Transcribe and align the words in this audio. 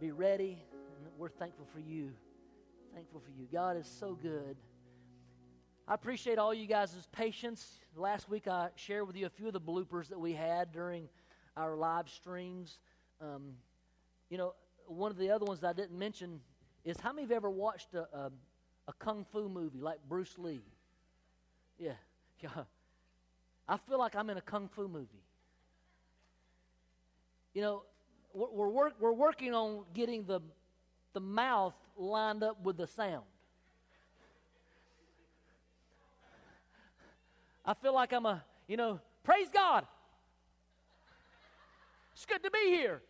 be 0.00 0.12
ready. 0.12 0.56
And 0.72 1.12
we're 1.18 1.28
thankful 1.28 1.66
for 1.70 1.78
you. 1.78 2.10
Thankful 2.94 3.20
for 3.20 3.30
you. 3.38 3.46
God 3.52 3.76
is 3.76 3.86
so 3.86 4.14
good. 4.14 4.56
I 5.86 5.92
appreciate 5.92 6.38
all 6.38 6.54
you 6.54 6.66
guys' 6.66 7.06
patience. 7.12 7.80
Last 7.94 8.30
week 8.30 8.48
I 8.48 8.70
shared 8.76 9.06
with 9.06 9.14
you 9.16 9.26
a 9.26 9.30
few 9.30 9.46
of 9.46 9.52
the 9.52 9.60
bloopers 9.60 10.08
that 10.08 10.18
we 10.18 10.32
had 10.32 10.72
during 10.72 11.06
our 11.54 11.76
live 11.76 12.08
streams. 12.08 12.78
Um, 13.20 13.52
you 14.30 14.38
know, 14.38 14.54
one 14.86 15.10
of 15.10 15.18
the 15.18 15.30
other 15.30 15.44
ones 15.44 15.62
I 15.62 15.74
didn't 15.74 15.98
mention 15.98 16.40
is 16.82 16.98
how 16.98 17.12
many 17.12 17.24
of 17.24 17.30
you 17.30 17.36
ever 17.36 17.50
watched 17.50 17.92
a, 17.92 18.08
a, 18.16 18.32
a 18.88 18.92
kung 18.94 19.26
fu 19.30 19.50
movie 19.50 19.80
like 19.80 19.98
Bruce 20.08 20.38
Lee? 20.38 20.62
Yeah, 21.78 21.92
yeah. 22.42 22.48
I 23.68 23.76
feel 23.76 23.98
like 23.98 24.16
I'm 24.16 24.30
in 24.30 24.38
a 24.38 24.42
kung 24.42 24.68
fu 24.68 24.88
movie. 24.88 25.24
You 27.52 27.60
know, 27.60 27.82
we're, 28.32 28.50
we're, 28.50 28.68
work, 28.68 28.94
we're 29.00 29.12
working 29.12 29.54
on 29.54 29.84
getting 29.94 30.24
the, 30.24 30.40
the 31.12 31.20
mouth 31.20 31.74
lined 31.96 32.42
up 32.42 32.62
with 32.62 32.76
the 32.76 32.86
sound. 32.86 33.24
I 37.64 37.74
feel 37.74 37.94
like 37.94 38.12
I'm 38.12 38.26
a, 38.26 38.42
you 38.66 38.76
know, 38.76 39.00
praise 39.22 39.48
God. 39.52 39.86
It's 42.12 42.26
good 42.26 42.42
to 42.42 42.50
be 42.50 42.70
here. 42.70 43.00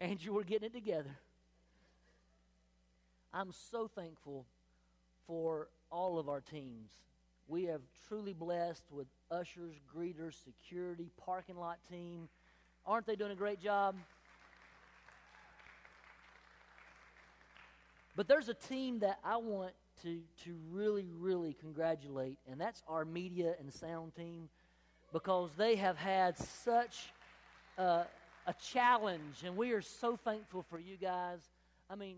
Andrew, 0.00 0.34
we're 0.34 0.44
getting 0.44 0.66
it 0.66 0.74
together. 0.74 1.16
I'm 3.32 3.52
so 3.70 3.88
thankful 3.88 4.46
for 5.26 5.68
all 5.90 6.18
of 6.18 6.28
our 6.28 6.40
teams. 6.40 6.90
We 7.46 7.64
have 7.64 7.82
truly 8.08 8.32
blessed 8.32 8.84
with 8.90 9.06
ushers, 9.30 9.74
greeters, 9.94 10.34
security, 10.44 11.10
parking 11.24 11.56
lot 11.56 11.78
team. 11.90 12.28
Aren't 12.86 13.06
they 13.06 13.16
doing 13.16 13.32
a 13.32 13.36
great 13.36 13.60
job? 13.60 13.96
But 18.16 18.28
there's 18.28 18.48
a 18.48 18.54
team 18.54 19.00
that 19.00 19.18
I 19.24 19.36
want 19.36 19.72
to, 20.02 20.20
to 20.44 20.56
really, 20.70 21.08
really 21.18 21.56
congratulate, 21.60 22.38
and 22.50 22.60
that's 22.60 22.82
our 22.88 23.04
media 23.04 23.54
and 23.58 23.72
sound 23.72 24.14
team 24.14 24.48
because 25.12 25.50
they 25.56 25.76
have 25.76 25.96
had 25.96 26.38
such 26.38 27.12
a 27.76 28.06
challenge, 28.72 29.42
and 29.44 29.56
we 29.56 29.72
are 29.72 29.82
so 29.82 30.16
thankful 30.16 30.64
for 30.70 30.78
you 30.78 30.96
guys. 30.96 31.40
I 31.90 31.96
mean, 31.96 32.16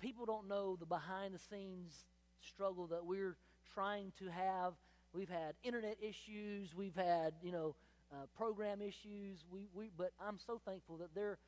people 0.00 0.26
don't 0.26 0.48
know 0.48 0.76
the 0.78 0.86
behind 0.86 1.34
the 1.34 1.38
scenes 1.38 1.94
struggle 2.40 2.88
that 2.88 3.04
we're 3.04 3.36
trying 3.74 4.12
to 4.18 4.30
have. 4.30 4.74
We've 5.12 5.28
had 5.30 5.54
internet 5.62 5.96
issues, 6.02 6.74
we've 6.74 6.94
had, 6.94 7.34
you 7.42 7.52
know, 7.52 7.74
uh, 8.12 8.26
program 8.36 8.82
issues. 8.82 9.44
We, 9.50 9.68
we, 9.74 9.90
but 9.96 10.12
I'm 10.20 10.38
so 10.38 10.60
thankful 10.64 10.98
that 10.98 11.14
they're 11.14 11.38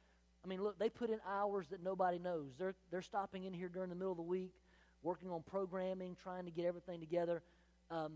I 0.44 0.48
mean, 0.48 0.62
look, 0.62 0.78
they 0.78 0.88
put 0.88 1.10
in 1.10 1.18
hours 1.28 1.66
that 1.68 1.82
nobody 1.82 2.18
knows. 2.18 2.52
They're, 2.58 2.74
they're 2.90 3.02
stopping 3.02 3.44
in 3.44 3.52
here 3.52 3.68
during 3.68 3.88
the 3.90 3.94
middle 3.94 4.12
of 4.12 4.16
the 4.16 4.22
week, 4.22 4.54
working 5.02 5.30
on 5.30 5.42
programming, 5.42 6.16
trying 6.22 6.44
to 6.44 6.50
get 6.50 6.64
everything 6.64 7.00
together. 7.00 7.42
Um, 7.90 8.12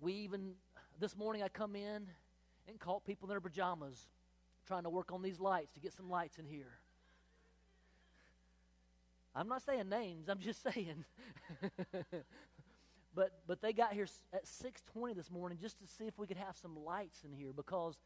we 0.00 0.14
even, 0.14 0.52
this 0.98 1.16
morning 1.16 1.42
I 1.42 1.48
come 1.48 1.76
in 1.76 2.06
and 2.68 2.78
caught 2.78 3.04
people 3.04 3.28
in 3.28 3.30
their 3.30 3.40
pajamas 3.40 4.08
trying 4.66 4.84
to 4.84 4.90
work 4.90 5.12
on 5.12 5.22
these 5.22 5.40
lights 5.40 5.72
to 5.74 5.80
get 5.80 5.92
some 5.92 6.08
lights 6.08 6.38
in 6.38 6.46
here. 6.46 6.72
I'm 9.34 9.48
not 9.48 9.62
saying 9.62 9.88
names, 9.88 10.28
I'm 10.28 10.38
just 10.38 10.62
saying. 10.62 11.04
but 13.14 13.32
but 13.46 13.60
they 13.60 13.72
got 13.72 13.92
here 13.92 14.06
at 14.32 14.46
6:20 14.46 15.14
this 15.14 15.30
morning 15.30 15.58
just 15.60 15.78
to 15.80 15.86
see 15.86 16.06
if 16.06 16.18
we 16.18 16.26
could 16.26 16.36
have 16.36 16.56
some 16.56 16.76
lights 16.84 17.24
in 17.24 17.32
here 17.32 17.52
because 17.52 17.96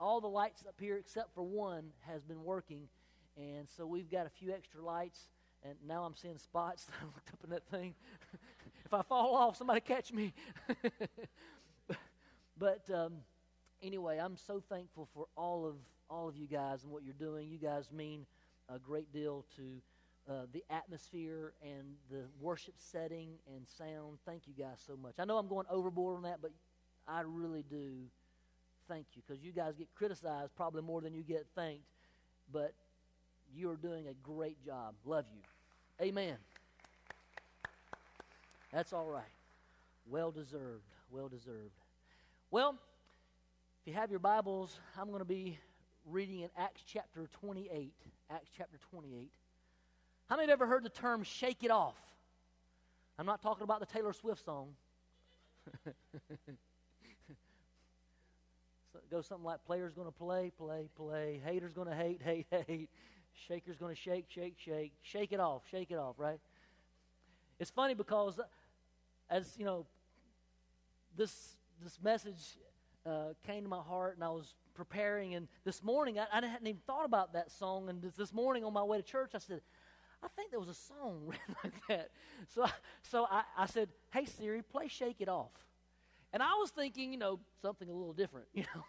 all 0.00 0.20
the 0.20 0.28
lights 0.28 0.64
up 0.66 0.74
here 0.80 0.96
except 0.96 1.34
for 1.34 1.42
one 1.42 1.92
has 2.02 2.22
been 2.24 2.42
working. 2.44 2.88
And 3.36 3.68
so 3.76 3.86
we've 3.86 4.10
got 4.10 4.26
a 4.26 4.30
few 4.30 4.52
extra 4.52 4.80
lights. 4.82 5.28
And 5.62 5.74
now 5.86 6.04
i'm 6.04 6.14
seeing 6.14 6.38
spots 6.38 6.86
i 7.00 7.04
looked 7.04 7.30
up 7.32 7.40
in 7.44 7.50
that 7.50 7.66
thing. 7.68 7.94
If 8.84 8.92
i 8.92 9.00
fall 9.00 9.34
off 9.34 9.56
somebody 9.56 9.80
catch 9.80 10.12
me. 10.12 10.32
But 12.56 12.88
um, 12.88 13.14
anyway 13.82 14.18
i'm 14.18 14.36
so 14.36 14.60
thankful 14.60 15.08
for 15.12 15.26
all 15.36 15.66
of 15.66 15.74
all 16.08 16.28
of 16.28 16.36
you 16.36 16.46
guys 16.46 16.84
and 16.84 16.92
what 16.92 17.02
you're 17.02 17.14
doing. 17.14 17.48
You 17.48 17.58
guys 17.58 17.90
mean 17.90 18.26
a 18.68 18.78
great 18.78 19.12
deal 19.12 19.44
to 19.56 19.62
uh, 20.28 20.46
the 20.52 20.64
atmosphere 20.70 21.52
and 21.62 21.94
the 22.10 22.22
worship 22.40 22.74
setting 22.78 23.30
and 23.54 23.66
sound 23.78 24.18
thank 24.24 24.42
you 24.46 24.54
guys 24.58 24.82
so 24.86 24.96
much 24.96 25.14
i 25.18 25.24
know 25.24 25.36
i'm 25.36 25.48
going 25.48 25.66
overboard 25.70 26.16
on 26.16 26.22
that 26.22 26.38
but 26.40 26.50
i 27.06 27.20
really 27.20 27.64
do 27.68 28.06
thank 28.88 29.06
you 29.14 29.22
because 29.26 29.42
you 29.42 29.52
guys 29.52 29.74
get 29.76 29.88
criticized 29.94 30.54
probably 30.56 30.82
more 30.82 31.00
than 31.00 31.14
you 31.14 31.22
get 31.22 31.46
thanked, 31.54 31.84
but 32.52 32.72
you 33.54 33.70
are 33.70 33.76
doing 33.76 34.06
a 34.08 34.14
great 34.22 34.62
job. 34.64 34.94
Love 35.04 35.24
you. 35.34 36.04
Amen. 36.04 36.36
That's 38.72 38.92
all 38.92 39.06
right. 39.06 39.22
Well 40.08 40.30
deserved. 40.30 40.84
Well 41.10 41.28
deserved. 41.28 41.72
Well, 42.50 42.76
if 43.82 43.88
you 43.88 43.94
have 43.94 44.10
your 44.10 44.20
Bibles, 44.20 44.78
I'm 44.98 45.08
going 45.08 45.20
to 45.20 45.24
be 45.24 45.58
reading 46.06 46.40
in 46.40 46.50
Acts 46.56 46.82
chapter 46.86 47.28
28. 47.40 47.92
Acts 48.30 48.50
chapter 48.56 48.78
28. 48.90 49.30
How 50.28 50.36
many 50.36 50.48
have 50.48 50.60
ever 50.60 50.66
heard 50.66 50.82
the 50.82 50.90
term 50.90 51.22
shake 51.22 51.62
it 51.62 51.70
off? 51.70 51.96
I'm 53.18 53.26
not 53.26 53.42
talking 53.42 53.62
about 53.62 53.80
the 53.80 53.86
Taylor 53.86 54.12
Swift 54.12 54.44
song. 54.44 54.70
goes 59.14 59.26
something 59.28 59.44
like 59.44 59.64
player's 59.64 59.94
going 59.94 60.08
to 60.08 60.12
play, 60.12 60.50
play, 60.58 60.88
play, 60.96 61.40
hater's 61.44 61.72
going 61.72 61.86
to 61.86 61.94
hate, 61.94 62.20
hate, 62.20 62.46
hate, 62.66 62.90
shaker's 63.46 63.76
going 63.76 63.94
to 63.94 64.00
shake, 64.00 64.24
shake, 64.28 64.56
shake, 64.58 64.92
shake 65.02 65.32
it 65.32 65.38
off, 65.38 65.62
shake 65.70 65.92
it 65.92 65.98
off, 65.98 66.16
right? 66.18 66.40
It's 67.60 67.70
funny 67.70 67.94
because 67.94 68.40
as, 69.30 69.54
you 69.56 69.64
know, 69.64 69.86
this, 71.16 71.54
this 71.80 72.00
message 72.02 72.42
uh, 73.06 73.34
came 73.46 73.62
to 73.62 73.68
my 73.68 73.82
heart 73.82 74.16
and 74.16 74.24
I 74.24 74.30
was 74.30 74.54
preparing, 74.74 75.36
and 75.36 75.46
this 75.64 75.84
morning 75.84 76.18
I, 76.18 76.26
I 76.32 76.44
hadn't 76.44 76.66
even 76.66 76.80
thought 76.84 77.04
about 77.04 77.34
that 77.34 77.52
song, 77.52 77.88
and 77.88 78.02
this, 78.02 78.14
this 78.14 78.32
morning 78.32 78.64
on 78.64 78.72
my 78.72 78.82
way 78.82 78.96
to 78.96 79.04
church 79.04 79.30
I 79.36 79.38
said, 79.38 79.60
I 80.24 80.28
think 80.36 80.50
there 80.50 80.60
was 80.60 80.70
a 80.70 80.74
song 80.74 81.34
like 81.64 81.74
that. 81.88 82.10
So, 82.48 82.64
I, 82.64 82.70
so 83.02 83.26
I, 83.30 83.42
I 83.58 83.66
said, 83.66 83.90
Hey 84.12 84.24
Siri, 84.24 84.62
play 84.62 84.88
Shake 84.88 85.20
It 85.20 85.28
Off. 85.28 85.52
And 86.32 86.42
I 86.42 86.54
was 86.58 86.70
thinking, 86.70 87.12
you 87.12 87.18
know, 87.18 87.38
something 87.60 87.88
a 87.88 87.92
little 87.92 88.14
different, 88.14 88.46
you 88.54 88.64
know. 88.74 88.82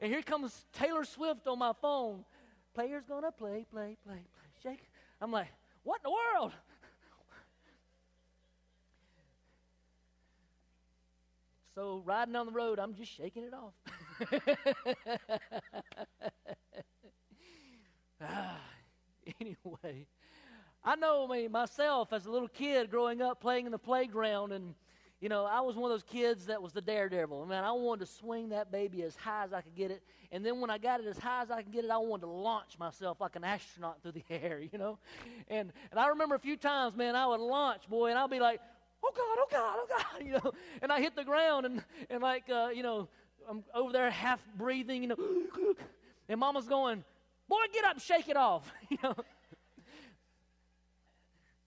and 0.00 0.12
here 0.12 0.22
comes 0.22 0.66
Taylor 0.72 1.04
Swift 1.04 1.46
on 1.46 1.58
my 1.58 1.72
phone. 1.80 2.24
Player's 2.74 3.04
gonna 3.04 3.30
play, 3.30 3.64
play, 3.70 3.96
play, 4.04 4.24
play, 4.34 4.62
shake. 4.62 4.88
I'm 5.20 5.30
like, 5.30 5.48
what 5.84 6.00
in 6.04 6.10
the 6.10 6.16
world? 6.40 6.52
So 11.74 12.02
riding 12.04 12.34
down 12.34 12.44
the 12.44 12.52
road, 12.52 12.78
I'm 12.78 12.94
just 12.94 13.10
shaking 13.16 13.44
it 13.44 13.54
off. 13.54 13.72
ah, 18.20 18.60
anyway, 19.40 20.06
I 20.84 20.96
know 20.96 21.26
me 21.26 21.48
myself 21.48 22.12
as 22.12 22.26
a 22.26 22.30
little 22.30 22.48
kid 22.48 22.90
growing 22.90 23.22
up 23.22 23.40
playing 23.40 23.66
in 23.66 23.72
the 23.72 23.78
playground 23.78 24.52
and 24.52 24.74
you 25.22 25.28
know, 25.28 25.44
I 25.44 25.60
was 25.60 25.76
one 25.76 25.88
of 25.88 25.94
those 25.94 26.02
kids 26.02 26.46
that 26.46 26.60
was 26.60 26.72
the 26.72 26.80
daredevil. 26.80 27.46
Man, 27.46 27.62
I 27.62 27.70
wanted 27.70 28.06
to 28.06 28.12
swing 28.12 28.48
that 28.48 28.72
baby 28.72 29.04
as 29.04 29.14
high 29.14 29.44
as 29.44 29.52
I 29.52 29.60
could 29.60 29.76
get 29.76 29.92
it. 29.92 30.02
And 30.32 30.44
then 30.44 30.60
when 30.60 30.68
I 30.68 30.78
got 30.78 30.98
it 30.98 31.06
as 31.06 31.16
high 31.16 31.42
as 31.42 31.50
I 31.52 31.62
could 31.62 31.70
get 31.70 31.84
it, 31.84 31.92
I 31.92 31.98
wanted 31.98 32.22
to 32.22 32.26
launch 32.26 32.76
myself 32.76 33.20
like 33.20 33.36
an 33.36 33.44
astronaut 33.44 34.02
through 34.02 34.12
the 34.12 34.24
air, 34.30 34.58
you 34.58 34.76
know. 34.76 34.98
And 35.46 35.72
and 35.92 36.00
I 36.00 36.08
remember 36.08 36.34
a 36.34 36.40
few 36.40 36.56
times, 36.56 36.96
man, 36.96 37.14
I 37.14 37.24
would 37.28 37.38
launch, 37.38 37.88
boy, 37.88 38.10
and 38.10 38.18
I'd 38.18 38.30
be 38.30 38.40
like, 38.40 38.60
oh 39.04 39.12
God, 39.14 39.22
oh 39.38 39.46
God, 39.48 39.76
oh 39.78 39.86
God, 39.88 40.26
you 40.26 40.32
know. 40.32 40.52
And 40.82 40.90
I 40.90 41.00
hit 41.00 41.14
the 41.14 41.24
ground 41.24 41.66
and 41.66 41.84
and 42.10 42.20
like 42.20 42.50
uh, 42.50 42.70
you 42.74 42.82
know, 42.82 43.08
I'm 43.48 43.62
over 43.72 43.92
there 43.92 44.10
half 44.10 44.44
breathing, 44.56 45.02
you 45.02 45.08
know. 45.08 45.16
And 46.28 46.38
Mama's 46.38 46.68
going, 46.68 47.04
boy, 47.52 47.64
get 47.70 47.84
up, 47.84 48.00
shake 48.00 48.28
it 48.28 48.36
off, 48.36 48.72
you 48.88 48.96
know. 49.02 49.14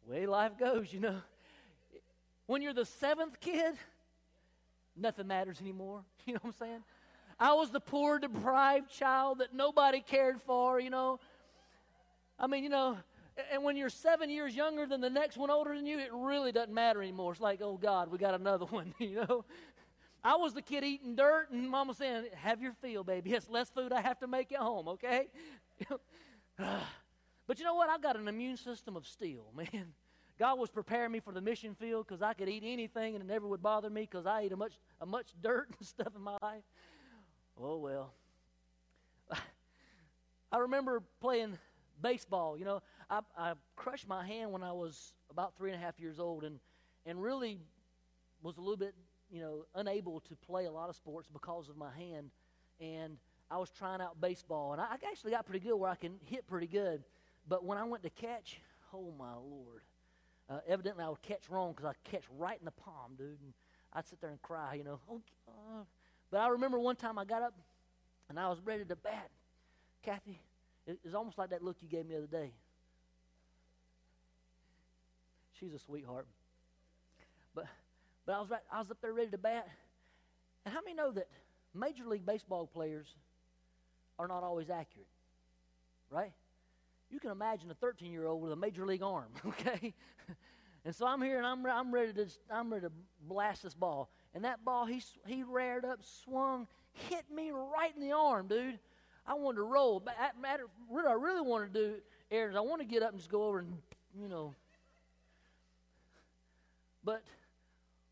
Way 0.07 0.25
life 0.25 0.57
goes, 0.57 0.91
you 0.91 0.99
know. 0.99 1.17
When 2.47 2.63
you're 2.63 2.73
the 2.73 2.85
seventh 2.85 3.39
kid, 3.39 3.75
nothing 4.95 5.27
matters 5.27 5.61
anymore. 5.61 6.01
You 6.27 6.33
know 6.33 6.39
what 6.41 6.55
I'm 6.59 6.67
saying? 6.67 6.83
I 7.39 7.53
was 7.53 7.69
the 7.69 7.79
poor, 7.79 8.17
deprived 8.17 8.89
child 8.89 9.37
that 9.37 9.53
nobody 9.53 10.01
cared 10.01 10.41
for, 10.41 10.79
you 10.79 10.89
know. 10.89 11.19
I 12.39 12.47
mean, 12.47 12.63
you 12.63 12.69
know, 12.71 12.97
and 13.51 13.63
when 13.63 13.77
you're 13.77 13.91
seven 13.91 14.31
years 14.31 14.55
younger 14.55 14.87
than 14.87 15.01
the 15.01 15.09
next 15.09 15.37
one 15.37 15.51
older 15.51 15.75
than 15.75 15.85
you, 15.85 15.99
it 15.99 16.09
really 16.11 16.51
doesn't 16.51 16.73
matter 16.73 17.03
anymore. 17.03 17.33
It's 17.33 17.41
like, 17.41 17.61
oh 17.61 17.77
God, 17.77 18.09
we 18.09 18.17
got 18.17 18.33
another 18.33 18.65
one, 18.79 18.95
you 18.97 19.23
know. 19.27 19.45
I 20.23 20.35
was 20.37 20.55
the 20.55 20.63
kid 20.63 20.83
eating 20.83 21.15
dirt, 21.15 21.51
and 21.51 21.69
Mama 21.69 21.93
saying, 21.93 22.25
"Have 22.37 22.59
your 22.59 22.73
fill, 22.81 23.03
baby. 23.03 23.33
It's 23.33 23.47
less 23.47 23.69
food 23.69 23.93
I 23.93 24.01
have 24.01 24.17
to 24.21 24.27
make 24.27 24.51
at 24.51 24.57
home, 24.57 24.87
okay?" 24.87 25.27
but 26.57 27.59
you 27.59 27.63
know 27.65 27.75
what? 27.75 27.89
I've 27.89 28.01
got 28.01 28.15
an 28.17 28.27
immune 28.27 28.57
system 28.57 28.95
of 28.95 29.07
steel, 29.07 29.45
man. 29.55 29.93
God 30.37 30.59
was 30.59 30.69
preparing 30.69 31.11
me 31.13 31.21
for 31.21 31.31
the 31.31 31.39
mission 31.41 31.75
field 31.75 32.07
because 32.07 32.21
I 32.21 32.33
could 32.33 32.49
eat 32.49 32.63
anything 32.65 33.15
and 33.15 33.23
it 33.23 33.27
never 33.27 33.47
would 33.47 33.61
bother 33.63 33.89
me 33.89 34.01
because 34.01 34.25
I 34.25 34.41
ate 34.41 34.51
a 34.51 34.57
much, 34.57 34.73
a 34.99 35.05
much 35.05 35.27
dirt 35.41 35.69
and 35.77 35.87
stuff 35.87 36.13
in 36.15 36.21
my 36.21 36.37
life. 36.41 36.63
Oh, 37.59 37.77
well. 37.77 38.13
I 40.51 40.57
remember 40.59 41.01
playing 41.21 41.57
baseball. 42.01 42.57
You 42.57 42.65
know, 42.65 42.81
I, 43.09 43.21
I 43.37 43.53
crushed 43.75 44.07
my 44.07 44.25
hand 44.25 44.51
when 44.51 44.63
I 44.63 44.71
was 44.71 45.13
about 45.29 45.55
three 45.57 45.71
and 45.71 45.81
a 45.81 45.83
half 45.85 45.99
years 45.99 46.19
old 46.19 46.43
and, 46.43 46.59
and 47.05 47.21
really 47.21 47.59
was 48.41 48.57
a 48.57 48.61
little 48.61 48.77
bit, 48.77 48.93
you 49.31 49.41
know, 49.41 49.65
unable 49.75 50.19
to 50.21 50.35
play 50.35 50.65
a 50.65 50.71
lot 50.71 50.89
of 50.89 50.95
sports 50.95 51.27
because 51.31 51.69
of 51.69 51.77
my 51.77 51.91
hand. 51.93 52.29
And 52.79 53.17
I 53.49 53.57
was 53.57 53.69
trying 53.69 54.01
out 54.01 54.19
baseball, 54.19 54.73
and 54.73 54.81
I 54.81 54.95
actually 55.07 55.31
got 55.31 55.45
pretty 55.45 55.65
good 55.65 55.75
where 55.75 55.89
I 55.89 55.95
can 55.95 56.13
hit 56.25 56.47
pretty 56.47 56.67
good. 56.67 57.03
But 57.47 57.63
when 57.63 57.77
I 57.77 57.83
went 57.83 58.03
to 58.03 58.09
catch, 58.09 58.59
oh 58.93 59.13
my 59.17 59.33
lord! 59.33 59.83
Uh, 60.49 60.59
evidently, 60.67 61.03
I 61.03 61.09
would 61.09 61.21
catch 61.21 61.49
wrong 61.49 61.73
because 61.73 61.85
I 61.85 62.09
catch 62.09 62.23
right 62.37 62.57
in 62.59 62.65
the 62.65 62.71
palm, 62.71 63.13
dude, 63.17 63.39
and 63.41 63.53
I'd 63.93 64.07
sit 64.07 64.21
there 64.21 64.29
and 64.29 64.41
cry, 64.41 64.75
you 64.75 64.83
know. 64.83 64.99
Oh, 65.09 65.21
uh. 65.47 65.83
But 66.31 66.41
I 66.41 66.47
remember 66.49 66.79
one 66.79 66.95
time 66.95 67.17
I 67.17 67.25
got 67.25 67.41
up 67.41 67.53
and 68.29 68.39
I 68.39 68.49
was 68.49 68.59
ready 68.63 68.83
to 68.85 68.95
bat. 68.95 69.29
Kathy, 70.03 70.39
it 70.85 70.99
was 71.03 71.15
almost 71.15 71.37
like 71.37 71.51
that 71.51 71.63
look 71.63 71.77
you 71.81 71.87
gave 71.87 72.05
me 72.05 72.15
the 72.15 72.23
other 72.23 72.27
day. 72.27 72.51
She's 75.59 75.73
a 75.73 75.79
sweetheart. 75.79 76.27
But 77.53 77.65
but 78.25 78.35
I 78.35 78.39
was 78.39 78.49
right, 78.49 78.61
I 78.71 78.79
was 78.79 78.91
up 78.91 78.97
there 79.01 79.13
ready 79.13 79.31
to 79.31 79.37
bat. 79.37 79.67
And 80.65 80.73
how 80.73 80.81
many 80.81 80.95
know 80.95 81.11
that 81.11 81.27
Major 81.73 82.05
League 82.05 82.25
Baseball 82.25 82.67
players 82.67 83.07
are 84.19 84.27
not 84.27 84.43
always 84.43 84.69
accurate? 84.69 85.07
Right? 86.09 86.31
You 87.09 87.19
can 87.19 87.31
imagine 87.31 87.69
a 87.71 87.75
13 87.75 88.11
year 88.11 88.27
old 88.27 88.41
with 88.41 88.51
a 88.51 88.55
major 88.55 88.85
league 88.85 89.03
arm, 89.03 89.29
okay? 89.45 89.93
and 90.83 90.95
so 90.95 91.05
I'm 91.05 91.21
here 91.21 91.37
and 91.37 91.45
I'm, 91.45 91.65
I'm, 91.65 91.93
ready 91.93 92.13
to, 92.13 92.27
I'm 92.49 92.71
ready 92.71 92.87
to 92.87 92.91
blast 93.27 93.63
this 93.63 93.73
ball. 93.73 94.09
And 94.33 94.43
that 94.43 94.65
ball, 94.65 94.85
he, 94.85 95.01
he 95.25 95.43
reared 95.43 95.85
up, 95.85 95.99
swung, 96.03 96.67
hit 96.91 97.23
me 97.33 97.51
right 97.51 97.93
in 97.95 98.01
the 98.01 98.11
arm, 98.11 98.47
dude. 98.47 98.79
I 99.27 99.33
wanted 99.33 99.57
to 99.57 99.63
roll. 99.63 99.99
But 99.99 100.15
matter, 100.39 100.65
what 100.87 101.07
I 101.07 101.13
really 101.13 101.41
want 101.41 101.71
to 101.73 101.79
do, 101.79 101.95
Aaron, 102.29 102.51
is 102.51 102.57
I 102.57 102.61
want 102.61 102.81
to 102.81 102.85
get 102.87 103.01
up 103.01 103.11
and 103.11 103.19
just 103.19 103.31
go 103.31 103.45
over 103.45 103.59
and, 103.59 103.77
you 104.19 104.27
know. 104.27 104.53
But 107.03 107.23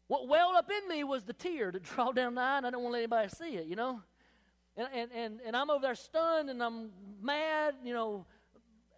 what 0.07 0.27
welled 0.27 0.55
up 0.55 0.69
in 0.69 0.87
me 0.87 1.03
was 1.03 1.23
the 1.23 1.33
tear 1.33 1.71
that 1.71 1.83
dropped 1.95 2.15
down 2.15 2.35
the 2.35 2.41
eye, 2.41 2.57
and 2.57 2.67
I 2.67 2.69
don't 2.69 2.83
want 2.83 2.93
to 2.93 2.99
let 2.99 2.99
anybody 2.99 3.29
see 3.29 3.57
it, 3.57 3.67
you 3.67 3.75
know. 3.75 4.01
And, 4.75 4.87
and, 4.93 5.11
and, 5.11 5.39
and 5.45 5.55
I'm 5.55 5.69
over 5.69 5.81
there 5.81 5.95
stunned, 5.95 6.49
and 6.49 6.61
I'm 6.61 6.89
mad, 7.21 7.75
you 7.83 7.93
know. 7.93 8.25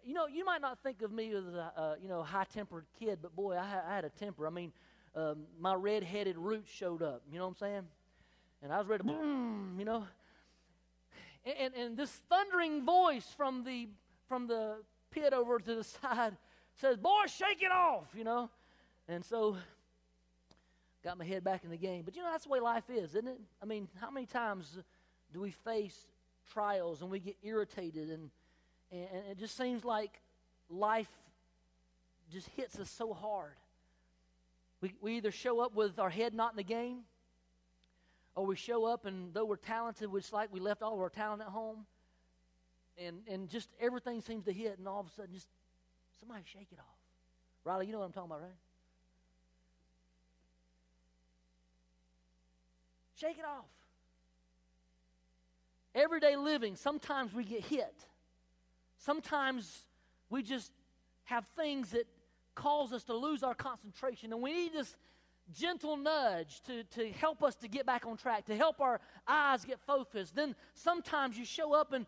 You 0.04 0.14
know, 0.14 0.26
you 0.28 0.44
might 0.44 0.60
not 0.60 0.78
think 0.84 1.02
of 1.02 1.10
me 1.10 1.34
as 1.34 1.44
a, 1.46 1.72
uh, 1.76 1.94
you 2.00 2.08
know, 2.08 2.22
high-tempered 2.22 2.84
kid, 2.98 3.18
but 3.20 3.34
boy, 3.34 3.54
I, 3.54 3.80
I 3.90 3.96
had 3.96 4.04
a 4.04 4.08
temper. 4.08 4.46
I 4.46 4.50
mean, 4.50 4.72
um, 5.16 5.38
my 5.58 5.74
red-headed 5.74 6.38
roots 6.38 6.70
showed 6.70 7.02
up. 7.02 7.22
You 7.30 7.38
know 7.38 7.44
what 7.46 7.50
I'm 7.50 7.56
saying? 7.56 7.82
And 8.62 8.72
I 8.72 8.78
was 8.78 8.86
ready 8.86 9.02
to, 9.02 9.08
boom, 9.08 9.76
you 9.78 9.84
know. 9.84 10.04
And, 11.44 11.54
and, 11.58 11.74
and 11.74 11.96
this 11.96 12.10
thundering 12.30 12.84
voice 12.84 13.26
from 13.36 13.64
the 13.64 13.88
from 14.28 14.46
the 14.48 14.76
pit 15.10 15.32
over 15.32 15.58
to 15.58 15.74
the 15.74 15.84
side 16.02 16.36
says, 16.74 16.96
"Boy, 16.96 17.26
shake 17.26 17.62
it 17.62 17.72
off," 17.72 18.06
you 18.16 18.24
know. 18.24 18.50
And 19.08 19.24
so 19.24 19.56
got 21.04 21.16
my 21.16 21.24
head 21.24 21.44
back 21.44 21.62
in 21.64 21.70
the 21.70 21.76
game. 21.76 22.02
But 22.04 22.16
you 22.16 22.22
know, 22.22 22.30
that's 22.30 22.44
the 22.44 22.50
way 22.50 22.60
life 22.60 22.90
is, 22.90 23.10
isn't 23.10 23.28
it? 23.28 23.40
I 23.62 23.66
mean, 23.66 23.88
how 24.00 24.10
many 24.10 24.26
times 24.26 24.78
do 25.36 25.42
we 25.42 25.50
face 25.50 26.06
trials 26.50 27.02
and 27.02 27.10
we 27.10 27.18
get 27.18 27.36
irritated 27.42 28.08
and, 28.08 28.30
and, 28.90 29.02
it 29.30 29.38
just 29.38 29.54
seems 29.54 29.84
like 29.84 30.18
life 30.70 31.10
just 32.32 32.48
hits 32.56 32.78
us 32.78 32.88
so 32.88 33.12
hard. 33.12 33.52
We, 34.80 34.94
we 35.02 35.16
either 35.18 35.30
show 35.30 35.60
up 35.60 35.74
with 35.74 35.98
our 35.98 36.08
head 36.08 36.32
not 36.32 36.52
in 36.52 36.56
the 36.56 36.62
game, 36.64 37.00
or 38.34 38.46
we 38.46 38.56
show 38.56 38.86
up 38.86 39.04
and 39.04 39.34
though 39.34 39.44
we're 39.44 39.56
talented, 39.56 40.08
it's 40.14 40.32
like 40.32 40.50
we 40.50 40.58
left 40.58 40.80
all 40.80 40.94
of 40.94 41.00
our 41.00 41.10
talent 41.10 41.42
at 41.42 41.48
home, 41.48 41.84
and, 42.96 43.18
and 43.28 43.50
just 43.50 43.68
everything 43.78 44.22
seems 44.22 44.46
to 44.46 44.52
hit, 44.54 44.78
and 44.78 44.88
all 44.88 45.00
of 45.00 45.06
a 45.06 45.10
sudden, 45.10 45.34
just 45.34 45.48
somebody 46.18 46.44
shake 46.46 46.68
it 46.72 46.78
off. 46.78 46.98
Riley, 47.62 47.84
you 47.84 47.92
know 47.92 47.98
what 47.98 48.06
I'm 48.06 48.12
talking 48.12 48.30
about, 48.30 48.40
right? 48.40 48.50
Shake 53.20 53.38
it 53.38 53.44
off. 53.44 53.66
Everyday 55.96 56.36
living, 56.36 56.76
sometimes 56.76 57.32
we 57.32 57.42
get 57.42 57.64
hit. 57.64 57.94
Sometimes 58.98 59.84
we 60.28 60.42
just 60.42 60.70
have 61.24 61.44
things 61.56 61.90
that 61.90 62.06
cause 62.54 62.92
us 62.92 63.04
to 63.04 63.14
lose 63.14 63.42
our 63.42 63.54
concentration. 63.54 64.32
And 64.32 64.42
we 64.42 64.52
need 64.52 64.74
this 64.74 64.94
gentle 65.54 65.96
nudge 65.96 66.60
to, 66.66 66.84
to 66.84 67.10
help 67.12 67.42
us 67.42 67.54
to 67.56 67.68
get 67.68 67.86
back 67.86 68.04
on 68.06 68.18
track, 68.18 68.44
to 68.46 68.56
help 68.56 68.80
our 68.80 69.00
eyes 69.26 69.64
get 69.64 69.80
focused. 69.86 70.36
Then 70.36 70.54
sometimes 70.74 71.38
you 71.38 71.46
show 71.46 71.72
up 71.72 71.94
and, 71.94 72.04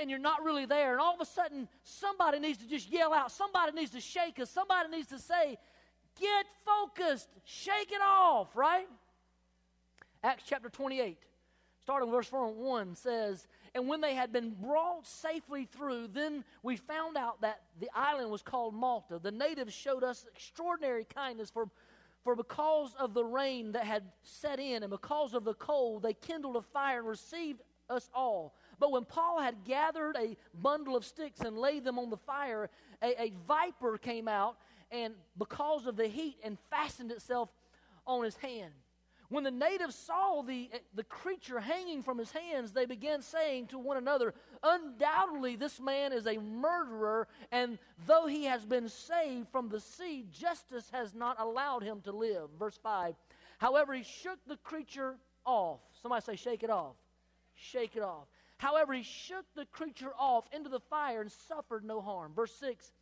and 0.00 0.08
you're 0.08 0.18
not 0.18 0.42
really 0.42 0.64
there. 0.64 0.92
And 0.92 1.00
all 1.00 1.14
of 1.14 1.20
a 1.20 1.26
sudden, 1.26 1.68
somebody 1.84 2.38
needs 2.38 2.58
to 2.58 2.66
just 2.66 2.90
yell 2.90 3.12
out. 3.12 3.30
Somebody 3.32 3.72
needs 3.72 3.90
to 3.90 4.00
shake 4.00 4.40
us. 4.40 4.50
Somebody 4.50 4.88
needs 4.90 5.08
to 5.08 5.18
say, 5.18 5.58
Get 6.18 6.46
focused. 6.64 7.28
Shake 7.44 7.92
it 7.92 8.00
off, 8.02 8.56
right? 8.56 8.86
Acts 10.22 10.44
chapter 10.46 10.70
28, 10.70 11.18
starting 11.86 12.10
verse 12.10 12.26
4 12.26 12.50
1 12.50 12.96
says, 12.96 13.46
And 13.72 13.86
when 13.86 14.00
they 14.00 14.16
had 14.16 14.32
been 14.32 14.50
brought 14.60 15.06
safely 15.06 15.66
through, 15.66 16.08
then 16.08 16.42
we 16.64 16.74
found 16.74 17.16
out 17.16 17.40
that 17.42 17.60
the 17.78 17.88
island 17.94 18.32
was 18.32 18.42
called 18.42 18.74
Malta. 18.74 19.20
The 19.22 19.30
natives 19.30 19.72
showed 19.72 20.02
us 20.02 20.26
extraordinary 20.34 21.04
kindness, 21.04 21.48
for, 21.48 21.70
for 22.24 22.34
because 22.34 22.92
of 22.98 23.14
the 23.14 23.24
rain 23.24 23.70
that 23.70 23.84
had 23.84 24.02
set 24.24 24.58
in 24.58 24.82
and 24.82 24.90
because 24.90 25.32
of 25.32 25.44
the 25.44 25.54
cold, 25.54 26.02
they 26.02 26.14
kindled 26.14 26.56
a 26.56 26.62
fire 26.62 26.98
and 26.98 27.06
received 27.06 27.62
us 27.88 28.10
all. 28.12 28.56
But 28.80 28.90
when 28.90 29.04
Paul 29.04 29.40
had 29.40 29.62
gathered 29.64 30.16
a 30.16 30.36
bundle 30.60 30.96
of 30.96 31.04
sticks 31.04 31.38
and 31.38 31.56
laid 31.56 31.84
them 31.84 32.00
on 32.00 32.10
the 32.10 32.16
fire, 32.16 32.68
a, 33.00 33.22
a 33.22 33.32
viper 33.46 33.96
came 33.96 34.26
out 34.26 34.56
and 34.90 35.14
because 35.38 35.86
of 35.86 35.94
the 35.94 36.08
heat 36.08 36.38
and 36.42 36.58
fastened 36.68 37.12
itself 37.12 37.48
on 38.08 38.24
his 38.24 38.36
hand. 38.38 38.72
When 39.28 39.42
the 39.42 39.50
natives 39.50 39.96
saw 39.96 40.42
the, 40.42 40.70
eh, 40.72 40.78
the 40.94 41.04
creature 41.04 41.58
hanging 41.58 42.02
from 42.02 42.18
his 42.18 42.30
hands, 42.30 42.72
they 42.72 42.86
began 42.86 43.22
saying 43.22 43.68
to 43.68 43.78
one 43.78 43.96
another, 43.96 44.34
Undoubtedly, 44.62 45.56
this 45.56 45.80
man 45.80 46.12
is 46.12 46.26
a 46.26 46.38
murderer, 46.38 47.26
and 47.50 47.78
though 48.06 48.26
he 48.26 48.44
has 48.44 48.64
been 48.64 48.88
saved 48.88 49.48
from 49.50 49.68
the 49.68 49.80
sea, 49.80 50.24
justice 50.30 50.88
has 50.92 51.14
not 51.14 51.40
allowed 51.40 51.82
him 51.82 52.00
to 52.02 52.12
live. 52.12 52.48
Verse 52.58 52.78
5. 52.82 53.14
However, 53.58 53.94
he 53.94 54.02
shook 54.02 54.38
the 54.46 54.56
creature 54.58 55.16
off. 55.44 55.80
Somebody 56.02 56.22
say, 56.24 56.36
Shake 56.36 56.62
it 56.62 56.70
off. 56.70 56.96
Shake 57.54 57.96
it 57.96 58.02
off. 58.02 58.26
However, 58.58 58.94
he 58.94 59.02
shook 59.02 59.44
the 59.54 59.66
creature 59.66 60.12
off 60.18 60.44
into 60.52 60.68
the 60.68 60.80
fire 60.80 61.20
and 61.20 61.30
suffered 61.30 61.84
no 61.84 62.00
harm. 62.00 62.32
Verse 62.34 62.52
6. 62.60 62.92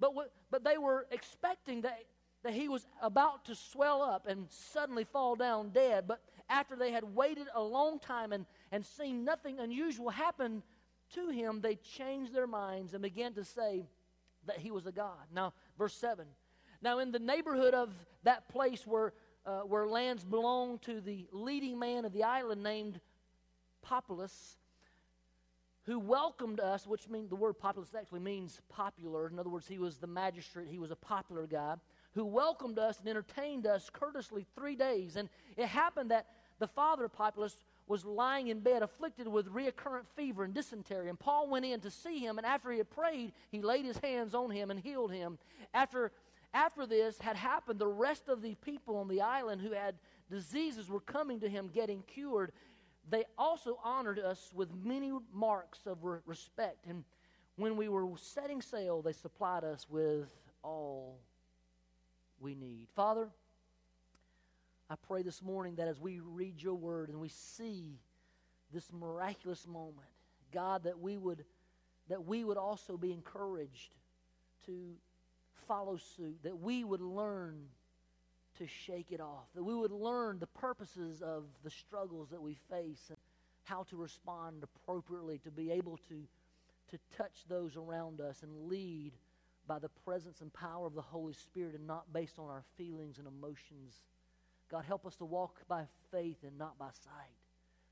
But, 0.00 0.14
what, 0.14 0.32
but 0.50 0.64
they 0.64 0.78
were 0.78 1.06
expecting 1.10 1.82
that 1.82 1.98
that 2.42 2.52
he 2.52 2.68
was 2.68 2.86
about 3.02 3.44
to 3.46 3.54
swell 3.54 4.02
up 4.02 4.26
and 4.26 4.46
suddenly 4.48 5.04
fall 5.04 5.34
down 5.34 5.70
dead. 5.70 6.06
But 6.06 6.20
after 6.48 6.76
they 6.76 6.92
had 6.92 7.04
waited 7.04 7.48
a 7.54 7.62
long 7.62 7.98
time 7.98 8.32
and, 8.32 8.46
and 8.70 8.84
seen 8.84 9.24
nothing 9.24 9.58
unusual 9.58 10.10
happen 10.10 10.62
to 11.14 11.28
him, 11.30 11.60
they 11.60 11.76
changed 11.76 12.32
their 12.32 12.46
minds 12.46 12.94
and 12.94 13.02
began 13.02 13.32
to 13.34 13.44
say 13.44 13.86
that 14.46 14.58
he 14.58 14.70
was 14.70 14.86
a 14.86 14.92
god. 14.92 15.26
Now, 15.34 15.52
verse 15.76 15.94
7. 15.94 16.26
Now, 16.80 17.00
in 17.00 17.10
the 17.10 17.18
neighborhood 17.18 17.74
of 17.74 17.92
that 18.22 18.48
place 18.48 18.86
where, 18.86 19.12
uh, 19.44 19.60
where 19.60 19.86
lands 19.86 20.24
belonged 20.24 20.82
to 20.82 21.00
the 21.00 21.26
leading 21.32 21.78
man 21.78 22.04
of 22.04 22.12
the 22.12 22.22
island 22.22 22.62
named 22.62 23.00
Publius, 23.82 24.56
who 25.86 25.98
welcomed 25.98 26.60
us, 26.60 26.86
which 26.86 27.08
means 27.08 27.30
the 27.30 27.36
word 27.36 27.54
populus 27.58 27.94
actually 27.98 28.20
means 28.20 28.60
popular. 28.68 29.26
In 29.26 29.38
other 29.38 29.48
words, 29.48 29.66
he 29.66 29.78
was 29.78 29.96
the 29.96 30.06
magistrate, 30.06 30.68
he 30.68 30.78
was 30.78 30.90
a 30.90 30.96
popular 30.96 31.46
guy 31.46 31.74
who 32.18 32.24
welcomed 32.24 32.80
us 32.80 32.98
and 32.98 33.08
entertained 33.08 33.64
us 33.64 33.88
courteously 33.90 34.44
three 34.56 34.74
days. 34.74 35.14
And 35.14 35.28
it 35.56 35.66
happened 35.68 36.10
that 36.10 36.26
the 36.58 36.66
father 36.66 37.04
of 37.04 37.12
Publius 37.12 37.54
was 37.86 38.04
lying 38.04 38.48
in 38.48 38.58
bed, 38.58 38.82
afflicted 38.82 39.28
with 39.28 39.46
recurrent 39.46 40.04
fever 40.16 40.42
and 40.42 40.52
dysentery. 40.52 41.08
And 41.08 41.16
Paul 41.16 41.48
went 41.48 41.64
in 41.64 41.78
to 41.78 41.92
see 41.92 42.18
him, 42.18 42.36
and 42.36 42.44
after 42.44 42.72
he 42.72 42.78
had 42.78 42.90
prayed, 42.90 43.32
he 43.52 43.62
laid 43.62 43.84
his 43.84 43.98
hands 43.98 44.34
on 44.34 44.50
him 44.50 44.72
and 44.72 44.80
healed 44.80 45.12
him. 45.12 45.38
After, 45.72 46.10
after 46.52 46.86
this 46.86 47.20
had 47.20 47.36
happened, 47.36 47.78
the 47.78 47.86
rest 47.86 48.28
of 48.28 48.42
the 48.42 48.56
people 48.56 48.96
on 48.96 49.06
the 49.06 49.20
island 49.20 49.62
who 49.62 49.70
had 49.70 49.94
diseases 50.28 50.90
were 50.90 50.98
coming 50.98 51.38
to 51.38 51.48
him, 51.48 51.70
getting 51.72 52.02
cured. 52.02 52.50
They 53.08 53.26
also 53.38 53.78
honored 53.84 54.18
us 54.18 54.50
with 54.52 54.70
many 54.74 55.12
marks 55.32 55.86
of 55.86 56.02
re- 56.02 56.18
respect. 56.26 56.84
And 56.88 57.04
when 57.54 57.76
we 57.76 57.88
were 57.88 58.08
setting 58.16 58.60
sail, 58.60 59.02
they 59.02 59.12
supplied 59.12 59.62
us 59.62 59.86
with 59.88 60.34
all 60.64 61.20
we 62.40 62.54
need. 62.54 62.86
Father, 62.94 63.28
I 64.90 64.94
pray 65.06 65.22
this 65.22 65.42
morning 65.42 65.76
that 65.76 65.88
as 65.88 66.00
we 66.00 66.20
read 66.20 66.62
your 66.62 66.74
word 66.74 67.08
and 67.10 67.20
we 67.20 67.28
see 67.28 67.98
this 68.72 68.90
miraculous 68.92 69.66
moment, 69.66 70.08
God, 70.52 70.84
that 70.84 70.98
we 70.98 71.16
would 71.16 71.44
that 72.08 72.24
we 72.24 72.42
would 72.42 72.56
also 72.56 72.96
be 72.96 73.12
encouraged 73.12 73.94
to 74.64 74.94
follow 75.66 75.98
suit, 75.98 76.38
that 76.42 76.58
we 76.58 76.82
would 76.82 77.02
learn 77.02 77.66
to 78.56 78.66
shake 78.66 79.12
it 79.12 79.20
off, 79.20 79.44
that 79.54 79.62
we 79.62 79.74
would 79.74 79.92
learn 79.92 80.38
the 80.38 80.46
purposes 80.46 81.20
of 81.20 81.44
the 81.62 81.70
struggles 81.70 82.30
that 82.30 82.40
we 82.40 82.56
face 82.70 83.04
and 83.10 83.18
how 83.64 83.82
to 83.84 83.96
respond 83.96 84.62
appropriately, 84.62 85.38
to 85.38 85.50
be 85.50 85.70
able 85.70 85.98
to, 86.08 86.22
to 86.90 86.98
touch 87.16 87.44
those 87.48 87.76
around 87.76 88.20
us 88.20 88.42
and 88.42 88.68
lead 88.68 89.12
by 89.68 89.78
the 89.78 89.90
presence 90.04 90.40
and 90.40 90.52
power 90.52 90.86
of 90.86 90.94
the 90.94 91.02
Holy 91.02 91.34
Spirit 91.34 91.74
and 91.74 91.86
not 91.86 92.12
based 92.12 92.38
on 92.38 92.48
our 92.48 92.64
feelings 92.76 93.18
and 93.18 93.28
emotions. 93.28 94.00
God, 94.70 94.84
help 94.84 95.06
us 95.06 95.14
to 95.16 95.24
walk 95.24 95.60
by 95.68 95.84
faith 96.10 96.38
and 96.44 96.58
not 96.58 96.78
by 96.78 96.88
sight, 97.04 97.36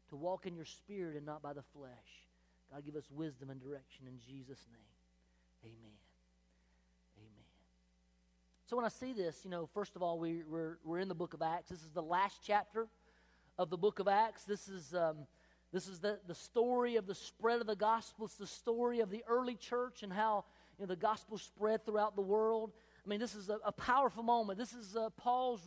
to 0.09 0.17
walk 0.17 0.47
in 0.47 0.57
your 0.57 0.65
spirit 0.65 1.17
and 1.17 1.27
not 1.27 1.43
by 1.43 1.53
the 1.53 1.63
flesh. 1.75 1.93
God, 2.73 2.85
give 2.85 2.97
us 2.97 3.09
wisdom 3.11 3.51
and 3.51 3.61
direction 3.61 4.07
in 4.07 4.19
Jesus' 4.19 4.65
name. 4.73 5.63
Amen. 5.65 5.97
Amen. 7.19 7.45
So 8.67 8.77
when 8.77 8.85
I 8.85 8.89
see 8.89 9.13
this, 9.13 9.41
you 9.45 9.51
know, 9.51 9.69
first 9.73 9.97
of 9.97 10.03
all, 10.03 10.19
we, 10.19 10.43
we're, 10.49 10.79
we're 10.83 10.99
in 10.99 11.09
the 11.09 11.15
book 11.15 11.35
of 11.35 11.43
Acts. 11.43 11.69
This 11.69 11.83
is 11.83 11.91
the 11.93 12.03
last 12.03 12.41
chapter 12.45 12.89
of 13.59 13.71
the 13.71 13.77
book 13.77 13.99
of 13.99 14.09
Acts. 14.09 14.45
This 14.45 14.69
is, 14.69 14.95
um, 14.95 15.19
this 15.73 15.89
is 15.89 16.01
the, 16.01 16.19
the 16.27 16.35
story 16.35 16.97
of 16.97 17.07
the 17.07 17.15
spread 17.15 17.61
of 17.61 17.67
the 17.67 17.77
gospel. 17.77 18.27
It's 18.27 18.37
the 18.37 18.47
story 18.47 19.01
of 19.01 19.11
the 19.11 19.23
early 19.29 19.55
church 19.55 20.03
and 20.03 20.13
how 20.13 20.45
you 20.79 20.85
know, 20.85 20.87
the 20.87 20.97
gospel 20.97 21.39
spread 21.39 21.85
throughout 21.85 22.17
the 22.17 22.23
world. 22.23 22.73
I 23.05 23.09
mean, 23.09 23.21
this 23.21 23.35
is 23.35 23.49
a, 23.49 23.59
a 23.65 23.73
powerful 23.73 24.23
moment. 24.23 24.59
This 24.59 24.73
is 24.73 24.97
uh, 24.97 25.11
Paul's, 25.17 25.61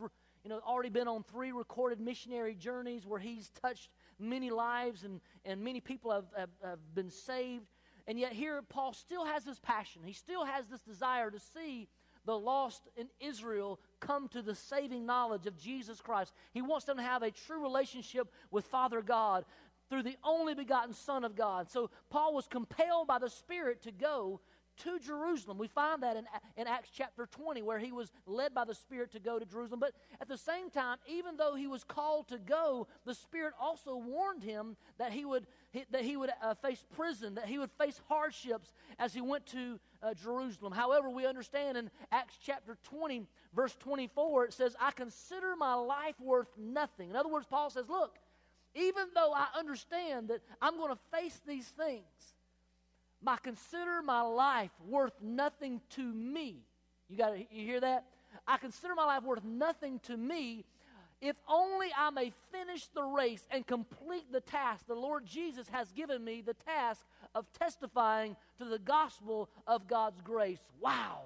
you 0.44 0.50
know, 0.50 0.60
already 0.66 0.90
been 0.90 1.08
on 1.08 1.24
three 1.24 1.52
recorded 1.52 2.00
missionary 2.00 2.56
journeys 2.56 3.06
where 3.06 3.20
he's 3.20 3.50
touched 3.62 3.90
many 4.20 4.50
lives 4.50 5.04
and, 5.04 5.22
and 5.46 5.64
many 5.64 5.80
people 5.80 6.12
have, 6.12 6.26
have, 6.38 6.50
have 6.64 6.80
been 6.94 7.10
saved. 7.10 7.66
And 8.08 8.20
yet, 8.20 8.34
here 8.34 8.62
Paul 8.68 8.94
still 8.94 9.26
has 9.26 9.44
this 9.44 9.60
passion. 9.60 10.02
He 10.04 10.14
still 10.14 10.44
has 10.44 10.66
this 10.68 10.82
desire 10.82 11.30
to 11.32 11.40
see 11.40 11.88
the 12.26 12.38
lost 12.38 12.88
in 12.98 13.08
Israel 13.20 13.80
come 14.00 14.28
to 14.30 14.42
the 14.42 14.56
saving 14.56 15.06
knowledge 15.06 15.46
of 15.46 15.58
Jesus 15.58 16.02
Christ. 16.02 16.34
He 16.54 16.62
wants 16.62 16.86
them 16.86 16.98
to 16.98 17.04
have 17.04 17.24
a 17.24 17.32
true 17.32 17.62
relationship 17.62 18.32
with 18.52 18.66
Father 18.66 19.02
God 19.02 19.46
through 19.90 20.04
the 20.04 20.18
only 20.24 20.54
begotten 20.54 20.94
Son 20.94 21.24
of 21.24 21.36
God. 21.36 21.70
So 21.70 21.90
Paul 22.10 22.34
was 22.34 22.48
compelled 22.48 23.08
by 23.08 23.20
the 23.20 23.30
Spirit 23.30 23.82
to 23.84 23.92
go 23.92 24.42
to 24.80 25.00
Jerusalem. 25.00 25.58
We 25.58 25.68
find 25.68 26.04
that 26.04 26.18
in, 26.18 26.26
in 26.58 26.68
Acts 26.68 26.90
chapter 26.94 27.26
20, 27.26 27.62
where 27.62 27.80
he 27.80 27.92
was 27.92 28.12
led 28.26 28.54
by 28.54 28.66
the 28.66 28.76
Spirit 28.76 29.12
to 29.12 29.20
go 29.20 29.40
to 29.40 29.46
Jerusalem. 29.46 29.80
But 29.80 29.94
at 30.22 30.28
the 30.28 30.38
same 30.38 30.70
time, 30.70 30.98
even 31.08 31.38
though 31.38 31.56
he 31.56 31.68
was 31.68 31.84
called 31.84 32.28
to 32.30 32.38
go, 32.38 32.88
the 33.06 33.14
Spirit 33.14 33.54
also 33.60 33.96
warned 33.96 34.44
him 34.44 34.76
that 34.98 35.12
he 35.12 35.26
would, 35.26 35.48
that 35.92 36.04
he 36.04 36.18
would 36.18 36.32
uh, 36.42 36.54
face 36.56 36.86
prison, 36.96 37.36
that 37.36 37.46
he 37.46 37.58
would 37.58 37.72
face 37.72 38.00
hardships 38.08 38.74
as 38.98 39.14
he 39.14 39.22
went 39.22 39.46
to 39.48 39.80
uh, 40.02 40.14
Jerusalem. 40.14 40.74
However, 40.74 41.10
we 41.10 41.26
understand 41.26 41.78
in 41.78 41.90
Acts 42.12 42.38
chapter 42.44 42.78
20, 42.84 43.26
verse 43.56 43.76
24, 43.80 44.46
it 44.46 44.54
says, 44.54 44.76
I 44.80 44.92
consider 44.92 45.56
my 45.56 45.74
life 45.74 46.20
worth 46.20 46.50
nothing. 46.58 47.10
In 47.10 47.16
other 47.16 47.30
words, 47.30 47.46
Paul 47.50 47.70
says, 47.70 47.90
Look, 47.90 48.18
even 48.76 49.08
though 49.16 49.34
I 49.34 49.48
understand 49.58 50.30
that 50.30 50.42
I'm 50.62 50.78
going 50.78 50.94
to 50.94 51.00
face 51.12 51.40
these 51.46 51.68
things, 51.68 52.04
I 53.26 53.38
consider 53.38 54.02
my 54.04 54.22
life 54.22 54.72
worth 54.88 55.14
nothing 55.22 55.82
to 55.92 56.04
me. 56.04 56.64
You 57.10 57.18
got 57.18 57.32
to 57.32 57.40
you 57.40 57.66
hear 57.66 57.80
that? 57.82 58.06
I 58.48 58.58
consider 58.58 58.96
my 58.96 59.06
life 59.06 59.24
worth 59.24 59.44
nothing 59.44 60.00
to 60.04 60.16
me 60.16 60.66
if 61.22 61.36
only 61.50 61.88
I 61.98 62.10
may 62.12 62.32
finish 62.52 62.88
the 62.88 63.04
race 63.04 63.46
and 63.52 63.68
complete 63.68 64.32
the 64.32 64.40
task 64.40 64.88
the 64.88 64.96
Lord 64.96 65.26
Jesus 65.26 65.68
has 65.70 65.92
given 65.92 66.24
me 66.24 66.42
the 66.42 66.54
task 66.54 67.06
of 67.36 67.46
testifying 67.60 68.38
to 68.58 68.66
the 68.66 68.80
gospel 68.80 69.50
of 69.68 69.88
God's 69.88 70.22
grace. 70.22 70.60
Wow, 70.80 71.24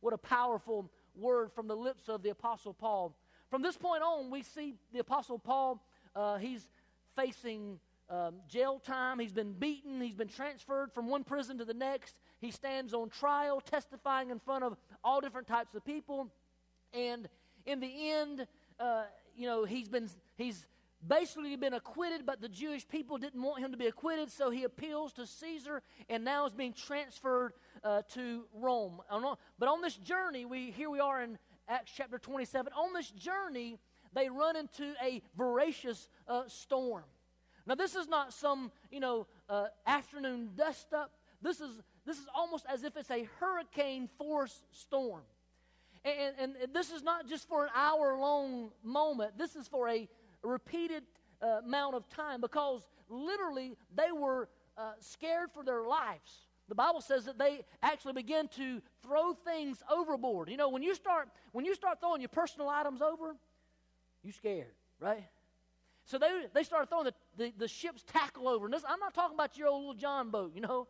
what 0.00 0.14
a 0.14 0.18
powerful 0.18 0.90
word 1.14 1.52
from 1.52 1.68
the 1.68 1.76
lips 1.76 2.08
of 2.08 2.22
the 2.22 2.30
Apostle 2.30 2.72
Paul. 2.72 3.14
From 3.50 3.62
this 3.62 3.76
point 3.76 4.02
on, 4.02 4.30
we 4.30 4.42
see 4.42 4.74
the 4.92 5.00
Apostle 5.00 5.38
Paul, 5.38 5.82
uh, 6.16 6.38
he's 6.38 6.66
facing 7.14 7.78
um, 8.10 8.34
jail 8.48 8.78
time. 8.78 9.18
He's 9.18 9.32
been 9.32 9.52
beaten. 9.52 10.00
He's 10.00 10.14
been 10.14 10.28
transferred 10.28 10.92
from 10.92 11.08
one 11.08 11.24
prison 11.24 11.58
to 11.58 11.64
the 11.64 11.74
next. 11.74 12.16
He 12.40 12.50
stands 12.50 12.94
on 12.94 13.08
trial, 13.08 13.60
testifying 13.60 14.30
in 14.30 14.38
front 14.38 14.64
of 14.64 14.76
all 15.02 15.20
different 15.20 15.46
types 15.46 15.74
of 15.74 15.84
people. 15.84 16.30
And 16.92 17.28
in 17.66 17.80
the 17.80 18.10
end, 18.10 18.46
uh, 18.78 19.04
you 19.36 19.46
know, 19.46 19.64
he's 19.64 19.88
been 19.88 20.08
he's 20.36 20.66
basically 21.06 21.56
been 21.56 21.74
acquitted, 21.74 22.24
but 22.24 22.40
the 22.40 22.48
Jewish 22.48 22.86
people 22.86 23.18
didn't 23.18 23.42
want 23.42 23.62
him 23.62 23.72
to 23.72 23.76
be 23.76 23.86
acquitted, 23.86 24.30
so 24.30 24.50
he 24.50 24.64
appeals 24.64 25.12
to 25.14 25.26
Caesar, 25.26 25.82
and 26.08 26.24
now 26.24 26.46
is 26.46 26.52
being 26.52 26.72
transferred 26.72 27.52
uh, 27.82 28.02
to 28.12 28.44
Rome. 28.54 29.00
But 29.58 29.68
on 29.68 29.82
this 29.82 29.96
journey, 29.96 30.44
we 30.44 30.70
here 30.70 30.90
we 30.90 31.00
are 31.00 31.22
in 31.22 31.38
Acts 31.68 31.92
chapter 31.96 32.18
27. 32.18 32.72
On 32.74 32.92
this 32.92 33.10
journey, 33.10 33.78
they 34.12 34.28
run 34.28 34.56
into 34.56 34.94
a 35.02 35.22
voracious 35.36 36.08
uh, 36.28 36.42
storm. 36.46 37.04
Now, 37.66 37.74
this 37.74 37.94
is 37.94 38.08
not 38.08 38.32
some, 38.32 38.70
you 38.90 39.00
know, 39.00 39.26
uh, 39.48 39.66
afternoon 39.86 40.50
dust 40.56 40.92
up. 40.92 41.12
This 41.40 41.60
is, 41.60 41.70
this 42.06 42.18
is 42.18 42.26
almost 42.34 42.66
as 42.70 42.84
if 42.84 42.96
it's 42.96 43.10
a 43.10 43.26
hurricane 43.40 44.08
force 44.18 44.62
storm. 44.72 45.22
And, 46.04 46.34
and, 46.38 46.74
this 46.74 46.90
is 46.90 47.02
not 47.02 47.26
just 47.26 47.48
for 47.48 47.64
an 47.64 47.70
hour 47.74 48.18
long 48.18 48.70
moment, 48.82 49.38
this 49.38 49.56
is 49.56 49.66
for 49.66 49.88
a 49.88 50.06
repeated 50.42 51.04
uh, 51.42 51.60
amount 51.64 51.94
of 51.94 52.06
time 52.10 52.42
because 52.42 52.86
literally 53.08 53.76
they 53.94 54.12
were 54.12 54.48
uh, 54.76 54.92
scared 55.00 55.50
for 55.52 55.64
their 55.64 55.82
lives. 55.82 56.46
The 56.68 56.74
Bible 56.74 57.00
says 57.00 57.24
that 57.26 57.38
they 57.38 57.64
actually 57.82 58.14
begin 58.14 58.48
to 58.56 58.80
throw 59.02 59.34
things 59.34 59.82
overboard. 59.90 60.48
You 60.50 60.56
know, 60.56 60.68
when 60.70 60.82
you 60.82 60.94
start 60.94 61.28
when 61.52 61.64
you 61.64 61.74
start 61.74 62.00
throwing 62.00 62.20
your 62.20 62.28
personal 62.28 62.68
items 62.68 63.02
over, 63.02 63.36
you 64.22 64.32
scared, 64.32 64.74
right? 64.98 65.24
So 66.06 66.18
they, 66.18 66.28
they 66.52 66.62
started 66.62 66.88
throwing 66.88 67.06
the, 67.06 67.14
the, 67.36 67.52
the 67.56 67.68
ship's 67.68 68.02
tackle 68.02 68.48
over. 68.48 68.66
And 68.66 68.74
this, 68.74 68.82
I'm 68.86 69.00
not 69.00 69.14
talking 69.14 69.34
about 69.34 69.56
your 69.56 69.68
old 69.68 69.80
little 69.80 69.94
John 69.94 70.30
boat, 70.30 70.52
you 70.54 70.60
know. 70.60 70.86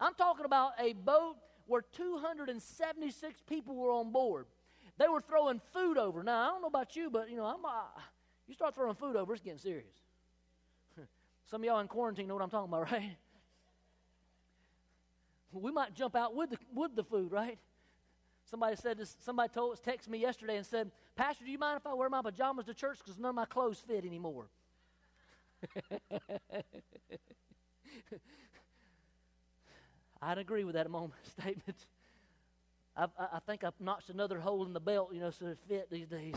I'm 0.00 0.14
talking 0.14 0.44
about 0.44 0.72
a 0.78 0.94
boat 0.94 1.36
where 1.66 1.82
276 1.92 3.40
people 3.48 3.74
were 3.74 3.92
on 3.92 4.10
board. 4.10 4.46
They 4.98 5.08
were 5.08 5.20
throwing 5.20 5.60
food 5.72 5.98
over. 5.98 6.22
Now, 6.22 6.42
I 6.42 6.46
don't 6.48 6.62
know 6.62 6.68
about 6.68 6.96
you, 6.96 7.10
but, 7.10 7.30
you 7.30 7.36
know, 7.36 7.44
I'm, 7.44 7.64
uh, 7.64 8.00
you 8.46 8.54
start 8.54 8.74
throwing 8.74 8.94
food 8.94 9.16
over, 9.16 9.32
it's 9.34 9.42
getting 9.42 9.58
serious. 9.58 9.94
Some 11.50 11.62
of 11.62 11.64
y'all 11.64 11.80
in 11.80 11.88
quarantine 11.88 12.28
know 12.28 12.34
what 12.34 12.42
I'm 12.42 12.50
talking 12.50 12.72
about, 12.72 12.90
right? 12.92 13.16
we 15.52 15.70
might 15.70 15.94
jump 15.94 16.16
out 16.16 16.34
with 16.34 16.50
the, 16.50 16.58
with 16.74 16.96
the 16.96 17.04
food, 17.04 17.30
right? 17.30 17.58
Somebody 18.54 18.76
said 18.76 18.98
this, 18.98 19.16
somebody 19.18 19.52
told 19.52 19.72
us, 19.72 19.80
texted 19.80 20.10
me 20.10 20.18
yesterday 20.18 20.56
and 20.58 20.64
said, 20.64 20.92
Pastor, 21.16 21.44
do 21.44 21.50
you 21.50 21.58
mind 21.58 21.76
if 21.78 21.88
I 21.88 21.94
wear 21.94 22.08
my 22.08 22.22
pajamas 22.22 22.66
to 22.66 22.74
church 22.74 22.98
because 22.98 23.18
none 23.18 23.30
of 23.30 23.34
my 23.34 23.46
clothes 23.46 23.82
fit 23.84 24.04
anymore? 24.04 24.46
I'd 30.22 30.38
agree 30.38 30.62
with 30.62 30.76
that 30.76 30.88
moment 30.88 31.18
statement. 31.36 31.84
I, 32.96 33.08
I, 33.18 33.40
think 33.44 33.64
I've 33.64 33.80
notched 33.80 34.10
another 34.10 34.38
hole 34.38 34.64
in 34.64 34.72
the 34.72 34.78
belt, 34.78 35.10
you 35.12 35.18
know, 35.18 35.32
so 35.32 35.46
it 35.46 35.58
fit 35.66 35.90
these 35.90 36.06
days. 36.06 36.36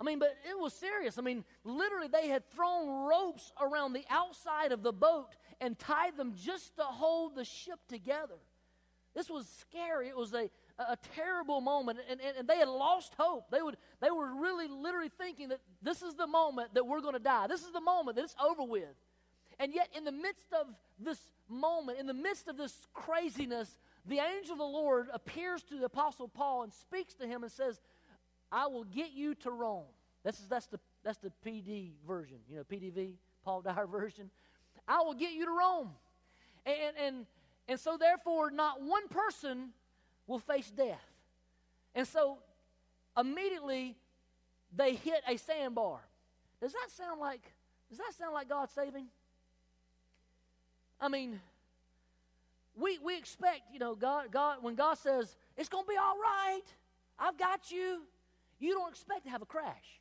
I 0.00 0.04
mean, 0.04 0.18
but 0.18 0.34
it 0.48 0.58
was 0.58 0.72
serious. 0.72 1.18
I 1.18 1.20
mean, 1.20 1.44
literally, 1.62 2.08
they 2.08 2.28
had 2.28 2.50
thrown 2.52 3.06
ropes 3.06 3.52
around 3.60 3.92
the 3.92 4.06
outside 4.08 4.72
of 4.72 4.82
the 4.82 4.94
boat 4.94 5.36
and 5.60 5.78
tied 5.78 6.16
them 6.16 6.32
just 6.34 6.76
to 6.76 6.84
hold 6.84 7.34
the 7.34 7.44
ship 7.44 7.80
together. 7.86 8.38
This 9.18 9.28
was 9.28 9.48
scary. 9.48 10.06
It 10.06 10.16
was 10.16 10.32
a, 10.32 10.48
a 10.78 10.96
terrible 11.16 11.60
moment, 11.60 11.98
and, 12.08 12.20
and, 12.20 12.36
and, 12.38 12.46
they 12.46 12.58
had 12.58 12.68
lost 12.68 13.14
hope. 13.18 13.50
They, 13.50 13.60
would, 13.60 13.76
they 14.00 14.12
were 14.12 14.32
really, 14.40 14.68
literally 14.68 15.10
thinking 15.18 15.48
that 15.48 15.58
this 15.82 16.02
is 16.02 16.14
the 16.14 16.28
moment 16.28 16.74
that 16.74 16.86
we're 16.86 17.00
going 17.00 17.14
to 17.14 17.18
die. 17.18 17.48
This 17.48 17.62
is 17.62 17.72
the 17.72 17.80
moment 17.80 18.14
that 18.14 18.22
it's 18.22 18.36
over 18.40 18.62
with. 18.62 18.94
And 19.58 19.74
yet, 19.74 19.88
in 19.96 20.04
the 20.04 20.12
midst 20.12 20.46
of 20.52 20.68
this 21.00 21.18
moment, 21.48 21.98
in 21.98 22.06
the 22.06 22.14
midst 22.14 22.46
of 22.46 22.56
this 22.56 22.86
craziness, 22.94 23.76
the 24.06 24.20
angel 24.20 24.52
of 24.52 24.58
the 24.58 24.64
Lord 24.64 25.08
appears 25.12 25.64
to 25.64 25.80
the 25.80 25.86
Apostle 25.86 26.28
Paul 26.28 26.62
and 26.62 26.72
speaks 26.72 27.14
to 27.14 27.26
him 27.26 27.42
and 27.42 27.50
says, 27.50 27.80
I 28.52 28.68
will 28.68 28.84
get 28.84 29.10
you 29.10 29.34
to 29.34 29.50
Rome. 29.50 29.86
That's, 30.22 30.38
that's, 30.46 30.68
the, 30.68 30.78
that's 31.02 31.18
the 31.18 31.32
PD 31.44 31.94
version, 32.06 32.36
you 32.48 32.54
know, 32.54 32.62
PDV, 32.62 33.14
Paul 33.44 33.62
Dyer 33.62 33.86
version. 33.90 34.30
I 34.86 35.00
will 35.00 35.14
get 35.14 35.32
you 35.32 35.44
to 35.46 35.50
Rome. 35.50 35.90
And, 36.64 36.96
and, 37.04 37.26
and 37.68 37.78
so, 37.78 37.98
therefore, 37.98 38.50
not 38.50 38.82
one 38.82 39.08
person 39.08 39.68
will 40.26 40.38
face 40.38 40.70
death. 40.70 41.04
And 41.94 42.06
so, 42.06 42.38
immediately, 43.16 43.96
they 44.74 44.94
hit 44.94 45.22
a 45.28 45.36
sandbar. 45.36 46.00
Does 46.60 46.72
that 46.72 46.88
sound 46.96 47.20
like 47.20 47.42
does 47.90 47.98
that 47.98 48.12
sound 48.18 48.34
like 48.34 48.48
God 48.48 48.68
saving? 48.74 49.06
I 51.00 51.08
mean, 51.08 51.40
we 52.76 52.98
we 52.98 53.16
expect, 53.16 53.60
you 53.72 53.78
know, 53.78 53.94
God 53.94 54.32
God 54.32 54.58
when 54.62 54.74
God 54.74 54.98
says 54.98 55.36
it's 55.56 55.68
going 55.68 55.84
to 55.84 55.88
be 55.88 55.96
all 55.96 56.16
right, 56.18 56.62
I've 57.18 57.38
got 57.38 57.70
you. 57.70 58.02
You 58.58 58.74
don't 58.74 58.90
expect 58.90 59.24
to 59.24 59.30
have 59.30 59.42
a 59.42 59.46
crash. 59.46 60.00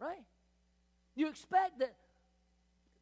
Right? 0.00 0.24
You 1.14 1.28
expect 1.28 1.80
that 1.80 1.94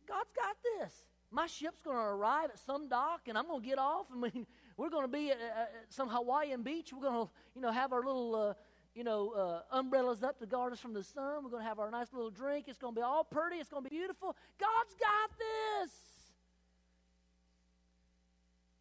God's 0.08 0.30
got 0.34 0.56
this 0.62 0.92
my 1.30 1.46
ship's 1.46 1.82
going 1.82 1.96
to 1.96 2.02
arrive 2.02 2.50
at 2.50 2.58
some 2.58 2.88
dock 2.88 3.22
and 3.26 3.36
I'm 3.36 3.46
going 3.46 3.62
to 3.62 3.66
get 3.66 3.78
off. 3.78 4.06
I 4.12 4.16
mean, 4.16 4.46
we're 4.76 4.90
going 4.90 5.04
to 5.04 5.12
be 5.12 5.30
at, 5.30 5.38
at 5.40 5.72
some 5.88 6.08
Hawaiian 6.08 6.62
beach. 6.62 6.92
We're 6.92 7.02
going 7.02 7.26
to, 7.26 7.32
you 7.54 7.60
know, 7.60 7.70
have 7.70 7.92
our 7.92 8.02
little, 8.02 8.34
uh, 8.34 8.54
you 8.94 9.04
know, 9.04 9.30
uh, 9.30 9.76
umbrellas 9.76 10.22
up 10.22 10.38
to 10.38 10.46
guard 10.46 10.72
us 10.72 10.80
from 10.80 10.94
the 10.94 11.04
sun. 11.04 11.44
We're 11.44 11.50
going 11.50 11.62
to 11.62 11.68
have 11.68 11.78
our 11.78 11.90
nice 11.90 12.12
little 12.12 12.30
drink. 12.30 12.66
It's 12.68 12.78
going 12.78 12.94
to 12.94 12.98
be 12.98 13.04
all 13.04 13.24
pretty. 13.24 13.56
It's 13.56 13.68
going 13.68 13.84
to 13.84 13.90
be 13.90 13.96
beautiful. 13.96 14.36
God's 14.58 14.94
got 14.94 15.30
this. 15.38 15.90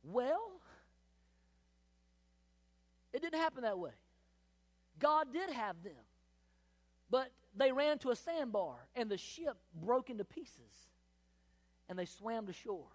Well, 0.04 0.62
it 3.12 3.22
didn't 3.22 3.40
happen 3.40 3.64
that 3.64 3.78
way. 3.78 3.92
God 5.00 5.34
did 5.34 5.50
have 5.50 5.84
them. 5.84 5.94
But 7.10 7.32
they 7.56 7.72
ran 7.72 8.00
to 8.00 8.12
a 8.12 8.16
sandbar, 8.16 8.76
and 8.96 9.10
the 9.10 9.18
ship 9.18 9.58
broke 9.74 10.10
into 10.10 10.24
pieces, 10.24 10.87
and 11.90 11.98
they 11.98 12.06
swam 12.06 12.48
to 12.48 12.54
shore. 12.54 12.86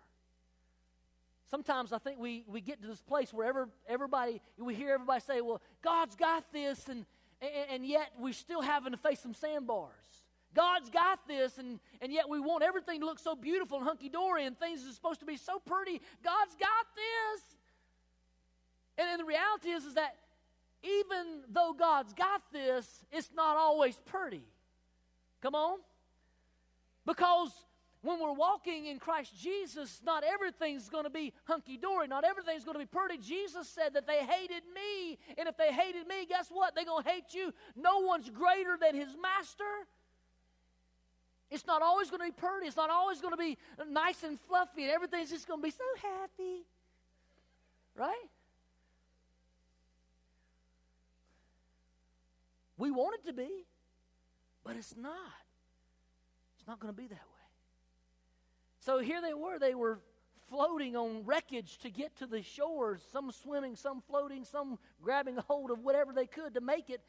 Sometimes 1.51 1.93
I 1.93 1.99
think 1.99 2.19
we, 2.19 2.45
we 2.47 2.61
get 2.61 2.81
to 2.83 2.89
this 2.89 3.01
place 3.01 3.33
where 3.33 3.47
ever, 3.47 3.69
everybody, 3.87 4.41
we 4.59 4.75
hear 4.75 4.95
everybody 4.95 5.21
say, 5.21 5.41
well, 5.41 5.61
God's 5.83 6.17
got 6.17 6.51
this, 6.53 6.89
and, 6.89 7.05
and, 7.43 7.51
and 7.71 7.87
yet 7.87 8.11
we're 8.19 8.33
still 8.33 8.63
having 8.63 8.93
to 8.93 8.99
face 8.99 9.21
some 9.21 9.35
sandbars. 9.35 9.91
God's 10.55 10.91
got 10.91 11.27
this, 11.27 11.59
and, 11.59 11.79
and 12.01 12.13
yet 12.13 12.29
we 12.29 12.41
want 12.41 12.63
everything 12.63 13.01
to 13.01 13.07
look 13.07 13.19
so 13.19 13.35
beautiful 13.35 13.79
and 13.79 13.87
hunky 13.87 14.09
dory, 14.09 14.47
and 14.47 14.59
things 14.59 14.81
are 14.87 14.93
supposed 14.93 15.21
to 15.21 15.27
be 15.27 15.37
so 15.37 15.59
pretty. 15.59 16.01
God's 16.25 16.55
got 16.55 16.87
this. 16.95 17.43
And, 18.99 19.09
and 19.11 19.21
the 19.21 19.25
reality 19.25 19.69
is, 19.69 19.85
is 19.85 19.95
that 19.95 20.17
even 20.83 21.43
though 21.51 21.75
God's 21.79 22.13
got 22.13 22.43
this, 22.53 22.87
it's 23.11 23.31
not 23.35 23.57
always 23.57 23.97
pretty. 24.07 24.43
Come 25.41 25.55
on? 25.55 25.79
Because 27.07 27.51
when 28.03 28.21
we're 28.21 28.33
walking 28.33 28.87
in 28.87 28.99
Christ 28.99 29.33
Jesus, 29.41 30.01
not 30.05 30.25
everything's 30.25 30.89
going 30.89 31.05
to 31.05 31.11
be 31.11 31.33
hunky 31.45 31.77
dory. 31.77 32.09
Not 32.09 32.25
everything's 32.25 32.65
going 32.65 32.75
to 32.75 32.81
be 32.81 32.87
pretty. 32.87 33.17
Jesus 33.17 33.69
said 33.69 33.95
that 33.95 34.09
they 34.09 34.19
hated 34.19 34.65
me. 34.75 35.19
And 35.39 35.49
if 35.49 35.57
they 35.57 35.73
hated 35.73 36.09
me, 36.09 36.27
guess 36.29 36.49
what? 36.51 36.75
They're 36.75 36.85
going 36.85 37.05
to 37.05 37.09
hate 37.09 37.33
you. 37.33 37.55
No 37.77 38.01
one's 38.01 38.29
greater 38.29 38.77
than 38.81 38.97
his 38.97 39.17
master. 39.23 39.65
It's 41.49 41.67
not 41.67 41.81
always 41.81 42.11
going 42.11 42.21
to 42.21 42.27
be 42.27 42.33
pretty. 42.33 42.67
It's 42.67 42.77
not 42.77 42.91
always 42.91 43.21
going 43.21 43.35
to 43.35 43.37
be 43.37 43.57
nice 43.89 44.25
and 44.25 44.39
fluffy. 44.49 44.83
And 44.83 44.91
everything's 44.91 45.31
just 45.31 45.47
going 45.47 45.61
to 45.61 45.65
be 45.65 45.71
so 45.71 45.85
happy. 46.03 46.65
Right? 47.95 48.29
We 52.79 52.91
want 52.91 53.21
it 53.21 53.27
to 53.29 53.33
be, 53.33 53.49
but 54.65 54.75
it's 54.75 54.97
not. 54.97 55.15
It's 56.59 56.67
not 56.67 56.81
going 56.81 56.93
to 56.93 57.01
be 57.01 57.07
that 57.07 57.15
way. 57.15 57.42
So 58.85 58.99
here 58.99 59.21
they 59.23 59.35
were. 59.35 59.59
They 59.59 59.75
were 59.75 60.01
floating 60.49 60.97
on 60.97 61.25
wreckage 61.25 61.79
to 61.79 61.91
get 61.91 62.17
to 62.17 62.27
the 62.27 62.43
shores, 62.43 63.01
some 63.13 63.31
swimming, 63.31 63.77
some 63.77 64.03
floating, 64.03 64.45
some 64.45 64.79
grabbing 65.03 65.37
hold 65.49 65.71
of 65.71 65.79
whatever 65.81 66.13
they 66.13 66.27
could 66.27 66.55
to 66.55 66.61
make 66.61 66.91
it. 66.91 67.01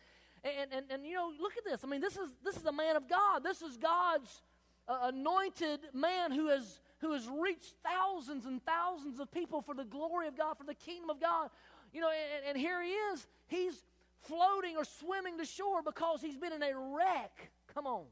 And, 0.44 0.72
and, 0.72 0.86
and 0.90 1.06
you 1.06 1.16
know, 1.16 1.32
look 1.40 1.58
at 1.58 1.66
this. 1.66 1.84
I 1.84 1.88
mean, 1.88 2.02
this 2.02 2.16
is, 2.16 2.30
this 2.44 2.58
is 2.58 2.66
a 2.66 2.72
man 2.72 2.96
of 2.96 3.10
God. 3.10 3.44
This 3.44 3.62
is 3.62 3.78
God's 3.78 4.42
uh, 4.88 5.00
anointed 5.04 5.80
man 5.94 6.32
who 6.32 6.50
has, 6.50 6.80
who 7.00 7.14
has 7.14 7.28
reached 7.28 7.74
thousands 7.84 8.46
and 8.46 8.64
thousands 8.66 9.20
of 9.20 9.32
people 9.32 9.62
for 9.62 9.74
the 9.74 9.86
glory 9.86 10.28
of 10.28 10.38
God, 10.38 10.58
for 10.58 10.66
the 10.66 10.76
kingdom 10.76 11.10
of 11.10 11.20
God. 11.20 11.50
You 11.92 12.02
know, 12.02 12.10
and, 12.10 12.50
and 12.50 12.58
here 12.58 12.84
he 12.84 12.90
is. 12.90 13.26
He's 13.48 13.84
floating 14.22 14.78
or 14.78 14.86
swimming 14.86 15.38
to 15.40 15.46
shore 15.46 15.82
because 15.82 16.22
he's 16.22 16.38
been 16.38 16.54
in 16.54 16.62
a 16.62 16.78
wreck. 16.78 17.52
Come 17.74 17.88
on. 17.88 18.04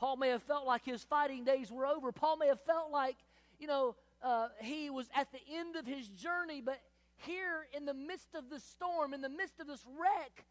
Paul 0.00 0.16
may 0.16 0.30
have 0.30 0.42
felt 0.42 0.66
like 0.66 0.82
his 0.82 1.04
fighting 1.04 1.44
days 1.44 1.70
were 1.70 1.86
over. 1.86 2.10
Paul 2.10 2.38
may 2.38 2.46
have 2.46 2.60
felt 2.62 2.90
like, 2.90 3.16
you 3.58 3.66
know, 3.66 3.96
uh, 4.22 4.48
he 4.62 4.88
was 4.88 5.06
at 5.14 5.30
the 5.30 5.40
end 5.54 5.76
of 5.76 5.86
his 5.86 6.08
journey, 6.08 6.62
but 6.64 6.80
here 7.18 7.66
in 7.76 7.84
the 7.84 7.92
midst 7.92 8.34
of 8.34 8.48
this 8.48 8.64
storm, 8.64 9.12
in 9.12 9.20
the 9.20 9.28
midst 9.28 9.60
of 9.60 9.66
this 9.66 9.84
wreck, 10.00 10.46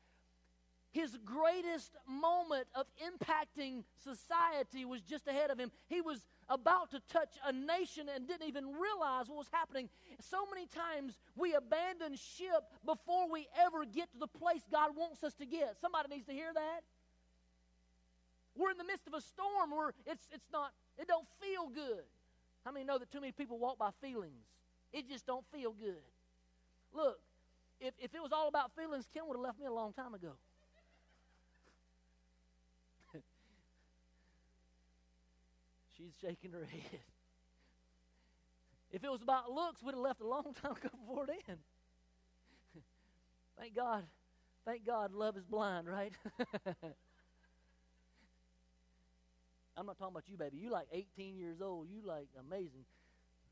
his 0.92 1.18
greatest 1.26 1.96
moment 2.08 2.68
of 2.76 2.86
impacting 3.02 3.84
society 4.04 4.86
was 4.86 5.02
just 5.02 5.28
ahead 5.28 5.50
of 5.50 5.60
him. 5.60 5.72
He 5.88 6.02
was 6.02 6.24
about 6.48 6.92
to 6.92 7.02
touch 7.12 7.34
a 7.44 7.52
nation 7.52 8.08
and 8.14 8.28
didn't 8.28 8.48
even 8.48 8.66
realize 8.66 9.30
what 9.30 9.38
was 9.38 9.50
happening. 9.52 9.90
So 10.22 10.46
many 10.54 10.68
times 10.68 11.18
we 11.36 11.56
abandon 11.56 12.16
ship 12.16 12.64
before 12.86 13.32
we 13.32 13.48
ever 13.60 13.84
get 13.86 14.12
to 14.12 14.20
the 14.20 14.28
place 14.28 14.62
God 14.72 14.92
wants 14.96 15.24
us 15.24 15.34
to 15.36 15.46
get. 15.48 15.76
Somebody 15.82 16.10
needs 16.10 16.28
to 16.28 16.34
hear 16.34 16.52
that. 16.54 16.82
We're 18.60 18.72
in 18.72 18.78
the 18.78 18.84
midst 18.84 19.08
of 19.08 19.14
a 19.14 19.22
storm 19.22 19.72
where 19.72 19.94
it's, 20.06 20.28
it's 20.34 20.50
not, 20.52 20.74
it 20.98 21.08
don't 21.08 21.26
feel 21.40 21.70
good. 21.70 22.04
How 22.66 22.74
many 22.74 22.84
know 22.86 22.98
that 22.98 23.10
too 23.10 23.22
many 23.22 23.32
people 23.32 23.58
walk 23.58 23.78
by 23.78 23.92
feelings? 24.02 24.44
It 24.92 25.08
just 25.08 25.26
don't 25.26 25.46
feel 25.54 25.72
good. 25.72 26.04
Look, 26.94 27.20
if, 27.80 27.94
if 28.00 28.14
it 28.14 28.22
was 28.22 28.34
all 28.34 28.50
about 28.50 28.76
feelings, 28.76 29.08
Kim 29.14 29.30
would 29.30 29.38
have 29.38 29.42
left 29.42 29.58
me 29.60 29.66
a 29.66 29.72
long 29.72 29.94
time 29.94 30.14
ago. 30.14 30.34
She's 35.98 36.12
shaking 36.22 36.52
her 36.52 36.66
head. 36.66 37.00
If 38.92 39.06
it 39.06 39.10
was 39.10 39.22
about 39.22 39.50
looks, 39.50 39.82
we'd 39.82 39.94
have 39.94 40.02
left 40.02 40.20
a 40.20 40.28
long 40.28 40.54
time 40.62 40.74
ago 40.74 40.90
before 41.08 41.28
then. 41.28 41.58
Thank 43.58 43.74
God. 43.74 44.04
Thank 44.66 44.86
God 44.86 45.14
love 45.14 45.38
is 45.38 45.46
blind, 45.46 45.88
right? 45.88 46.12
I'm 49.80 49.86
not 49.86 49.98
talking 49.98 50.14
about 50.14 50.28
you, 50.28 50.36
baby. 50.36 50.58
You 50.58 50.72
like 50.72 50.88
18 50.92 51.38
years 51.38 51.62
old. 51.62 51.88
You 51.90 52.02
like 52.06 52.28
amazing. 52.38 52.84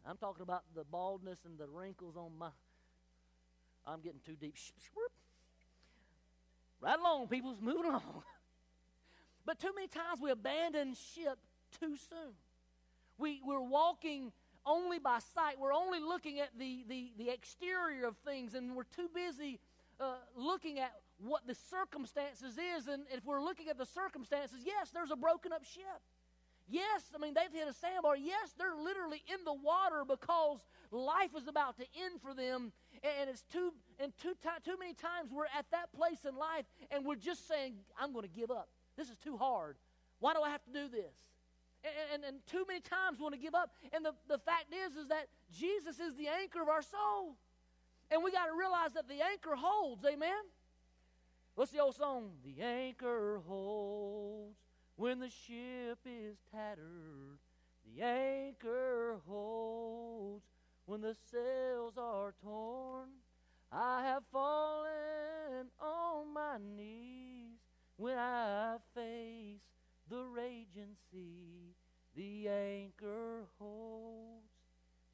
I'm 0.05 0.17
talking 0.17 0.41
about 0.41 0.63
the 0.75 0.83
baldness 0.83 1.39
and 1.45 1.57
the 1.57 1.67
wrinkles 1.67 2.17
on 2.17 2.31
my. 2.37 2.49
I'm 3.85 4.01
getting 4.01 4.19
too 4.25 4.35
deep. 4.35 4.55
Right 6.81 6.99
along, 6.99 7.29
people's 7.29 7.61
moving 7.61 7.85
along. 7.85 8.23
but 9.45 9.57
too 9.57 9.71
many 9.73 9.87
times 9.87 10.19
we 10.21 10.29
abandon 10.29 10.95
ship 11.15 11.39
too 11.79 11.95
soon. 12.09 12.33
We, 13.17 13.39
we're 13.45 13.61
walking 13.61 14.33
only 14.65 14.99
by 14.99 15.19
sight. 15.33 15.57
We're 15.57 15.73
only 15.73 15.99
looking 16.01 16.41
at 16.41 16.49
the, 16.59 16.83
the, 16.89 17.13
the 17.17 17.29
exterior 17.29 18.05
of 18.05 18.17
things, 18.17 18.53
and 18.53 18.75
we're 18.75 18.83
too 18.83 19.09
busy 19.15 19.59
uh, 20.01 20.15
looking 20.35 20.79
at 20.79 20.91
what 21.19 21.47
the 21.47 21.55
circumstances 21.55 22.57
is. 22.57 22.87
And 22.87 23.03
if 23.11 23.25
we're 23.25 23.41
looking 23.41 23.69
at 23.69 23.77
the 23.77 23.85
circumstances, 23.85 24.59
yes, 24.65 24.89
there's 24.93 25.11
a 25.11 25.15
broken 25.15 25.53
up 25.53 25.63
ship. 25.63 26.01
Yes, 26.69 27.03
I 27.15 27.17
mean, 27.17 27.33
they've 27.33 27.51
hit 27.51 27.67
a 27.67 27.73
sandbar. 27.73 28.17
Yes, 28.17 28.53
they're 28.57 28.75
literally 28.75 29.23
in 29.31 29.43
the 29.45 29.53
water 29.53 30.03
because 30.05 30.59
life 30.91 31.31
is 31.37 31.47
about 31.47 31.77
to 31.77 31.85
end 32.03 32.19
for 32.21 32.33
them. 32.33 32.73
And 33.03 33.29
it's 33.29 33.43
too, 33.53 33.73
and 33.99 34.11
too, 34.17 34.33
too 34.65 34.75
many 34.77 34.93
times 34.93 35.31
we're 35.31 35.45
at 35.57 35.65
that 35.71 35.93
place 35.95 36.25
in 36.27 36.35
life 36.35 36.65
and 36.91 37.05
we're 37.05 37.15
just 37.15 37.47
saying, 37.47 37.75
I'm 37.99 38.11
going 38.11 38.27
to 38.27 38.35
give 38.35 38.51
up. 38.51 38.67
This 38.97 39.09
is 39.09 39.17
too 39.17 39.37
hard. 39.37 39.77
Why 40.19 40.33
do 40.33 40.41
I 40.41 40.49
have 40.49 40.63
to 40.65 40.73
do 40.73 40.89
this? 40.89 41.15
And, 41.85 41.93
and, 42.15 42.23
and 42.25 42.47
too 42.47 42.65
many 42.67 42.81
times 42.81 43.17
we 43.19 43.23
want 43.23 43.35
to 43.35 43.41
give 43.41 43.55
up. 43.55 43.71
And 43.93 44.03
the, 44.03 44.11
the 44.27 44.39
fact 44.39 44.73
is, 44.73 44.97
is 44.97 45.07
that 45.07 45.27
Jesus 45.57 45.99
is 46.01 46.15
the 46.15 46.27
anchor 46.27 46.61
of 46.61 46.67
our 46.67 46.81
soul. 46.81 47.37
And 48.11 48.23
we 48.23 48.31
got 48.31 48.47
to 48.47 48.57
realize 48.57 48.91
that 48.95 49.07
the 49.07 49.21
anchor 49.21 49.55
holds. 49.55 50.03
Amen? 50.05 50.43
What's 51.55 51.71
the 51.71 51.79
old 51.79 51.95
song? 51.95 52.31
The 52.43 52.61
anchor 52.61 53.39
holds 53.47 54.66
when 54.97 55.19
the 55.19 55.29
ship 55.29 55.99
is 56.05 56.37
tattered. 56.51 57.37
The 57.85 58.03
anchor 58.03 59.19
holds 59.25 60.43
when 60.85 61.01
the 61.01 61.15
sails 61.31 61.93
are 61.97 62.33
torn. 62.43 63.09
I 63.71 64.03
have 64.03 64.23
fallen 64.31 65.69
on 65.79 66.33
my 66.33 66.57
knees 66.75 67.59
when 67.95 68.17
I 68.17 68.77
face 68.93 69.61
the 70.09 70.23
raging 70.23 70.95
sea, 71.11 71.73
the 72.15 72.47
anchor 72.47 73.45
holds 73.59 74.47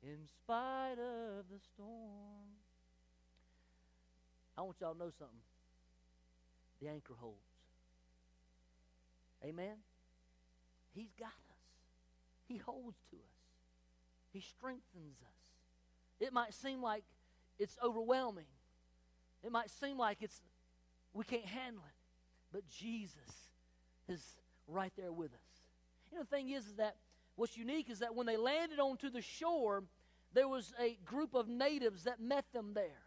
in 0.04 0.20
spite 0.28 1.00
of 1.00 1.46
the 1.52 1.60
storm. 1.74 2.60
I 4.58 4.62
want 4.62 4.78
y'all 4.80 4.94
to 4.94 5.00
know 5.00 5.12
something. 5.18 5.38
The 6.82 6.90
anchor 6.90 7.16
holds. 7.20 7.53
Amen? 9.46 9.76
He's 10.94 11.14
got 11.20 11.28
us. 11.28 11.64
He 12.48 12.58
holds 12.58 12.98
to 13.10 13.16
us. 13.18 13.22
He 14.32 14.42
strengthens 14.42 15.18
us. 15.22 15.44
It 16.20 16.34
might 16.34 16.54
seem 16.54 16.82
like 16.82 17.04
it's 17.60 17.78
overwhelming. 17.84 18.46
It 19.44 19.52
might 19.52 19.70
seem 19.70 19.98
like 19.98 20.18
it's 20.22 20.42
we 21.14 21.24
can't 21.24 21.46
handle 21.46 21.84
it. 21.86 21.96
But 22.52 22.68
Jesus 22.68 23.50
is 24.08 24.22
right 24.68 24.94
there 24.98 25.12
with 25.12 25.34
us. 25.34 25.40
You 26.12 26.18
know, 26.18 26.24
the 26.24 26.36
thing 26.36 26.50
is, 26.50 26.68
is 26.68 26.76
that 26.76 26.96
what's 27.36 27.58
unique 27.58 27.90
is 27.90 28.00
that 28.00 28.16
when 28.16 28.28
they 28.28 28.38
landed 28.38 28.80
onto 28.80 29.10
the 29.10 29.22
shore, 29.22 29.84
there 30.34 30.48
was 30.48 30.74
a 30.80 30.98
group 31.06 31.34
of 31.34 31.48
natives 31.48 32.04
that 32.04 32.20
met 32.20 32.46
them 32.54 32.74
there. 32.74 33.02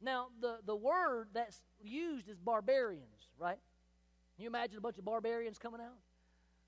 Now, 0.00 0.28
the, 0.40 0.58
the 0.64 0.76
word 0.76 1.28
that's 1.32 1.60
used 1.82 2.28
is 2.28 2.38
barbarians, 2.38 3.30
right? 3.38 3.58
Can 4.38 4.44
you 4.44 4.50
imagine 4.50 4.78
a 4.78 4.80
bunch 4.80 4.96
of 4.98 5.04
barbarians 5.04 5.58
coming 5.58 5.80
out? 5.80 5.96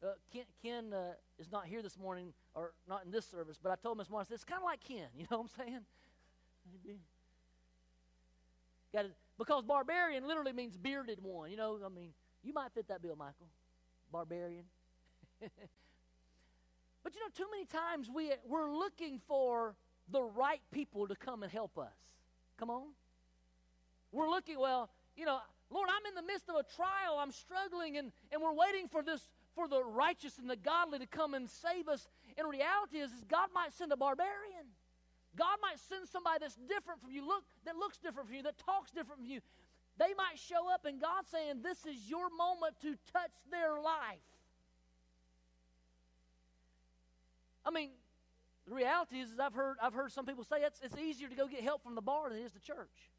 Uh, 0.02 0.14
Ken, 0.32 0.42
Ken 0.60 0.92
uh, 0.92 1.12
is 1.38 1.52
not 1.52 1.66
here 1.66 1.82
this 1.82 1.96
morning, 1.96 2.32
or 2.52 2.72
not 2.88 3.04
in 3.04 3.12
this 3.12 3.24
service, 3.24 3.60
but 3.62 3.70
I 3.70 3.76
told 3.80 4.00
I 4.00 4.02
said, 4.24 4.34
it's 4.34 4.42
kind 4.42 4.58
of 4.58 4.64
like 4.64 4.80
Ken, 4.80 5.06
you 5.16 5.24
know 5.30 5.38
what 5.38 5.50
I'm 5.56 5.66
saying? 5.66 5.80
Got 8.92 9.04
Because 9.38 9.62
barbarian 9.62 10.26
literally 10.26 10.52
means 10.52 10.76
bearded 10.76 11.22
one. 11.22 11.52
You 11.52 11.56
know, 11.56 11.78
I 11.86 11.88
mean, 11.88 12.10
you 12.42 12.52
might 12.52 12.72
fit 12.72 12.88
that 12.88 13.02
bill, 13.02 13.14
Michael. 13.14 13.46
Barbarian. 14.10 14.64
but 15.40 17.14
you 17.14 17.20
know, 17.20 17.28
too 17.36 17.46
many 17.52 17.66
times 17.66 18.10
we, 18.12 18.32
we're 18.48 18.68
looking 18.72 19.20
for 19.28 19.76
the 20.10 20.22
right 20.22 20.62
people 20.72 21.06
to 21.06 21.14
come 21.14 21.44
and 21.44 21.52
help 21.52 21.78
us. 21.78 21.94
Come 22.58 22.68
on. 22.68 22.88
We're 24.10 24.28
looking, 24.28 24.58
well, 24.58 24.90
you 25.14 25.24
know, 25.24 25.38
Lord, 25.70 25.88
I'm 25.88 26.04
in 26.10 26.14
the 26.14 26.26
midst 26.26 26.48
of 26.48 26.56
a 26.56 26.66
trial. 26.74 27.18
I'm 27.18 27.30
struggling, 27.30 27.96
and, 27.96 28.10
and 28.32 28.42
we're 28.42 28.54
waiting 28.54 28.88
for 28.88 29.02
this, 29.02 29.22
for 29.54 29.68
the 29.68 29.82
righteous 29.82 30.38
and 30.38 30.50
the 30.50 30.56
godly 30.56 30.98
to 30.98 31.06
come 31.06 31.34
and 31.34 31.48
save 31.48 31.88
us. 31.88 32.08
And 32.36 32.48
reality 32.50 32.98
is, 32.98 33.12
is 33.12 33.22
God 33.24 33.48
might 33.54 33.72
send 33.72 33.92
a 33.92 33.96
barbarian. 33.96 34.66
God 35.36 35.62
might 35.62 35.78
send 35.78 36.08
somebody 36.08 36.38
that's 36.40 36.58
different 36.66 37.00
from 37.00 37.12
you, 37.12 37.26
look, 37.26 37.44
that 37.64 37.76
looks 37.76 37.98
different 37.98 38.28
from 38.28 38.36
you, 38.36 38.42
that 38.42 38.58
talks 38.58 38.90
different 38.90 39.22
from 39.22 39.30
you. 39.30 39.40
They 39.96 40.14
might 40.16 40.38
show 40.38 40.72
up, 40.72 40.86
and 40.86 41.00
God's 41.00 41.28
saying, 41.30 41.62
This 41.62 41.86
is 41.86 42.08
your 42.08 42.30
moment 42.30 42.74
to 42.82 42.96
touch 43.12 43.30
their 43.50 43.78
life. 43.78 44.26
I 47.64 47.70
mean, 47.70 47.90
the 48.66 48.74
reality 48.74 49.20
is, 49.20 49.30
is 49.30 49.38
I've 49.38 49.54
heard 49.54 49.76
I've 49.82 49.94
heard 49.94 50.10
some 50.10 50.26
people 50.26 50.42
say 50.42 50.62
it's, 50.62 50.80
it's 50.82 50.96
easier 50.96 51.28
to 51.28 51.34
go 51.34 51.46
get 51.46 51.62
help 51.62 51.82
from 51.82 51.94
the 51.94 52.00
bar 52.00 52.30
than 52.30 52.38
it 52.38 52.44
is 52.44 52.52
the 52.52 52.60
church. 52.60 53.10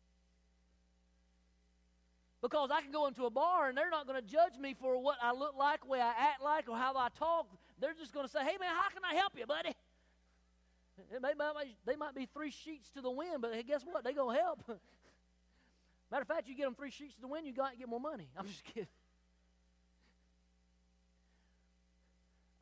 Because 2.41 2.71
I 2.71 2.81
can 2.81 2.91
go 2.91 3.05
into 3.05 3.25
a 3.25 3.29
bar 3.29 3.69
and 3.69 3.77
they're 3.77 3.91
not 3.91 4.07
going 4.07 4.19
to 4.19 4.27
judge 4.27 4.57
me 4.59 4.73
for 4.73 4.99
what 4.99 5.17
I 5.21 5.31
look 5.31 5.55
like, 5.57 5.87
way 5.87 6.01
I 6.01 6.09
act 6.09 6.41
like, 6.43 6.67
or 6.67 6.75
how 6.75 6.97
I 6.97 7.09
talk. 7.17 7.47
They're 7.79 7.93
just 7.93 8.13
going 8.13 8.25
to 8.25 8.31
say, 8.31 8.39
hey, 8.39 8.57
man, 8.59 8.73
how 8.75 8.89
can 8.89 9.03
I 9.09 9.15
help 9.15 9.33
you, 9.37 9.45
buddy? 9.45 9.75
May, 11.21 11.33
they 11.85 11.95
might 11.95 12.15
be 12.15 12.27
three 12.33 12.51
sheets 12.51 12.89
to 12.95 13.01
the 13.01 13.11
wind, 13.11 13.41
but 13.41 13.51
guess 13.67 13.83
what? 13.83 14.03
They're 14.03 14.13
going 14.13 14.35
to 14.35 14.41
help. 14.41 14.59
Matter 16.11 16.23
of 16.23 16.27
fact, 16.27 16.47
you 16.47 16.55
get 16.55 16.65
them 16.65 16.75
three 16.75 16.91
sheets 16.91 17.13
to 17.15 17.21
the 17.21 17.27
wind, 17.27 17.45
you 17.45 17.53
got 17.53 17.73
to 17.73 17.77
get 17.77 17.87
more 17.87 17.99
money. 17.99 18.27
I'm 18.37 18.47
just 18.47 18.63
kidding. 18.63 18.87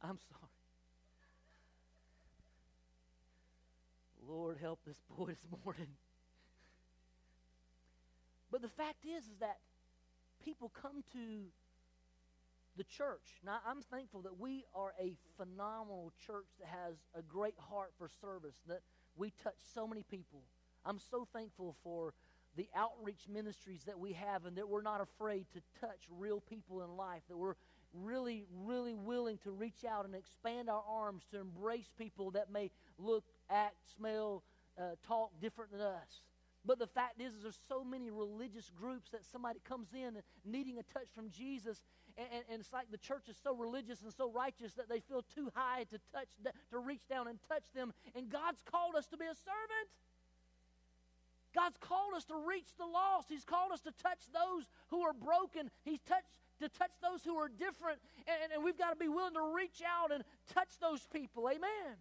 I'm 0.02 0.18
sorry. 0.30 0.40
Lord, 4.28 4.58
help 4.62 4.80
this 4.86 4.98
boy 5.18 5.26
this 5.26 5.44
morning. 5.66 5.88
But 8.52 8.62
the 8.62 8.70
fact 8.70 9.06
is, 9.06 9.24
is 9.24 9.38
that 9.40 9.58
people 10.44 10.72
come 10.82 11.04
to 11.14 11.46
the 12.78 12.84
church. 12.84 13.42
Now, 13.46 13.60
I'm 13.68 13.82
thankful 13.82 14.22
that 14.22 14.40
we 14.40 14.64
are 14.74 14.94
a 15.00 15.16
phenomenal 15.38 16.14
church 16.26 16.48
that 16.60 16.68
has 16.68 16.96
a 17.18 17.22
great 17.22 17.56
heart 17.70 17.92
for 17.98 18.10
service, 18.22 18.56
that 18.68 18.82
we 19.18 19.34
touch 19.44 19.58
so 19.74 19.88
many 19.88 20.04
people. 20.04 20.42
I'm 20.86 21.00
so 21.12 21.28
thankful 21.34 21.76
for 21.84 22.14
the 22.56 22.68
outreach 22.76 23.28
ministries 23.32 23.84
that 23.86 24.00
we 24.00 24.14
have 24.14 24.46
and 24.46 24.56
that 24.58 24.68
we're 24.68 24.82
not 24.82 25.02
afraid 25.02 25.46
to 25.54 25.62
touch 25.80 26.00
real 26.10 26.40
people 26.40 26.84
in 26.84 26.96
life, 26.96 27.22
that 27.30 27.38
we're 27.38 27.56
really, 27.94 28.46
really 28.64 28.94
willing 28.96 29.38
to 29.40 29.52
reach 29.52 29.84
out 29.90 30.06
and 30.06 30.16
expand 30.16 30.70
our 30.70 30.84
arms 30.90 31.24
to 31.32 31.40
embrace 31.40 31.92
people 31.98 32.32
that 32.32 32.52
may 32.52 32.72
look, 32.98 33.24
act, 33.50 33.76
smell, 33.98 34.44
uh, 34.78 34.96
talk 35.08 35.32
different 35.42 35.72
than 35.72 35.82
us. 35.82 36.22
But 36.70 36.78
the 36.78 36.86
fact 36.86 37.20
is, 37.20 37.34
is, 37.34 37.42
there's 37.42 37.58
so 37.68 37.84
many 37.84 38.12
religious 38.12 38.70
groups 38.80 39.10
that 39.10 39.26
somebody 39.26 39.60
comes 39.68 39.88
in 39.92 40.22
needing 40.46 40.78
a 40.78 40.84
touch 40.94 41.10
from 41.16 41.32
Jesus, 41.32 41.82
and, 42.16 42.28
and, 42.32 42.44
and, 42.48 42.60
it's 42.60 42.72
like 42.72 42.92
the 42.92 43.02
church 43.02 43.26
is 43.28 43.38
so 43.42 43.56
religious 43.56 44.04
and 44.04 44.14
so 44.14 44.30
righteous 44.30 44.76
that 44.76 44.88
they 44.88 45.00
feel 45.00 45.26
too 45.34 45.50
high 45.56 45.86
to 45.90 45.98
touch, 46.14 46.30
to 46.70 46.78
reach 46.78 47.02
down 47.10 47.28
and 47.28 47.40
touch 47.50 47.66
them. 47.74 47.92
And 48.14 48.30
God's 48.30 48.62
called 48.62 48.94
us 48.94 49.08
to 49.08 49.18
be 49.18 49.26
a 49.26 49.34
servant. 49.34 49.90
God's 51.56 51.78
called 51.82 52.14
us 52.14 52.26
to 52.26 52.36
reach 52.38 52.70
the 52.78 52.86
lost. 52.86 53.30
He's 53.30 53.46
called 53.46 53.72
us 53.72 53.82
to 53.82 53.92
touch 54.04 54.30
those 54.32 54.70
who 54.92 55.02
are 55.02 55.14
broken. 55.14 55.72
He's 55.82 56.02
touched 56.06 56.38
to 56.62 56.70
touch 56.70 56.94
those 57.02 57.24
who 57.26 57.34
are 57.38 57.50
different, 57.50 57.98
and, 58.28 58.54
and 58.54 58.64
we've 58.64 58.78
got 58.78 58.92
to 58.92 58.96
be 58.96 59.10
willing 59.10 59.34
to 59.34 59.56
reach 59.58 59.82
out 59.82 60.12
and 60.12 60.24
touch 60.54 60.70
those 60.80 61.08
people. 61.12 61.50
Amen. 61.50 61.98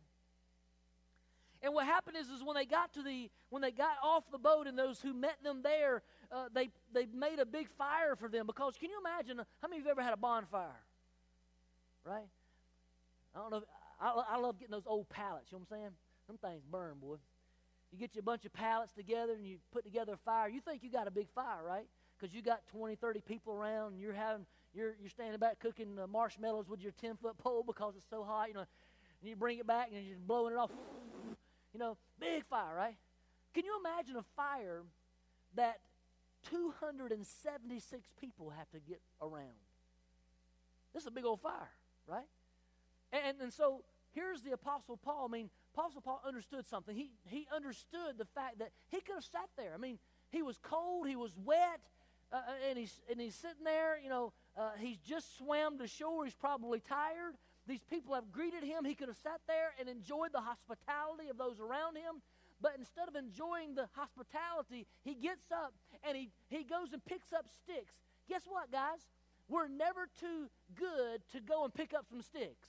And 1.63 1.75
what 1.75 1.87
happened 1.87 2.17
is, 2.17 2.29
is 2.29 2.43
when 2.45 2.55
they 2.55 2.65
got 2.65 2.93
to 2.95 3.03
the 3.03 3.31
when 3.51 3.63
they 3.63 3.71
got 3.71 3.97
off 4.03 4.25
the 4.31 4.39
boat 4.39 4.67
and 4.67 4.79
those 4.79 5.01
who 5.01 5.13
met 5.13 5.43
them 5.43 5.63
there, 5.63 6.03
uh, 6.31 6.49
they 6.55 6.71
they 6.93 7.07
made 7.07 7.39
a 7.41 7.47
big 7.47 7.69
fire 7.77 8.15
for 8.17 8.29
them 8.29 8.47
because 8.47 8.77
can 8.77 8.91
you 8.91 8.99
imagine 9.01 9.39
how 9.39 9.69
many 9.69 9.79
of 9.79 9.85
you 9.85 9.89
have 9.89 9.99
ever 9.99 10.05
had 10.05 10.15
a 10.15 10.19
bonfire? 10.19 10.81
Right? 12.05 12.29
I 13.35 13.39
don't 13.41 13.51
know. 13.51 13.63
I, 14.01 14.23
I 14.35 14.39
love 14.39 14.59
getting 14.59 14.73
those 14.73 14.87
old 14.87 15.09
pallets. 15.09 15.51
You 15.51 15.59
know 15.59 15.65
what 15.69 15.77
I'm 15.77 15.83
saying? 15.83 15.91
Them 16.29 16.39
things 16.39 16.63
burn, 16.71 16.95
boy. 17.01 17.17
You 17.93 17.99
get 17.99 18.15
you 18.15 18.21
a 18.21 18.23
bunch 18.23 18.45
of 18.45 18.53
pallets 18.53 18.93
together 18.93 19.33
and 19.33 19.47
you 19.47 19.59
put 19.73 19.85
together 19.85 20.13
a 20.13 20.17
fire. 20.19 20.49
You 20.49 20.61
think 20.61 20.83
you 20.83 20.91
got 20.91 21.09
a 21.09 21.11
big 21.11 21.29
fire, 21.35 21.63
right? 21.67 21.87
Because 22.19 22.35
you 22.35 22.43
got 22.43 22.61
20, 22.69 22.97
30 22.97 23.21
people 23.23 23.53
around 23.53 23.95
and 23.95 24.01
you're 24.01 24.13
having 24.13 24.47
you're 24.75 24.95
you're 25.01 25.11
standing 25.11 25.39
back 25.39 25.59
cooking 25.59 25.99
uh, 25.99 26.07
marshmallows 26.07 26.69
with 26.69 26.83
your 26.83 26.93
10 27.01 27.17
foot 27.17 27.39
pole 27.39 27.65
because 27.67 27.95
it's 27.97 28.09
so 28.11 28.23
hot. 28.23 28.49
You 28.49 28.55
know, 28.55 28.65
and 29.21 29.31
you 29.31 29.37
bring 29.37 29.59
it 29.59 29.67
back 29.67 29.89
and 29.95 30.07
you're 30.07 30.17
blowing 30.27 30.53
it 30.53 30.59
off. 30.59 30.71
You 31.73 31.81
know, 31.81 31.97
big 32.19 32.45
fire, 32.45 32.75
right? 32.75 32.97
Can 33.55 33.65
you 33.65 33.79
imagine 33.81 34.17
a 34.17 34.25
fire 34.37 34.83
that 35.55 35.81
276 36.51 38.09
people 38.21 38.51
have 38.51 38.71
to 38.71 38.79
get 38.81 39.01
around? 39.21 39.59
This 40.95 41.03
is 41.03 41.07
a 41.07 41.13
big 41.13 41.25
old 41.25 41.41
fire, 41.41 41.71
right? 42.07 42.27
And, 43.13 43.41
and 43.41 43.53
so 43.53 43.83
here's 44.15 44.43
the 44.43 44.53
Apostle 44.53 44.97
Paul. 44.97 45.27
I 45.29 45.33
mean, 45.33 45.51
Apostle 45.75 46.01
Paul 46.01 46.21
understood 46.27 46.67
something. 46.67 46.95
He, 46.95 47.11
he 47.27 47.47
understood 47.55 48.19
the 48.19 48.25
fact 48.25 48.59
that 48.59 48.71
he 48.89 49.01
could 49.01 49.15
have 49.15 49.25
sat 49.25 49.49
there. 49.57 49.73
I 49.75 49.79
mean, 49.79 49.99
he 50.31 50.43
was 50.43 50.59
cold, 50.63 51.09
he 51.09 51.17
was 51.17 51.33
wet, 51.45 51.81
uh, 52.33 52.37
uh 52.37 52.69
and, 52.69 52.79
he's, 52.79 53.01
and 53.11 53.21
he's 53.21 53.35
sitting 53.35 53.65
there, 53.65 53.99
you 54.03 54.11
know, 54.11 54.33
uh, 54.57 54.71
he's 54.79 54.99
just 54.99 55.39
swam 55.39 55.79
to 55.79 55.87
shore, 55.87 56.25
he's 56.25 56.35
probably 56.35 56.81
tired. 56.81 57.35
These 57.69 57.85
people 57.91 58.15
have 58.15 58.33
greeted 58.33 58.65
him. 58.65 58.85
He 58.85 58.95
could 58.95 59.09
have 59.09 59.19
sat 59.23 59.41
there 59.47 59.75
and 59.79 59.89
enjoyed 59.89 60.33
the 60.33 60.41
hospitality 60.41 61.29
of 61.29 61.37
those 61.37 61.61
around 61.61 61.97
him. 61.97 62.25
But 62.61 62.73
instead 62.79 63.09
of 63.09 63.15
enjoying 63.15 63.75
the 63.75 63.89
hospitality, 63.93 64.87
he 65.05 65.15
gets 65.15 65.53
up 65.53 65.75
and 66.03 66.17
he, 66.17 66.31
he 66.49 66.65
goes 66.65 66.93
and 66.93 67.05
picks 67.05 67.33
up 67.33 67.47
sticks. 67.47 67.95
Guess 68.29 68.43
what, 68.49 68.73
guys? 68.73 69.07
We're 69.49 69.69
never 69.69 70.09
too 70.19 70.49
good 70.75 71.21
to 71.33 71.41
go 71.41 71.65
and 71.65 71.73
pick 71.73 71.95
up 71.95 72.07
some 72.09 72.23
sticks. 72.23 72.69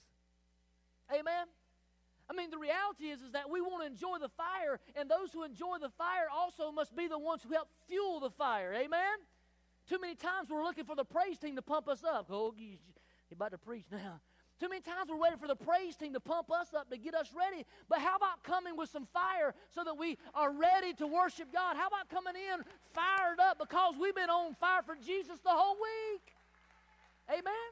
Amen? 1.12 1.48
I 2.30 2.34
mean, 2.34 2.52
the 2.52 2.60
reality 2.60 3.06
is, 3.06 3.22
is 3.22 3.32
that 3.32 3.50
we 3.50 3.60
want 3.60 3.82
to 3.82 3.88
enjoy 3.88 4.20
the 4.22 4.30
fire, 4.30 4.80
and 4.96 5.10
those 5.10 5.32
who 5.34 5.44
enjoy 5.44 5.78
the 5.82 5.90
fire 5.90 6.28
also 6.32 6.72
must 6.72 6.96
be 6.96 7.08
the 7.08 7.18
ones 7.18 7.42
who 7.42 7.54
help 7.54 7.70
fuel 7.88 8.20
the 8.20 8.30
fire. 8.30 8.74
Amen? 8.74 9.18
Too 9.90 10.00
many 10.00 10.14
times 10.14 10.50
we're 10.52 10.64
looking 10.64 10.86
for 10.86 10.96
the 10.96 11.04
praise 11.04 11.40
team 11.40 11.56
to 11.56 11.64
pump 11.64 11.88
us 11.88 12.04
up. 12.04 12.28
Oh, 12.30 12.54
you're 12.56 12.78
about 13.34 13.52
to 13.52 13.58
preach 13.58 13.86
now. 13.92 14.20
Too 14.60 14.68
many 14.68 14.82
times 14.82 15.10
we're 15.10 15.18
waiting 15.18 15.40
for 15.40 15.48
the 15.48 15.56
praise 15.56 15.96
team 15.96 16.12
to 16.14 16.20
pump 16.20 16.52
us 16.52 16.74
up 16.74 16.90
to 16.90 16.98
get 16.98 17.16
us 17.16 17.30
ready. 17.34 17.66
But 17.88 18.00
how 18.00 18.18
about 18.18 18.44
coming 18.44 18.76
with 18.76 18.90
some 18.90 19.08
fire 19.14 19.56
so 19.74 19.86
that 19.86 19.98
we 19.98 20.18
are 20.36 20.52
ready 20.52 20.94
to 20.96 21.08
worship 21.08 21.54
God? 21.54 21.78
How 21.78 21.88
about 21.88 22.10
coming 22.10 22.34
in 22.36 22.64
fired 22.94 23.40
up 23.40 23.58
because 23.58 23.96
we've 24.00 24.16
been 24.16 24.30
on 24.30 24.56
fire 24.56 24.82
for 24.86 24.96
Jesus 24.96 25.40
the 25.44 25.50
whole 25.50 25.76
week? 25.76 26.34
Amen. 27.30 27.72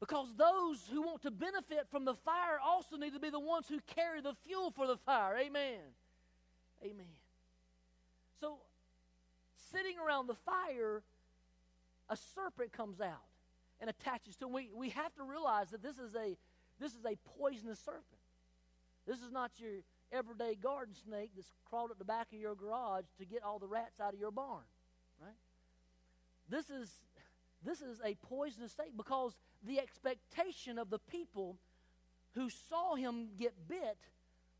Because 0.00 0.28
those 0.38 0.88
who 0.90 1.02
want 1.02 1.22
to 1.22 1.30
benefit 1.30 1.86
from 1.90 2.06
the 2.06 2.14
fire 2.14 2.58
also 2.64 2.96
need 2.96 3.12
to 3.12 3.20
be 3.20 3.28
the 3.28 3.40
ones 3.40 3.66
who 3.68 3.80
carry 3.94 4.22
the 4.22 4.34
fuel 4.46 4.70
for 4.70 4.86
the 4.86 4.96
fire. 4.96 5.36
Amen. 5.36 5.80
Amen. 6.82 7.12
So, 8.40 8.58
sitting 9.70 9.96
around 9.98 10.28
the 10.28 10.36
fire, 10.46 11.02
a 12.08 12.16
serpent 12.16 12.72
comes 12.72 13.02
out 13.02 13.27
and 13.80 13.90
attaches 13.90 14.36
to 14.36 14.46
him. 14.46 14.52
We, 14.52 14.70
we 14.74 14.90
have 14.90 15.14
to 15.16 15.24
realize 15.24 15.70
that 15.70 15.82
this 15.82 15.98
is 15.98 16.14
a 16.14 16.36
this 16.80 16.92
is 16.92 17.04
a 17.04 17.16
poisonous 17.38 17.78
serpent. 17.80 18.04
This 19.06 19.18
is 19.18 19.32
not 19.32 19.50
your 19.58 19.82
everyday 20.12 20.54
garden 20.54 20.94
snake 20.94 21.30
that's 21.34 21.52
crawled 21.68 21.90
at 21.90 21.98
the 21.98 22.04
back 22.04 22.28
of 22.32 22.38
your 22.38 22.54
garage 22.54 23.04
to 23.18 23.24
get 23.24 23.42
all 23.42 23.58
the 23.58 23.66
rats 23.66 24.00
out 24.00 24.14
of 24.14 24.20
your 24.20 24.30
barn, 24.30 24.64
right? 25.20 25.32
This 26.48 26.70
is 26.70 26.90
this 27.64 27.80
is 27.80 28.00
a 28.04 28.14
poisonous 28.14 28.72
snake 28.72 28.96
because 28.96 29.36
the 29.66 29.80
expectation 29.80 30.78
of 30.78 30.90
the 30.90 30.98
people 30.98 31.58
who 32.34 32.48
saw 32.48 32.94
him 32.94 33.28
get 33.38 33.52
bit 33.68 33.98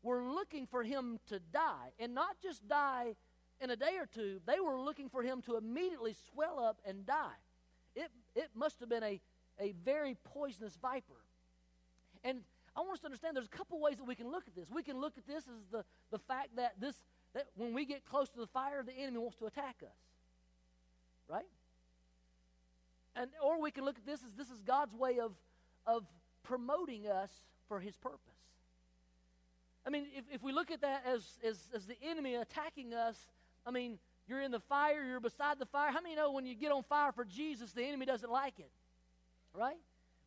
were 0.03 0.23
looking 0.23 0.65
for 0.65 0.83
him 0.83 1.19
to 1.27 1.39
die 1.39 1.91
and 1.99 2.13
not 2.13 2.35
just 2.41 2.67
die 2.67 3.15
in 3.61 3.69
a 3.69 3.75
day 3.75 3.97
or 3.97 4.05
two 4.05 4.39
they 4.45 4.59
were 4.59 4.79
looking 4.79 5.09
for 5.09 5.23
him 5.23 5.41
to 5.41 5.57
immediately 5.57 6.15
swell 6.31 6.59
up 6.59 6.79
and 6.85 7.05
die 7.05 7.37
it, 7.99 8.11
it 8.35 8.49
must 8.55 8.79
have 8.79 8.89
been 8.89 9.03
a, 9.03 9.19
a 9.59 9.73
very 9.83 10.15
poisonous 10.33 10.77
viper. 10.81 11.21
And 12.23 12.39
I 12.75 12.81
want 12.81 12.93
us 12.93 12.99
to 12.99 13.05
understand 13.05 13.35
there's 13.35 13.45
a 13.45 13.57
couple 13.57 13.79
ways 13.79 13.97
that 13.97 14.07
we 14.07 14.15
can 14.15 14.31
look 14.31 14.47
at 14.47 14.55
this. 14.55 14.69
We 14.69 14.83
can 14.83 14.99
look 14.99 15.17
at 15.17 15.27
this 15.27 15.43
as 15.47 15.65
the, 15.71 15.83
the 16.11 16.19
fact 16.19 16.55
that 16.55 16.79
this 16.79 16.95
that 17.33 17.45
when 17.55 17.75
we 17.75 17.85
get 17.85 18.05
close 18.05 18.29
to 18.29 18.39
the 18.39 18.47
fire, 18.47 18.81
the 18.83 18.93
enemy 18.93 19.19
wants 19.19 19.37
to 19.37 19.45
attack 19.45 19.77
us. 19.83 19.97
Right? 21.27 21.45
And 23.15 23.29
or 23.43 23.61
we 23.61 23.71
can 23.71 23.85
look 23.85 23.97
at 23.97 24.05
this 24.05 24.21
as 24.23 24.33
this 24.35 24.49
is 24.49 24.61
God's 24.61 24.95
way 24.95 25.19
of 25.19 25.33
of 25.85 26.05
promoting 26.43 27.07
us 27.07 27.29
for 27.67 27.79
his 27.79 27.95
purpose. 27.97 28.19
I 29.85 29.89
mean, 29.89 30.07
if, 30.15 30.25
if 30.33 30.43
we 30.43 30.51
look 30.51 30.71
at 30.71 30.81
that 30.81 31.03
as, 31.05 31.25
as, 31.43 31.57
as 31.73 31.85
the 31.85 31.95
enemy 32.03 32.35
attacking 32.35 32.93
us, 32.93 33.15
I 33.65 33.71
mean, 33.71 33.97
you're 34.29 34.41
in 34.41 34.51
the 34.51 34.59
fire, 34.59 35.03
you're 35.03 35.19
beside 35.19 35.59
the 35.59 35.65
fire. 35.65 35.91
How 35.91 36.01
many 36.01 36.15
know 36.15 36.31
when 36.31 36.45
you 36.45 36.55
get 36.55 36.71
on 36.71 36.83
fire 36.83 37.11
for 37.11 37.25
Jesus, 37.25 37.71
the 37.71 37.83
enemy 37.83 38.05
doesn't 38.05 38.31
like 38.31 38.59
it? 38.59 38.69
Right? 39.53 39.77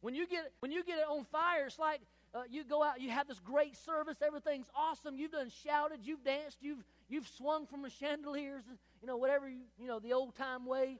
When 0.00 0.14
you 0.14 0.26
get 0.26 0.52
when 0.60 0.72
you 0.72 0.84
get 0.84 0.98
it 0.98 1.06
on 1.08 1.24
fire, 1.24 1.66
it's 1.66 1.78
like 1.78 2.00
uh, 2.34 2.42
you 2.50 2.64
go 2.64 2.82
out, 2.82 3.00
you 3.00 3.10
have 3.10 3.28
this 3.28 3.38
great 3.38 3.76
service, 3.76 4.18
everything's 4.24 4.66
awesome. 4.74 5.16
You've 5.16 5.32
done 5.32 5.50
shouted, 5.64 6.00
you've 6.02 6.24
danced, 6.24 6.58
you've 6.60 6.82
you've 7.08 7.28
swung 7.28 7.66
from 7.66 7.82
the 7.82 7.90
chandeliers, 7.90 8.64
you 9.00 9.06
know, 9.06 9.16
whatever 9.16 9.48
you, 9.48 9.60
you 9.78 9.86
know, 9.86 10.00
the 10.00 10.12
old 10.12 10.34
time 10.34 10.66
way, 10.66 10.98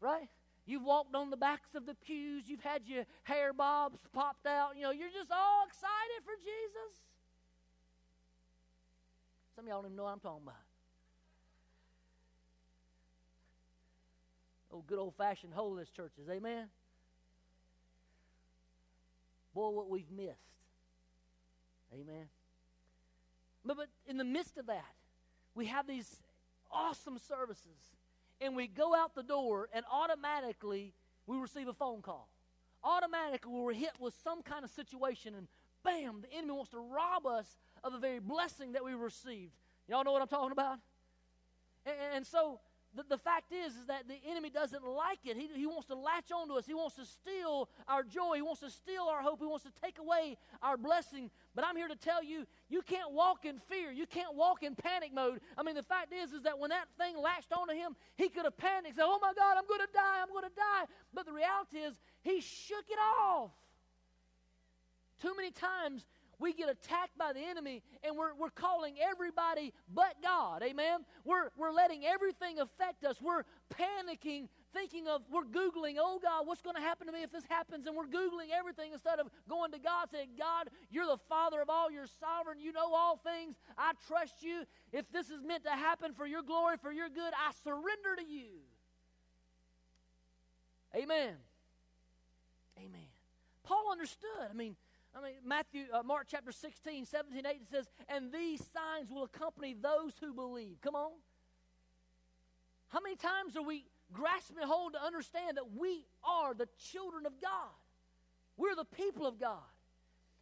right? 0.00 0.28
You've 0.64 0.84
walked 0.84 1.14
on 1.14 1.30
the 1.30 1.36
backs 1.36 1.74
of 1.74 1.86
the 1.86 1.94
pews, 1.94 2.44
you've 2.46 2.62
had 2.62 2.82
your 2.86 3.04
hair 3.24 3.52
bobs 3.52 3.98
popped 4.12 4.46
out, 4.46 4.76
you 4.76 4.82
know, 4.82 4.90
you're 4.90 5.10
just 5.10 5.30
all 5.30 5.64
excited 5.66 6.24
for 6.24 6.34
Jesus. 6.38 7.00
Some 9.54 9.66
of 9.66 9.68
y'all 9.68 9.82
don't 9.82 9.90
even 9.90 9.96
know 9.96 10.04
what 10.04 10.12
I'm 10.12 10.20
talking 10.20 10.42
about. 10.42 10.71
Oh, 14.72 14.82
good 14.86 14.98
old 14.98 15.14
fashioned 15.16 15.52
holiness 15.52 15.90
churches, 15.90 16.28
amen? 16.30 16.68
Boy, 19.54 19.68
what 19.68 19.90
we've 19.90 20.10
missed. 20.10 20.38
Amen. 21.92 22.26
But, 23.64 23.76
but 23.76 23.88
in 24.06 24.16
the 24.16 24.24
midst 24.24 24.56
of 24.56 24.66
that, 24.66 24.94
we 25.54 25.66
have 25.66 25.86
these 25.86 26.20
awesome 26.70 27.18
services, 27.18 27.96
and 28.40 28.56
we 28.56 28.66
go 28.66 28.94
out 28.94 29.14
the 29.14 29.22
door, 29.22 29.68
and 29.74 29.84
automatically 29.92 30.94
we 31.26 31.36
receive 31.36 31.68
a 31.68 31.74
phone 31.74 32.00
call. 32.00 32.28
Automatically, 32.82 33.52
we're 33.52 33.74
hit 33.74 33.92
with 34.00 34.14
some 34.24 34.42
kind 34.42 34.64
of 34.64 34.70
situation, 34.70 35.34
and 35.34 35.48
bam, 35.84 36.22
the 36.22 36.36
enemy 36.36 36.54
wants 36.54 36.70
to 36.70 36.78
rob 36.78 37.26
us 37.26 37.58
of 37.84 37.92
the 37.92 37.98
very 37.98 38.20
blessing 38.20 38.72
that 38.72 38.84
we 38.84 38.94
received. 38.94 39.52
Y'all 39.86 40.02
know 40.02 40.12
what 40.12 40.22
I'm 40.22 40.28
talking 40.28 40.52
about? 40.52 40.78
And, 41.84 41.96
and 42.16 42.26
so 42.26 42.60
the, 42.94 43.04
the 43.08 43.18
fact 43.18 43.52
is, 43.52 43.74
is 43.74 43.86
that 43.86 44.06
the 44.06 44.16
enemy 44.28 44.50
doesn't 44.50 44.84
like 44.84 45.20
it. 45.24 45.36
He, 45.36 45.48
he 45.54 45.66
wants 45.66 45.86
to 45.86 45.94
latch 45.94 46.30
onto 46.30 46.54
us. 46.54 46.66
He 46.66 46.74
wants 46.74 46.96
to 46.96 47.06
steal 47.06 47.68
our 47.88 48.02
joy. 48.02 48.36
He 48.36 48.42
wants 48.42 48.60
to 48.60 48.70
steal 48.70 49.04
our 49.04 49.22
hope. 49.22 49.40
He 49.40 49.46
wants 49.46 49.64
to 49.64 49.72
take 49.82 49.98
away 49.98 50.36
our 50.62 50.76
blessing. 50.76 51.30
But 51.54 51.64
I'm 51.64 51.76
here 51.76 51.88
to 51.88 51.96
tell 51.96 52.22
you, 52.22 52.46
you 52.68 52.82
can't 52.82 53.12
walk 53.12 53.44
in 53.44 53.58
fear. 53.70 53.90
You 53.90 54.06
can't 54.06 54.34
walk 54.34 54.62
in 54.62 54.74
panic 54.74 55.12
mode. 55.14 55.40
I 55.56 55.62
mean, 55.62 55.74
the 55.74 55.82
fact 55.82 56.12
is, 56.12 56.32
is 56.32 56.42
that 56.42 56.58
when 56.58 56.70
that 56.70 56.86
thing 56.98 57.16
latched 57.16 57.52
onto 57.52 57.74
him, 57.74 57.96
he 58.16 58.28
could 58.28 58.44
have 58.44 58.56
panicked, 58.56 58.96
said, 58.96 59.04
"Oh 59.06 59.18
my 59.22 59.32
God, 59.36 59.56
I'm 59.56 59.66
going 59.66 59.80
to 59.80 59.92
die. 59.92 60.20
I'm 60.20 60.28
going 60.28 60.48
to 60.48 60.56
die." 60.56 60.84
But 61.14 61.26
the 61.26 61.32
reality 61.32 61.78
is, 61.78 61.94
he 62.22 62.40
shook 62.40 62.84
it 62.90 62.98
off. 63.20 63.50
Too 65.22 65.34
many 65.36 65.50
times 65.50 66.04
we 66.42 66.52
get 66.52 66.68
attacked 66.68 67.16
by 67.16 67.32
the 67.32 67.40
enemy 67.40 67.82
and 68.02 68.16
we're, 68.16 68.34
we're 68.34 68.50
calling 68.50 68.96
everybody 69.00 69.72
but 69.94 70.20
God. 70.22 70.62
Amen? 70.62 71.00
We're, 71.24 71.50
we're 71.56 71.70
letting 71.70 72.04
everything 72.04 72.58
affect 72.58 73.04
us. 73.04 73.16
We're 73.22 73.44
panicking, 73.72 74.48
thinking 74.74 75.06
of, 75.06 75.22
we're 75.30 75.44
Googling, 75.44 75.94
oh 75.98 76.18
God, 76.20 76.46
what's 76.46 76.60
going 76.60 76.76
to 76.76 76.82
happen 76.82 77.06
to 77.06 77.12
me 77.12 77.22
if 77.22 77.30
this 77.30 77.44
happens? 77.48 77.86
And 77.86 77.96
we're 77.96 78.06
Googling 78.08 78.50
everything 78.52 78.92
instead 78.92 79.20
of 79.20 79.28
going 79.48 79.70
to 79.70 79.78
God 79.78 80.08
saying, 80.10 80.30
God, 80.36 80.68
you're 80.90 81.06
the 81.06 81.20
Father 81.28 81.62
of 81.62 81.70
all, 81.70 81.90
you're 81.90 82.10
sovereign, 82.20 82.58
you 82.58 82.72
know 82.72 82.92
all 82.92 83.16
things. 83.16 83.54
I 83.78 83.92
trust 84.08 84.42
you. 84.42 84.64
If 84.92 85.10
this 85.12 85.30
is 85.30 85.42
meant 85.42 85.64
to 85.64 85.70
happen 85.70 86.12
for 86.12 86.26
your 86.26 86.42
glory, 86.42 86.76
for 86.82 86.92
your 86.92 87.08
good, 87.08 87.32
I 87.32 87.52
surrender 87.62 88.16
to 88.18 88.24
you. 88.24 88.48
Amen. 90.94 91.34
Amen. 92.78 93.06
Paul 93.62 93.90
understood. 93.92 94.48
I 94.50 94.54
mean, 94.54 94.76
I 95.14 95.22
mean, 95.22 95.34
Matthew, 95.44 95.84
uh, 95.92 96.02
Mark 96.02 96.26
chapter 96.30 96.52
16, 96.52 97.04
17, 97.04 97.46
18 97.46 97.60
says, 97.70 97.86
And 98.08 98.32
these 98.32 98.60
signs 98.60 99.10
will 99.10 99.24
accompany 99.24 99.74
those 99.74 100.14
who 100.20 100.32
believe. 100.32 100.80
Come 100.80 100.94
on. 100.94 101.12
How 102.88 103.00
many 103.00 103.16
times 103.16 103.56
are 103.56 103.62
we 103.62 103.84
grasping 104.12 104.58
hold 104.62 104.94
to 104.94 105.02
understand 105.02 105.56
that 105.56 105.72
we 105.76 106.06
are 106.24 106.54
the 106.54 106.68
children 106.90 107.26
of 107.26 107.40
God? 107.40 107.72
We're 108.56 108.74
the 108.76 108.84
people 108.84 109.26
of 109.26 109.38
God. 109.38 109.58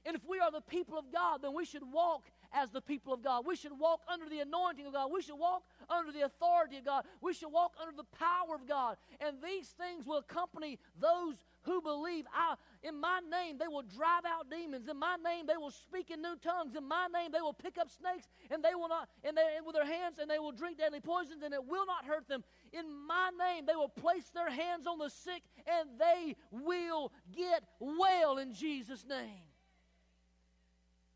And 0.05 0.17
if 0.17 0.23
we 0.29 0.41
are 0.41 0.51
the 0.51 0.61
people 0.61 0.99
of 0.99 1.13
God, 1.13 1.43
then 1.43 1.55
we 1.55 1.65
should 1.65 1.85
walk 1.93 2.25
as 2.53 2.71
the 2.71 2.81
people 2.81 3.13
of 3.13 3.23
God. 3.23 3.45
We 3.47 3.57
should 3.57 3.79
walk 3.79 4.01
under 4.13 4.29
the 4.29 4.41
anointing 4.41 4.87
of 4.87 4.93
God. 4.93 5.11
We 5.13 5.23
should 5.23 5.39
walk 5.39 5.63
under 5.89 6.13
the 6.13 6.23
authority 6.23 6.79
of 6.79 6.85
God. 6.85 7.05
We 7.21 7.35
should 7.35 7.53
walk 7.53 7.75
under 7.81 7.97
the 7.97 8.05
power 8.19 8.55
of 8.55 8.67
God. 8.67 8.97
And 9.21 9.37
these 9.43 9.69
things 9.69 10.07
will 10.07 10.19
accompany 10.19 10.79
those 10.99 11.37
who 11.63 11.81
believe. 11.81 12.25
I, 12.35 12.55
in 12.83 13.01
my 13.01 13.21
name, 13.31 13.59
they 13.59 13.69
will 13.69 13.83
drive 13.83 14.25
out 14.27 14.51
demons. 14.51 14.89
In 14.89 14.99
my 14.99 15.17
name, 15.23 15.47
they 15.47 15.57
will 15.57 15.71
speak 15.71 16.11
in 16.11 16.23
new 16.23 16.37
tongues. 16.43 16.75
In 16.75 16.87
my 16.89 17.07
name, 17.13 17.33
they 17.33 17.41
will 17.41 17.53
pick 17.53 17.79
up 17.79 17.89
snakes, 17.91 18.29
and 18.51 18.65
they 18.65 18.75
will 18.75 18.89
not, 18.89 19.09
and 19.25 19.37
they, 19.37 19.59
with 19.65 19.75
their 19.75 19.85
hands, 19.85 20.19
and 20.19 20.31
they 20.31 20.39
will 20.39 20.53
drink 20.53 20.79
deadly 20.79 21.01
poisons, 21.01 21.43
and 21.43 21.53
it 21.53 21.65
will 21.65 21.87
not 21.87 22.05
hurt 22.05 22.29
them. 22.29 22.43
In 22.73 22.87
my 23.07 23.31
name, 23.39 23.67
they 23.67 23.77
will 23.77 23.89
place 23.89 24.31
their 24.35 24.51
hands 24.51 24.87
on 24.87 24.99
the 24.99 25.11
sick, 25.11 25.43
and 25.67 25.91
they 25.99 26.37
will 26.51 27.13
get 27.37 27.63
well 27.79 28.39
in 28.39 28.55
Jesus' 28.55 29.05
name. 29.07 29.50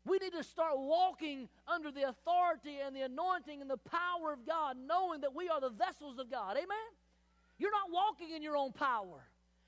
We 0.05 0.19
need 0.19 0.33
to 0.33 0.43
start 0.43 0.73
walking 0.77 1.49
under 1.67 1.91
the 1.91 2.09
authority 2.09 2.77
and 2.85 2.95
the 2.95 3.01
anointing 3.01 3.61
and 3.61 3.69
the 3.69 3.77
power 3.77 4.31
of 4.31 4.45
God, 4.45 4.77
knowing 4.77 5.21
that 5.21 5.35
we 5.35 5.49
are 5.49 5.59
the 5.59 5.71
vessels 5.71 6.19
of 6.19 6.29
God. 6.29 6.51
Amen? 6.51 6.89
You're 7.57 7.71
not 7.71 7.91
walking 7.91 8.35
in 8.35 8.43
your 8.43 8.55
own 8.55 8.71
power. 8.71 9.25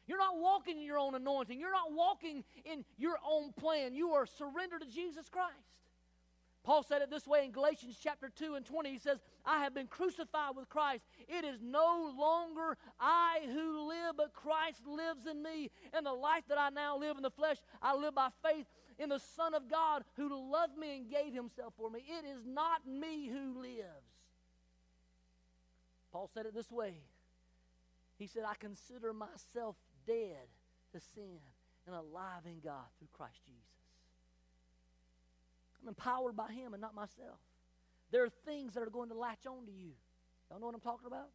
You're 0.08 0.20
not 0.20 0.40
walking 0.40 0.78
in 0.78 0.84
your 0.84 1.00
own 1.00 1.16
anointing. 1.16 1.60
You're 1.60 1.72
not 1.72 1.92
walking 1.92 2.44
in 2.66 2.86
your 2.98 3.18
own 3.28 3.52
plan. 3.54 3.94
You 3.94 4.12
are 4.12 4.26
surrendered 4.26 4.82
to 4.82 4.88
Jesus 4.88 5.28
Christ. 5.28 5.56
Paul 6.64 6.84
said 6.84 7.02
it 7.02 7.10
this 7.10 7.26
way 7.26 7.46
in 7.46 7.52
Galatians 7.52 7.98
chapter 8.02 8.30
2 8.30 8.56
and 8.56 8.66
20. 8.66 8.92
He 8.92 9.00
says, 9.00 9.20
I 9.46 9.60
have 9.64 9.74
been 9.74 9.88
crucified 9.88 10.56
with 10.56 10.68
Christ. 10.68 11.06
It 11.30 11.46
is 11.46 11.62
no 11.62 12.14
longer 12.18 12.78
I 13.00 13.40
who 13.54 13.88
live, 13.88 14.18
but 14.18 14.34
Christ 14.34 14.82
lives 14.86 15.28
in 15.28 15.42
me. 15.42 15.72
And 15.94 16.06
the 16.06 16.12
life 16.12 16.44
that 16.50 16.58
I 16.58 16.70
now 16.70 16.98
live 16.98 17.16
in 17.16 17.24
the 17.24 17.32
flesh, 17.32 17.56
I 17.82 17.96
live 17.96 18.14
by 18.16 18.28
faith 18.44 18.66
in 19.00 19.10
the 19.10 19.20
Son 19.20 19.54
of 19.54 19.70
God 19.70 20.04
who 20.16 20.30
loved 20.52 20.78
me 20.78 20.98
and 20.98 21.10
gave 21.10 21.34
himself 21.34 21.74
for 21.78 21.90
me. 21.90 22.04
It 22.08 22.26
is 22.26 22.46
not 22.46 22.88
me 22.88 23.28
who 23.28 23.62
lives. 23.62 23.86
Paul 26.12 26.30
said 26.34 26.46
it 26.46 26.54
this 26.54 26.72
way. 26.72 26.96
He 28.18 28.28
said, 28.28 28.44
I 28.48 28.56
consider 28.56 29.14
myself 29.14 29.76
dead 30.08 30.48
to 30.94 31.00
sin 31.14 31.40
and 31.86 31.96
alive 31.96 32.46
in 32.46 32.60
God 32.64 32.86
through 32.98 33.10
Christ 33.14 33.40
Jesus. 33.46 33.62
I'm 35.82 35.90
empowered 35.90 36.36
by 36.36 36.52
Him 36.52 36.74
and 36.74 36.82
not 36.82 36.96
myself. 36.96 37.40
There 38.12 38.24
are 38.24 38.32
things 38.46 38.74
that 38.74 38.82
are 38.82 38.90
going 38.90 39.10
to 39.10 39.16
latch 39.16 39.46
on 39.46 39.66
to 39.66 39.72
you. 39.72 39.92
Y'all 40.50 40.60
know 40.60 40.66
what 40.66 40.76
I'm 40.76 40.82
talking 40.82 41.08
about? 41.08 41.30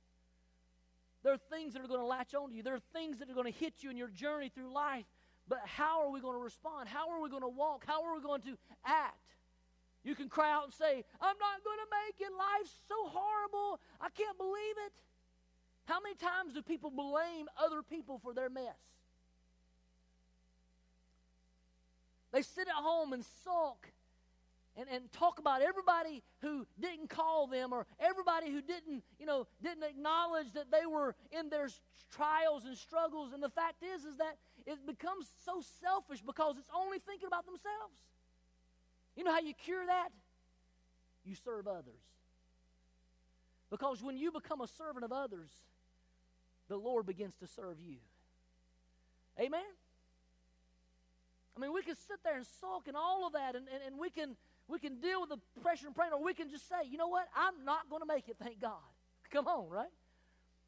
There 1.22 1.32
are 1.32 1.40
things 1.50 1.74
that 1.74 1.84
are 1.84 1.88
going 1.88 2.00
to 2.00 2.06
latch 2.06 2.34
on 2.34 2.50
to 2.50 2.54
you. 2.56 2.62
There 2.62 2.74
are 2.74 2.82
things 2.92 3.18
that 3.18 3.30
are 3.30 3.34
going 3.34 3.50
to 3.52 3.58
hit 3.58 3.74
you 3.80 3.90
in 3.90 3.96
your 3.96 4.08
journey 4.08 4.48
through 4.48 4.72
life. 4.72 5.04
But 5.48 5.60
how 5.64 6.02
are 6.02 6.10
we 6.10 6.20
going 6.20 6.36
to 6.36 6.42
respond? 6.42 6.88
How 6.88 7.10
are 7.10 7.20
we 7.20 7.28
going 7.28 7.42
to 7.42 7.48
walk? 7.48 7.84
How 7.86 8.04
are 8.04 8.14
we 8.14 8.22
going 8.22 8.42
to 8.42 8.56
act? 8.84 9.16
You 10.04 10.14
can 10.14 10.28
cry 10.28 10.52
out 10.52 10.64
and 10.64 10.72
say, 10.72 11.04
I'm 11.20 11.38
not 11.38 11.64
going 11.64 11.78
to 11.78 11.90
make 11.90 12.26
it. 12.26 12.32
Life's 12.36 12.74
so 12.88 12.94
horrible. 13.06 13.80
I 14.00 14.08
can't 14.10 14.36
believe 14.36 14.76
it. 14.86 14.92
How 15.86 16.00
many 16.00 16.14
times 16.16 16.54
do 16.54 16.62
people 16.62 16.90
blame 16.90 17.46
other 17.62 17.82
people 17.82 18.20
for 18.22 18.32
their 18.32 18.50
mess? 18.50 18.78
They 22.32 22.42
sit 22.42 22.66
at 22.66 22.74
home 22.74 23.12
and 23.12 23.24
sulk 23.44 23.92
and, 24.76 24.88
and 24.88 25.12
talk 25.12 25.38
about 25.38 25.60
everybody 25.60 26.22
who 26.40 26.66
didn't 26.80 27.10
call 27.10 27.46
them 27.46 27.72
or 27.72 27.86
everybody 28.00 28.50
who 28.50 28.62
didn't, 28.62 29.04
you 29.18 29.26
know, 29.26 29.46
didn't 29.62 29.84
acknowledge 29.84 30.52
that 30.54 30.70
they 30.70 30.86
were 30.86 31.14
in 31.30 31.50
their 31.50 31.68
trials 32.10 32.64
and 32.64 32.76
struggles. 32.76 33.32
And 33.32 33.42
the 33.42 33.50
fact 33.50 33.82
is, 33.82 34.04
is 34.04 34.16
that 34.16 34.38
it 34.66 34.86
becomes 34.86 35.26
so 35.44 35.62
selfish 35.80 36.20
because 36.20 36.56
it's 36.58 36.70
only 36.74 36.98
thinking 36.98 37.26
about 37.26 37.46
themselves. 37.46 37.98
You 39.16 39.24
know 39.24 39.32
how 39.32 39.40
you 39.40 39.54
cure 39.54 39.84
that? 39.86 40.08
You 41.24 41.34
serve 41.34 41.66
others. 41.66 42.02
Because 43.70 44.02
when 44.02 44.16
you 44.16 44.32
become 44.32 44.60
a 44.60 44.68
servant 44.68 45.04
of 45.04 45.12
others, 45.12 45.50
the 46.68 46.76
Lord 46.76 47.06
begins 47.06 47.34
to 47.40 47.46
serve 47.46 47.80
you. 47.80 47.96
Amen? 49.40 49.60
I 51.56 51.60
mean, 51.60 51.72
we 51.72 51.82
can 51.82 51.96
sit 51.96 52.18
there 52.24 52.36
and 52.36 52.46
sulk 52.60 52.88
and 52.88 52.96
all 52.96 53.26
of 53.26 53.34
that, 53.34 53.54
and, 53.54 53.66
and, 53.72 53.82
and 53.86 53.98
we, 53.98 54.10
can, 54.10 54.36
we 54.68 54.78
can 54.78 55.00
deal 55.00 55.20
with 55.20 55.30
the 55.30 55.60
pressure 55.60 55.86
and 55.86 55.96
pain, 55.96 56.12
or 56.12 56.22
we 56.22 56.34
can 56.34 56.50
just 56.50 56.68
say, 56.68 56.88
you 56.90 56.96
know 56.96 57.08
what? 57.08 57.28
I'm 57.36 57.64
not 57.64 57.90
going 57.90 58.00
to 58.00 58.06
make 58.06 58.28
it, 58.28 58.36
thank 58.42 58.60
God. 58.60 58.80
Come 59.30 59.46
on, 59.46 59.68
right? 59.68 59.90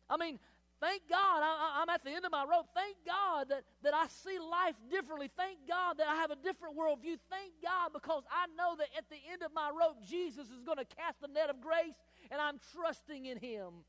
I 0.08 0.16
mean, 0.16 0.38
thank 0.80 1.02
God 1.08 1.42
I, 1.42 1.82
am 1.82 1.88
at 1.88 2.04
the 2.04 2.10
end 2.10 2.24
of 2.24 2.32
my 2.32 2.44
rope. 2.44 2.66
Thank 2.74 2.96
God 3.06 3.48
that, 3.50 3.64
that 3.82 3.94
I 3.94 4.06
see 4.08 4.38
life 4.38 4.76
differently. 4.90 5.30
Thank 5.36 5.68
God 5.68 5.98
that 5.98 6.08
I 6.08 6.16
have 6.16 6.30
a 6.30 6.36
different 6.36 6.76
worldview. 6.76 7.18
Thank 7.30 7.52
God 7.62 7.92
because 7.92 8.22
I 8.30 8.46
know 8.56 8.76
that 8.76 8.88
at 8.96 9.08
the 9.10 9.16
end 9.32 9.42
of 9.42 9.52
my 9.54 9.70
rope, 9.70 9.96
Jesus 10.06 10.46
is 10.48 10.62
going 10.64 10.78
to 10.78 10.84
cast 10.84 11.20
the 11.20 11.28
net 11.28 11.50
of 11.50 11.60
grace, 11.60 11.96
and 12.30 12.40
I'm 12.40 12.60
trusting 12.74 13.26
in 13.26 13.38
Him. 13.38 13.84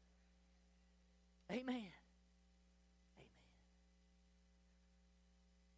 Amen. 1.52 1.62
Amen. 1.62 1.92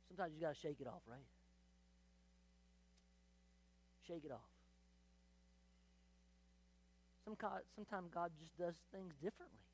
Sometimes 0.07 0.33
you 0.35 0.41
got 0.41 0.55
to 0.55 0.59
shake 0.59 0.79
it 0.79 0.87
off, 0.87 1.01
right? 1.07 1.19
Shake 4.07 4.23
it 4.23 4.31
off. 4.31 4.39
sometimes 7.75 8.09
God 8.13 8.31
just 8.39 8.57
does 8.57 8.75
things 8.93 9.13
differently. 9.21 9.66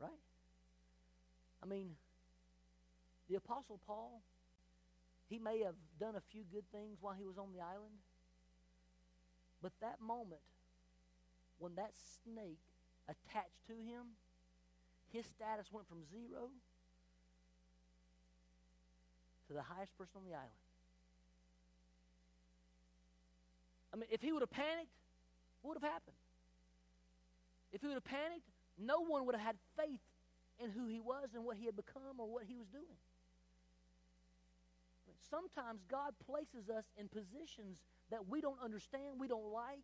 Right? 0.00 0.10
I 1.62 1.66
mean, 1.66 1.90
the 3.28 3.36
Apostle 3.36 3.80
Paul, 3.86 4.20
he 5.28 5.38
may 5.38 5.60
have 5.60 5.76
done 5.98 6.16
a 6.16 6.22
few 6.32 6.42
good 6.52 6.64
things 6.72 6.98
while 7.00 7.14
he 7.14 7.24
was 7.24 7.38
on 7.38 7.48
the 7.54 7.60
island, 7.60 7.94
but 9.62 9.72
that 9.80 10.00
moment 10.00 10.42
when 11.58 11.74
that 11.76 11.92
snake 12.22 12.60
attached 13.08 13.66
to 13.68 13.74
him, 13.74 14.18
his 15.12 15.24
status 15.26 15.66
went 15.72 15.88
from 15.88 16.04
zero 16.10 16.50
to 19.48 19.54
the 19.54 19.62
highest 19.62 19.96
person 19.96 20.16
on 20.16 20.24
the 20.24 20.34
island. 20.34 20.64
I 23.92 23.96
mean, 23.96 24.08
if 24.10 24.20
he 24.20 24.32
would 24.32 24.42
have 24.42 24.50
panicked, 24.50 24.92
what 25.62 25.74
would 25.74 25.82
have 25.82 25.92
happened? 25.92 26.16
If 27.72 27.80
he 27.80 27.86
would 27.86 27.94
have 27.94 28.04
panicked, 28.04 28.50
no 28.78 29.00
one 29.00 29.26
would 29.26 29.34
have 29.34 29.44
had 29.44 29.56
faith 29.76 30.00
in 30.58 30.70
who 30.70 30.86
he 30.86 31.00
was 31.00 31.30
and 31.34 31.44
what 31.44 31.56
he 31.56 31.66
had 31.66 31.76
become 31.76 32.18
or 32.18 32.26
what 32.26 32.44
he 32.44 32.54
was 32.54 32.66
doing. 32.68 32.98
Sometimes 35.30 35.80
God 35.90 36.14
places 36.26 36.70
us 36.70 36.84
in 36.98 37.08
positions 37.08 37.78
that 38.10 38.28
we 38.28 38.40
don't 38.40 38.60
understand, 38.62 39.18
we 39.18 39.26
don't 39.26 39.52
like. 39.52 39.82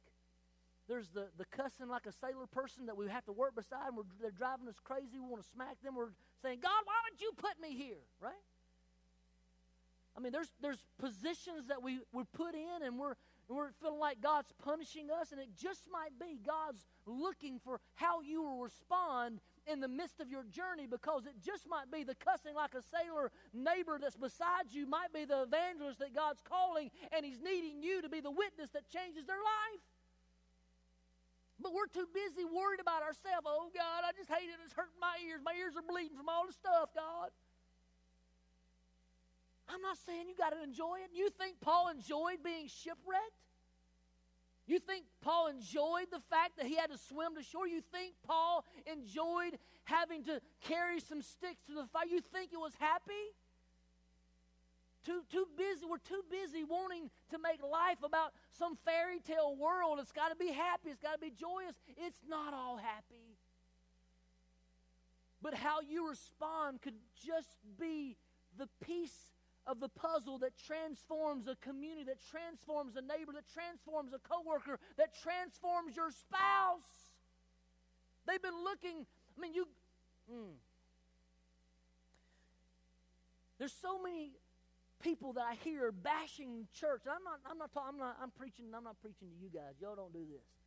There's 0.89 1.09
the, 1.09 1.27
the 1.39 1.45
cussing 1.47 1.89
like 1.89 2.07
a 2.07 2.13
sailor 2.13 2.47
person 2.51 2.87
that 2.87 2.97
we 2.97 3.09
have 3.09 3.25
to 3.27 3.33
work 3.33 3.55
beside, 3.55 3.95
and 3.95 4.05
they're 4.21 4.31
driving 4.31 4.69
us 4.69 4.75
crazy. 4.83 5.19
We 5.19 5.21
want 5.21 5.43
to 5.43 5.49
smack 5.55 5.81
them. 5.83 5.95
We're 5.95 6.11
saying, 6.43 6.59
God, 6.63 6.83
why 6.85 6.99
would 7.07 7.21
you 7.21 7.31
put 7.37 7.61
me 7.61 7.77
here? 7.77 8.03
Right? 8.21 8.43
I 10.17 10.21
mean, 10.21 10.33
there's, 10.33 10.51
there's 10.61 10.83
positions 10.99 11.69
that 11.69 11.83
we, 11.83 12.01
we're 12.13 12.25
put 12.25 12.55
in, 12.55 12.83
and 12.85 12.99
we're, 12.99 13.15
and 13.51 13.59
we're 13.59 13.75
feeling 13.83 13.99
like 13.99 14.23
God's 14.23 14.55
punishing 14.63 15.11
us, 15.11 15.35
and 15.35 15.43
it 15.43 15.51
just 15.59 15.91
might 15.91 16.15
be 16.23 16.39
God's 16.39 16.87
looking 17.03 17.59
for 17.59 17.83
how 17.99 18.23
you 18.23 18.47
will 18.47 18.63
respond 18.63 19.43
in 19.67 19.83
the 19.83 19.91
midst 19.91 20.23
of 20.23 20.31
your 20.31 20.47
journey 20.47 20.87
because 20.87 21.27
it 21.27 21.35
just 21.43 21.67
might 21.67 21.91
be 21.91 22.07
the 22.07 22.15
cussing 22.15 22.55
like 22.55 22.79
a 22.79 22.83
sailor 22.95 23.35
neighbor 23.51 23.99
that's 23.99 24.15
beside 24.15 24.71
you, 24.71 24.87
might 24.87 25.11
be 25.11 25.27
the 25.27 25.43
evangelist 25.43 25.99
that 25.99 26.15
God's 26.15 26.39
calling, 26.47 26.95
and 27.11 27.27
He's 27.27 27.43
needing 27.43 27.83
you 27.83 28.01
to 28.03 28.09
be 28.09 28.23
the 28.23 28.31
witness 28.31 28.71
that 28.71 28.87
changes 28.87 29.27
their 29.27 29.43
life. 29.43 29.83
But 31.59 31.75
we're 31.75 31.91
too 31.91 32.07
busy 32.15 32.47
worried 32.47 32.79
about 32.79 33.03
ourselves. 33.03 33.51
Oh, 33.51 33.67
God, 33.75 34.07
I 34.07 34.15
just 34.15 34.31
hate 34.31 34.47
it. 34.47 34.63
It's 34.63 34.73
hurting 34.79 34.97
my 35.03 35.19
ears. 35.27 35.43
My 35.45 35.59
ears 35.59 35.75
are 35.75 35.85
bleeding 35.85 36.17
from 36.17 36.31
all 36.31 36.47
the 36.47 36.55
stuff, 36.55 36.95
God. 36.95 37.35
I'm 39.73 39.83
not 39.83 39.97
saying 40.05 40.27
you 40.29 40.35
got 40.37 40.51
to 40.51 40.63
enjoy 40.63 40.99
it. 41.05 41.11
You 41.15 41.31
think 41.31 41.61
Paul 41.61 41.89
enjoyed 41.89 42.43
being 42.43 42.67
shipwrecked? 42.67 43.39
You 44.67 44.79
think 44.79 45.05
Paul 45.23 45.49
enjoyed 45.49 46.11
the 46.11 46.21
fact 46.31 46.59
that 46.59 46.67
he 46.67 46.77
had 46.77 46.91
to 46.91 46.99
swim 46.99 47.35
to 47.37 47.43
shore? 47.43 47.67
You 47.67 47.81
think 47.93 48.15
Paul 48.27 48.65
enjoyed 48.87 49.59
having 49.85 50.25
to 50.25 50.41
carry 50.63 51.01
some 51.01 51.23
sticks 51.23 51.63
to 51.67 51.75
the 51.75 51.87
fire? 51.93 52.07
You 52.07 52.21
think 52.21 52.53
it 52.53 52.59
was 52.59 52.73
happy? 52.79 53.35
Too, 55.05 55.23
too 55.33 55.47
busy. 55.57 55.87
We're 55.89 55.99
too 55.99 56.23
busy 56.31 56.63
wanting 56.63 57.11
to 57.31 57.39
make 57.39 57.63
life 57.63 57.99
about 58.05 58.33
some 58.59 58.77
fairy 58.85 59.19
tale 59.21 59.57
world. 59.57 59.99
It's 60.01 60.13
got 60.13 60.29
to 60.29 60.37
be 60.37 60.53
happy. 60.53 60.91
It's 60.91 61.01
got 61.01 61.15
to 61.15 61.19
be 61.19 61.31
joyous. 61.31 61.75
It's 61.97 62.21
not 62.29 62.53
all 62.53 62.77
happy. 62.77 63.39
But 65.43 65.55
how 65.55 65.81
you 65.81 66.09
respond 66.09 66.83
could 66.83 67.01
just 67.27 67.57
be 67.79 68.17
the 68.59 68.69
piece 68.85 69.33
of 69.67 69.81
the 69.81 69.89
puzzle 69.89 70.39
that 70.39 70.53
transforms 70.67 71.47
a 71.47 71.57
community, 71.57 72.05
that 72.05 72.19
transforms 72.31 72.97
a 72.97 73.03
neighbor, 73.03 73.33
that 73.33 73.47
transforms 73.53 74.13
a 74.13 74.19
coworker, 74.19 74.79
that 74.97 75.15
transforms 75.23 75.97
your 75.97 76.11
spouse. 76.11 76.91
They've 78.27 78.43
been 78.43 78.65
looking, 78.65 79.07
I 79.37 79.41
mean, 79.41 79.55
you. 79.55 79.67
Mm. 80.31 80.55
There's 83.59 83.75
so 83.83 84.01
many 84.03 84.33
people 85.03 85.33
that 85.35 85.45
I 85.45 85.55
hear 85.65 85.93
bashing 85.93 86.67
church. 86.73 87.03
I'm 87.05 87.25
not, 87.25 87.41
I'm 87.45 87.59
not 87.59 87.71
I'm 87.77 87.99
not, 87.99 88.17
I'm 88.23 88.31
preaching, 88.31 88.67
I'm 88.75 88.85
not 88.85 89.01
preaching 89.01 89.29
to 89.29 89.37
you 89.43 89.51
guys. 89.53 89.75
Y'all 89.81 89.97
don't 89.97 90.13
do 90.13 90.25
this. 90.31 90.60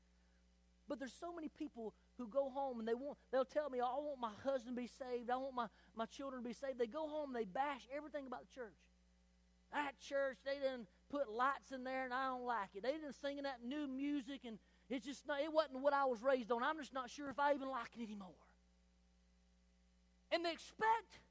But 0.90 1.00
there's 1.00 1.14
so 1.20 1.34
many 1.34 1.48
people 1.48 1.94
who 2.18 2.28
go 2.28 2.50
home 2.50 2.80
and 2.80 2.88
they 2.88 2.94
want, 2.94 3.18
they'll 3.32 3.46
tell 3.46 3.70
me, 3.70 3.80
oh, 3.82 3.86
I 3.86 4.00
want 4.04 4.20
my 4.20 4.36
husband 4.44 4.76
to 4.76 4.82
be 4.82 4.88
saved. 4.88 5.30
I 5.30 5.38
want 5.38 5.56
my, 5.56 5.68
my 5.96 6.06
children 6.06 6.44
to 6.44 6.48
be 6.48 6.54
saved. 6.54 6.78
They 6.78 6.88
go 6.88 7.08
home, 7.08 7.32
they 7.34 7.46
bash 7.46 7.88
everything 7.96 8.28
about 8.28 8.42
the 8.42 8.54
church. 8.54 8.76
That 9.72 9.94
church, 10.08 10.38
they 10.46 10.56
didn't 10.56 10.88
put 11.10 11.32
lights 11.32 11.72
in 11.72 11.84
there 11.84 12.04
and 12.06 12.14
I 12.14 12.28
don't 12.28 12.46
like 12.46 12.76
it. 12.76 12.84
They 12.84 12.92
didn't 12.92 13.16
singing 13.22 13.44
that 13.44 13.64
new 13.66 13.88
music 13.88 14.42
and 14.46 14.60
it's 14.90 15.06
just 15.06 15.26
not, 15.26 15.42
it 15.42 15.52
wasn't 15.52 15.80
what 15.80 15.94
I 15.94 16.06
was 16.06 16.22
raised 16.22 16.52
on. 16.52 16.62
I'm 16.62 16.78
just 16.78 16.94
not 16.94 17.10
sure 17.10 17.30
if 17.30 17.40
I 17.40 17.54
even 17.54 17.70
like 17.70 17.90
it 17.98 18.04
anymore. 18.04 18.38
And 20.32 20.44
they 20.44 20.52
expect 20.52 21.22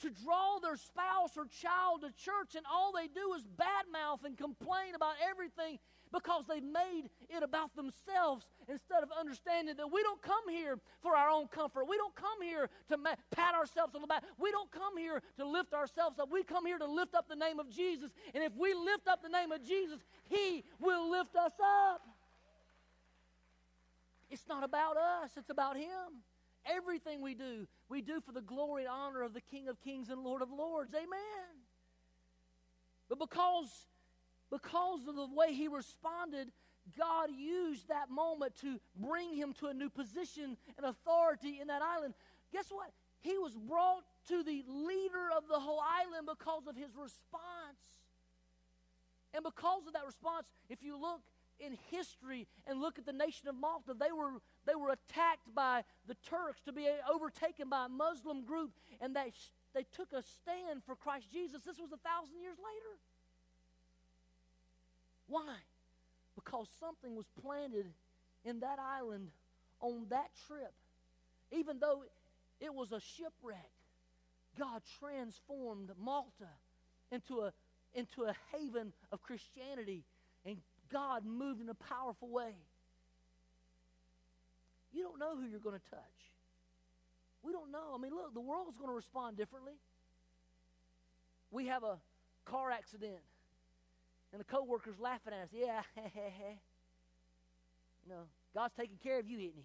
to 0.00 0.10
draw 0.10 0.58
their 0.62 0.76
spouse 0.76 1.36
or 1.36 1.44
child 1.60 2.00
to 2.02 2.10
church, 2.24 2.56
and 2.56 2.64
all 2.72 2.92
they 2.92 3.06
do 3.06 3.34
is 3.36 3.44
badmouth 3.44 4.24
and 4.24 4.36
complain 4.36 4.94
about 4.96 5.14
everything 5.28 5.78
because 6.12 6.44
they've 6.48 6.62
made 6.62 7.04
it 7.28 7.42
about 7.42 7.74
themselves 7.76 8.46
instead 8.68 9.02
of 9.02 9.10
understanding 9.18 9.76
that 9.76 9.90
we 9.92 10.02
don't 10.02 10.22
come 10.22 10.48
here 10.48 10.78
for 11.02 11.16
our 11.16 11.28
own 11.28 11.48
comfort. 11.48 11.86
We 11.88 11.96
don't 11.96 12.14
come 12.14 12.42
here 12.42 12.68
to 12.88 12.96
ma- 12.96 13.14
pat 13.30 13.54
ourselves 13.54 13.94
on 13.94 14.00
the 14.00 14.06
back. 14.06 14.24
We 14.38 14.50
don't 14.50 14.70
come 14.70 14.96
here 14.96 15.22
to 15.38 15.44
lift 15.44 15.72
ourselves 15.72 16.18
up. 16.18 16.30
We 16.30 16.42
come 16.42 16.66
here 16.66 16.78
to 16.78 16.86
lift 16.86 17.14
up 17.14 17.28
the 17.28 17.36
name 17.36 17.58
of 17.58 17.70
Jesus. 17.70 18.10
And 18.34 18.42
if 18.42 18.52
we 18.56 18.74
lift 18.74 19.08
up 19.08 19.22
the 19.22 19.28
name 19.28 19.52
of 19.52 19.64
Jesus, 19.64 20.00
He 20.28 20.64
will 20.78 21.10
lift 21.10 21.36
us 21.36 21.52
up. 21.62 22.02
It's 24.30 24.46
not 24.48 24.62
about 24.62 24.96
us, 24.96 25.30
it's 25.36 25.50
about 25.50 25.76
Him. 25.76 26.22
Everything 26.66 27.22
we 27.22 27.34
do, 27.34 27.66
we 27.88 28.02
do 28.02 28.20
for 28.20 28.32
the 28.32 28.42
glory 28.42 28.84
and 28.84 28.92
honor 28.92 29.22
of 29.22 29.32
the 29.32 29.40
King 29.40 29.68
of 29.68 29.80
Kings 29.80 30.10
and 30.10 30.22
Lord 30.22 30.42
of 30.42 30.50
Lords. 30.50 30.92
Amen. 30.94 31.08
But 33.08 33.18
because 33.18 33.66
because 34.50 35.06
of 35.06 35.16
the 35.16 35.28
way 35.34 35.54
he 35.54 35.68
responded, 35.68 36.50
God 36.98 37.30
used 37.36 37.88
that 37.88 38.10
moment 38.10 38.56
to 38.62 38.80
bring 38.96 39.34
him 39.34 39.52
to 39.60 39.66
a 39.66 39.74
new 39.74 39.90
position 39.90 40.56
and 40.76 40.86
authority 40.86 41.58
in 41.60 41.68
that 41.68 41.82
island. 41.82 42.14
Guess 42.52 42.66
what? 42.70 42.90
He 43.20 43.36
was 43.38 43.54
brought 43.54 44.02
to 44.28 44.42
the 44.42 44.64
leader 44.66 45.28
of 45.36 45.44
the 45.48 45.60
whole 45.60 45.80
island 45.80 46.26
because 46.26 46.66
of 46.66 46.74
his 46.74 46.96
response. 46.96 47.84
And 49.34 49.44
because 49.44 49.86
of 49.86 49.92
that 49.92 50.06
response, 50.06 50.46
if 50.68 50.82
you 50.82 51.00
look 51.00 51.20
in 51.60 51.76
history 51.90 52.48
and 52.66 52.80
look 52.80 52.98
at 52.98 53.06
the 53.06 53.12
nation 53.12 53.48
of 53.48 53.54
Malta, 53.54 53.94
they 53.94 54.10
were, 54.10 54.40
they 54.66 54.74
were 54.74 54.90
attacked 54.90 55.54
by 55.54 55.84
the 56.08 56.16
Turks 56.28 56.60
to 56.64 56.72
be 56.72 56.88
overtaken 57.12 57.68
by 57.68 57.84
a 57.84 57.88
Muslim 57.88 58.44
group, 58.44 58.72
and 59.00 59.14
they, 59.14 59.32
they 59.74 59.84
took 59.92 60.12
a 60.12 60.22
stand 60.22 60.82
for 60.84 60.96
Christ 60.96 61.30
Jesus. 61.30 61.62
This 61.62 61.78
was 61.78 61.92
a 61.92 62.00
thousand 62.00 62.40
years 62.40 62.56
later. 62.58 62.98
Why? 65.30 65.56
Because 66.34 66.66
something 66.80 67.16
was 67.16 67.26
planted 67.42 67.86
in 68.44 68.60
that 68.60 68.78
island 68.78 69.28
on 69.80 70.06
that 70.10 70.28
trip. 70.46 70.72
Even 71.52 71.78
though 71.78 72.02
it 72.60 72.74
was 72.74 72.92
a 72.92 73.00
shipwreck, 73.16 73.70
God 74.58 74.82
transformed 74.98 75.90
Malta 76.02 76.50
into 77.12 77.40
a, 77.40 77.52
into 77.94 78.24
a 78.24 78.34
haven 78.52 78.92
of 79.12 79.22
Christianity, 79.22 80.02
and 80.44 80.56
God 80.92 81.24
moved 81.24 81.60
in 81.60 81.68
a 81.68 81.74
powerful 81.74 82.28
way. 82.28 82.54
You 84.92 85.04
don't 85.04 85.18
know 85.20 85.36
who 85.36 85.46
you're 85.46 85.60
going 85.60 85.78
to 85.78 85.90
touch. 85.90 86.00
We 87.42 87.52
don't 87.52 87.70
know. 87.70 87.94
I 87.94 87.98
mean, 87.98 88.12
look, 88.12 88.34
the 88.34 88.40
world's 88.40 88.76
going 88.76 88.90
to 88.90 88.96
respond 88.96 89.36
differently. 89.36 89.74
We 91.52 91.66
have 91.66 91.84
a 91.84 91.96
car 92.44 92.70
accident 92.70 93.20
and 94.32 94.40
the 94.40 94.44
coworkers 94.44 94.98
laughing 94.98 95.32
at 95.32 95.44
us. 95.44 95.48
Yeah, 95.52 95.82
you 95.96 96.12
know, 98.08 98.22
God's 98.54 98.74
taking 98.74 98.98
care 99.02 99.18
of 99.18 99.26
you, 99.26 99.38
isn't 99.38 99.54
He? 99.54 99.64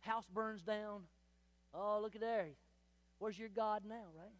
House 0.08 0.26
burns 0.32 0.62
down. 0.62 1.02
Oh, 1.74 1.98
look 2.02 2.14
at 2.14 2.20
there. 2.20 2.48
Where's 3.18 3.38
your 3.38 3.48
God 3.48 3.82
now, 3.88 4.06
right? 4.16 4.32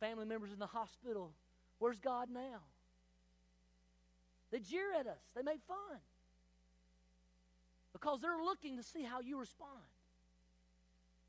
Family 0.00 0.26
members 0.26 0.52
in 0.52 0.58
the 0.58 0.66
hospital. 0.66 1.32
Where's 1.78 1.98
God 1.98 2.28
now? 2.30 2.60
They 4.50 4.60
jeer 4.60 4.92
at 4.98 5.06
us. 5.06 5.20
They 5.34 5.42
make 5.42 5.60
fun. 5.66 5.98
Because 7.92 8.20
they're 8.20 8.42
looking 8.42 8.76
to 8.76 8.82
see 8.82 9.02
how 9.02 9.20
you 9.20 9.38
respond. 9.38 9.70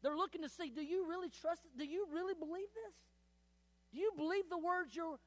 They're 0.01 0.15
looking 0.15 0.43
to 0.43 0.49
see 0.49 0.69
do 0.69 0.81
you 0.81 1.07
really 1.09 1.29
trust 1.41 1.61
it? 1.65 1.77
Do 1.77 1.85
you 1.85 2.07
really 2.13 2.33
believe 2.33 2.67
this? 2.85 2.95
Do 3.93 3.99
you 3.99 4.11
believe 4.15 4.49
the 4.49 4.57
words 4.57 4.95
you're, 4.95 5.17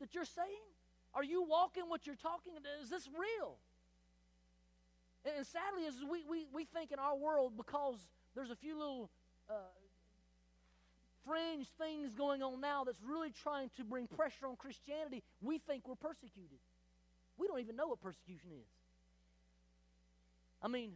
that 0.00 0.14
you're 0.14 0.24
saying? 0.24 0.66
Are 1.14 1.24
you 1.24 1.42
walking 1.42 1.84
what 1.88 2.06
you're 2.06 2.16
talking? 2.16 2.52
Is 2.82 2.90
this 2.90 3.08
real? 3.08 3.56
And, 5.24 5.46
sadly, 5.46 5.86
as 5.86 5.94
we, 6.10 6.24
we, 6.28 6.46
we 6.52 6.64
think 6.64 6.92
in 6.92 6.98
our 6.98 7.16
world, 7.16 7.52
because 7.56 7.96
there's 8.34 8.50
a 8.50 8.56
few 8.56 8.78
little 8.78 9.10
uh, 9.48 9.54
fringe 11.26 11.66
things 11.78 12.14
going 12.14 12.42
on 12.42 12.60
now 12.60 12.84
that's 12.84 13.02
really 13.02 13.30
trying 13.42 13.70
to 13.76 13.84
bring 13.84 14.06
pressure 14.06 14.46
on 14.46 14.56
Christianity, 14.56 15.22
we 15.42 15.58
think 15.58 15.88
we're 15.88 15.94
persecuted. 15.94 16.58
we 17.38 17.46
don't 17.46 17.60
even 17.60 17.76
know 17.76 17.88
what 17.88 18.00
persecution 18.00 18.50
is. 18.52 18.68
I 20.62 20.68
mean, 20.68 20.92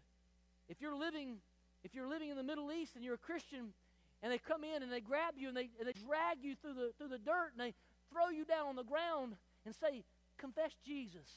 if 0.68 0.80
you're 0.80 0.96
living 0.96 1.38
if 1.84 1.94
you're 1.94 2.08
living 2.08 2.30
in 2.30 2.36
the 2.36 2.42
Middle 2.42 2.72
East 2.72 2.96
and 2.96 3.04
you're 3.04 3.14
a 3.14 3.18
Christian 3.18 3.74
and 4.24 4.32
they 4.32 4.38
come 4.38 4.64
in 4.64 4.82
and 4.82 4.90
they 4.90 5.04
grab 5.04 5.34
you 5.36 5.48
and 5.48 5.56
they, 5.56 5.68
and 5.78 5.86
they 5.86 5.92
drag 5.92 6.40
you 6.40 6.56
through 6.56 6.72
the, 6.72 6.96
through 6.96 7.12
the 7.12 7.20
dirt 7.20 7.52
and 7.52 7.60
they 7.60 7.74
throw 8.08 8.32
you 8.32 8.46
down 8.46 8.72
on 8.72 8.74
the 8.74 8.82
ground 8.82 9.36
and 9.66 9.74
say, 9.76 10.02
confess 10.38 10.72
Jesus. 10.80 11.28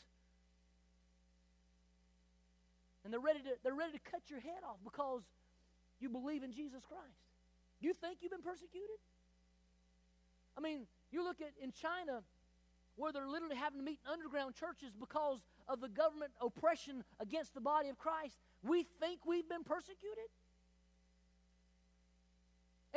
And 3.04 3.12
they're 3.12 3.20
ready 3.20 3.40
to, 3.40 3.60
they're 3.62 3.76
ready 3.76 3.92
to 3.92 4.00
cut 4.10 4.22
your 4.32 4.40
head 4.40 4.64
off 4.64 4.78
because 4.86 5.24
you 6.00 6.08
believe 6.08 6.44
in 6.44 6.54
Jesus 6.54 6.88
Christ. 6.88 7.20
You 7.82 7.94
think 7.94 8.20
you've 8.22 8.32
been 8.32 8.42
persecuted? 8.42 9.04
I 10.58 10.62
mean, 10.62 10.88
you 11.12 11.26
look 11.26 11.42
at 11.42 11.52
in 11.62 11.74
China 11.74 12.24
where 12.96 13.12
they're 13.12 13.28
literally 13.28 13.58
having 13.58 13.80
to 13.80 13.86
meet 13.86 14.00
in 14.08 14.12
underground 14.12 14.56
churches 14.56 14.96
because 14.98 15.44
of 15.68 15.82
the 15.82 15.90
government 15.90 16.32
oppression 16.40 17.04
against 17.20 17.54
the 17.54 17.62
body 17.62 17.90
of 17.90 17.98
Christ. 17.98 18.40
We 18.64 18.88
think 19.02 19.28
we've 19.28 19.48
been 19.48 19.64
persecuted. 19.64 20.32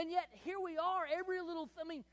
And 0.01 0.11
yet, 0.11 0.29
here 0.33 0.57
we 0.65 0.79
are, 0.79 1.05
every 1.13 1.43
little, 1.43 1.67
th- 1.67 1.77
I 1.85 1.87
mean, 1.87 2.05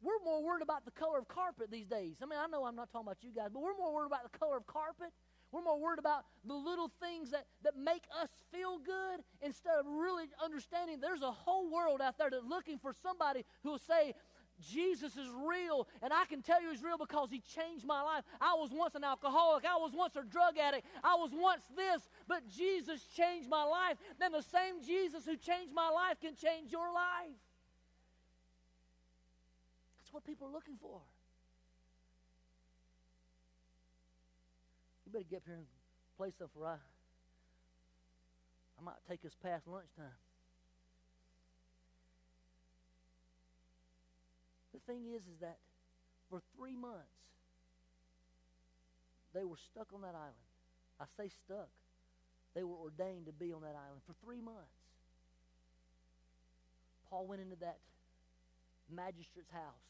we're 0.00 0.24
more 0.24 0.42
worried 0.42 0.62
about 0.62 0.86
the 0.86 0.90
color 0.90 1.18
of 1.18 1.28
carpet 1.28 1.70
these 1.70 1.86
days. 1.86 2.16
I 2.22 2.24
mean, 2.24 2.38
I 2.42 2.46
know 2.46 2.64
I'm 2.64 2.74
not 2.74 2.90
talking 2.90 3.06
about 3.06 3.18
you 3.20 3.28
guys, 3.30 3.48
but 3.52 3.60
we're 3.60 3.76
more 3.76 3.92
worried 3.92 4.06
about 4.06 4.22
the 4.24 4.38
color 4.38 4.56
of 4.56 4.66
carpet. 4.66 5.12
We're 5.52 5.60
more 5.60 5.78
worried 5.78 5.98
about 5.98 6.24
the 6.46 6.54
little 6.54 6.90
things 7.02 7.32
that, 7.32 7.44
that 7.62 7.76
make 7.76 8.04
us 8.18 8.30
feel 8.50 8.78
good 8.78 9.20
instead 9.42 9.74
of 9.78 9.84
really 9.84 10.24
understanding 10.42 10.98
there's 10.98 11.20
a 11.20 11.30
whole 11.30 11.70
world 11.70 12.00
out 12.00 12.16
there 12.16 12.30
that's 12.30 12.44
looking 12.48 12.78
for 12.78 12.94
somebody 13.02 13.44
who 13.64 13.72
will 13.72 13.78
say, 13.78 14.14
Jesus 14.60 15.16
is 15.16 15.28
real, 15.46 15.88
and 16.02 16.12
I 16.12 16.24
can 16.26 16.42
tell 16.42 16.60
you 16.62 16.70
he's 16.70 16.82
real 16.82 16.98
because 16.98 17.30
he 17.30 17.40
changed 17.40 17.86
my 17.86 18.02
life. 18.02 18.24
I 18.40 18.54
was 18.54 18.70
once 18.72 18.94
an 18.94 19.04
alcoholic, 19.04 19.64
I 19.64 19.76
was 19.76 19.92
once 19.94 20.16
a 20.16 20.22
drug 20.22 20.58
addict, 20.58 20.86
I 21.02 21.14
was 21.16 21.30
once 21.32 21.62
this, 21.76 22.02
but 22.28 22.48
Jesus 22.48 23.02
changed 23.16 23.48
my 23.48 23.64
life. 23.64 23.96
Then 24.18 24.32
the 24.32 24.42
same 24.42 24.82
Jesus 24.84 25.24
who 25.24 25.36
changed 25.36 25.72
my 25.74 25.88
life 25.88 26.20
can 26.20 26.34
change 26.36 26.72
your 26.72 26.92
life. 26.92 27.36
That's 29.98 30.12
what 30.12 30.24
people 30.24 30.48
are 30.48 30.52
looking 30.52 30.76
for. 30.80 31.00
You 35.06 35.12
better 35.12 35.24
get 35.28 35.38
up 35.38 35.42
here 35.46 35.56
and 35.56 35.66
play 36.16 36.30
stuff 36.30 36.50
for 36.54 36.66
I. 36.66 36.76
I 38.78 38.82
might 38.82 38.94
take 39.08 39.24
us 39.24 39.32
past 39.42 39.66
lunchtime. 39.66 40.06
Thing 44.90 45.06
is, 45.06 45.22
is 45.22 45.38
that 45.40 45.58
for 46.28 46.42
three 46.58 46.74
months, 46.74 47.14
they 49.32 49.44
were 49.44 49.58
stuck 49.70 49.86
on 49.94 50.02
that 50.02 50.18
island. 50.18 50.50
I 50.98 51.06
say 51.16 51.30
stuck. 51.46 51.70
They 52.54 52.64
were 52.64 52.74
ordained 52.74 53.26
to 53.26 53.32
be 53.32 53.52
on 53.52 53.62
that 53.62 53.78
island 53.78 54.02
for 54.06 54.14
three 54.24 54.40
months. 54.40 54.74
Paul 57.08 57.26
went 57.26 57.40
into 57.40 57.56
that 57.62 57.78
magistrate's 58.90 59.50
house, 59.50 59.86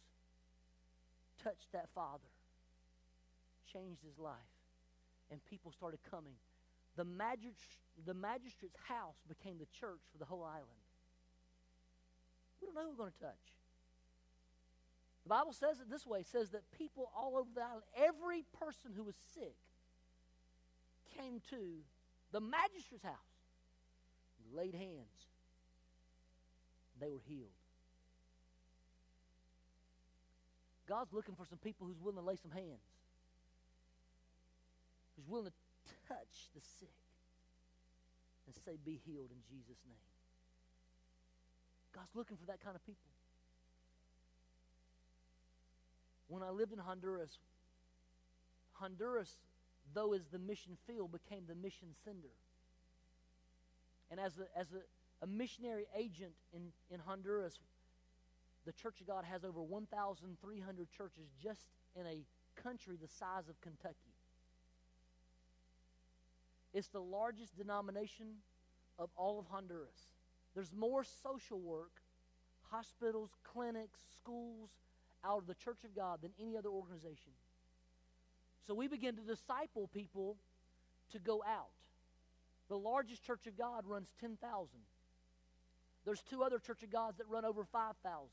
touched 1.42 1.72
that 1.72 1.88
father, 1.94 2.28
changed 3.72 4.04
his 4.04 4.18
life, 4.18 4.52
and 5.30 5.40
people 5.48 5.72
started 5.72 6.00
coming. 6.10 6.36
The, 6.96 7.04
magist- 7.04 7.80
the 8.04 8.14
magistrate's 8.14 8.76
house 8.84 9.16
became 9.28 9.56
the 9.56 9.68
church 9.80 10.00
for 10.12 10.18
the 10.18 10.26
whole 10.26 10.44
island. 10.44 10.84
We 12.60 12.66
don't 12.66 12.74
know 12.74 12.84
who 12.84 12.90
we're 12.90 13.08
going 13.08 13.16
to 13.16 13.24
touch. 13.24 13.59
Bible 15.30 15.52
says 15.52 15.78
it 15.78 15.88
this 15.88 16.04
way: 16.04 16.20
it 16.20 16.26
says 16.26 16.50
that 16.50 16.62
people 16.76 17.08
all 17.16 17.38
over 17.38 17.48
the 17.54 17.62
island, 17.62 17.86
every 17.94 18.42
person 18.58 18.90
who 18.96 19.04
was 19.04 19.14
sick, 19.32 19.54
came 21.16 21.40
to 21.50 21.78
the 22.32 22.40
magistrate's 22.40 23.04
house, 23.04 23.14
laid 24.52 24.74
hands, 24.74 25.30
they 27.00 27.12
were 27.12 27.22
healed. 27.28 27.54
God's 30.88 31.12
looking 31.12 31.36
for 31.36 31.46
some 31.46 31.58
people 31.58 31.86
who's 31.86 32.00
willing 32.02 32.18
to 32.18 32.26
lay 32.26 32.34
some 32.34 32.50
hands, 32.50 32.82
who's 35.14 35.28
willing 35.28 35.46
to 35.46 35.52
touch 36.08 36.50
the 36.56 36.60
sick 36.80 36.90
and 38.46 38.54
say, 38.64 38.76
Be 38.84 38.98
healed 39.06 39.30
in 39.30 39.38
Jesus' 39.46 39.78
name. 39.86 40.10
God's 41.94 42.16
looking 42.16 42.36
for 42.36 42.46
that 42.46 42.58
kind 42.58 42.74
of 42.74 42.84
people. 42.84 43.19
When 46.30 46.44
I 46.44 46.50
lived 46.50 46.72
in 46.72 46.78
Honduras, 46.78 47.38
Honduras, 48.74 49.36
though 49.92 50.12
is 50.12 50.22
the 50.32 50.38
mission 50.38 50.76
field, 50.86 51.10
became 51.10 51.42
the 51.48 51.56
mission 51.56 51.88
sender. 52.04 52.30
And 54.12 54.20
as 54.20 54.34
a, 54.38 54.58
as 54.58 54.68
a, 54.72 55.24
a 55.24 55.26
missionary 55.26 55.86
agent 55.96 56.32
in, 56.54 56.62
in 56.90 57.00
Honduras, 57.00 57.58
the 58.64 58.72
Church 58.72 59.00
of 59.00 59.08
God 59.08 59.24
has 59.24 59.44
over 59.44 59.60
1,300 59.60 60.88
churches 60.96 61.24
just 61.42 61.66
in 61.96 62.06
a 62.06 62.22
country 62.62 62.96
the 63.00 63.08
size 63.08 63.48
of 63.48 63.60
Kentucky. 63.60 63.96
It's 66.72 66.88
the 66.88 67.00
largest 67.00 67.56
denomination 67.58 68.26
of 69.00 69.10
all 69.16 69.40
of 69.40 69.46
Honduras. 69.46 70.12
There's 70.54 70.72
more 70.72 71.02
social 71.24 71.58
work, 71.58 71.90
hospitals, 72.70 73.30
clinics, 73.42 73.98
schools, 74.16 74.70
out 75.24 75.38
of 75.38 75.46
the 75.46 75.54
church 75.54 75.84
of 75.84 75.94
God 75.94 76.20
than 76.22 76.30
any 76.40 76.56
other 76.56 76.68
organization. 76.68 77.32
So 78.66 78.74
we 78.74 78.88
begin 78.88 79.16
to 79.16 79.22
disciple 79.22 79.88
people 79.92 80.36
to 81.12 81.18
go 81.18 81.42
out. 81.46 81.70
The 82.68 82.78
largest 82.78 83.24
church 83.24 83.46
of 83.46 83.58
God 83.58 83.84
runs 83.86 84.08
10,000. 84.20 84.38
There's 86.04 86.22
two 86.22 86.42
other 86.42 86.58
church 86.58 86.82
of 86.82 86.90
Gods 86.90 87.18
that 87.18 87.28
run 87.28 87.44
over 87.44 87.64
5,000. 87.64 88.28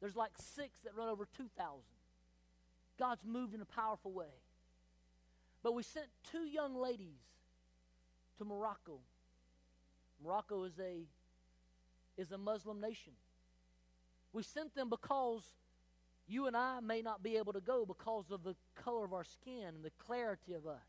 There's 0.00 0.16
like 0.16 0.32
six 0.36 0.78
that 0.84 0.94
run 0.94 1.08
over 1.08 1.26
2,000. 1.36 1.80
God's 2.98 3.26
moved 3.26 3.54
in 3.54 3.60
a 3.60 3.66
powerful 3.66 4.12
way. 4.12 4.26
But 5.62 5.74
we 5.74 5.82
sent 5.82 6.06
two 6.30 6.44
young 6.44 6.74
ladies 6.74 7.20
to 8.38 8.44
Morocco. 8.44 9.00
Morocco 10.22 10.64
is 10.64 10.78
a 10.78 11.06
is 12.16 12.32
a 12.32 12.38
Muslim 12.38 12.80
nation. 12.80 13.14
We 14.32 14.42
sent 14.42 14.74
them 14.74 14.90
because 14.90 15.42
you 16.30 16.46
and 16.46 16.56
I 16.56 16.78
may 16.80 17.02
not 17.02 17.22
be 17.22 17.36
able 17.36 17.52
to 17.54 17.60
go 17.60 17.84
because 17.84 18.30
of 18.30 18.44
the 18.44 18.54
color 18.76 19.04
of 19.04 19.12
our 19.12 19.24
skin 19.24 19.74
and 19.74 19.84
the 19.84 19.90
clarity 20.06 20.52
of 20.52 20.66
us. 20.66 20.86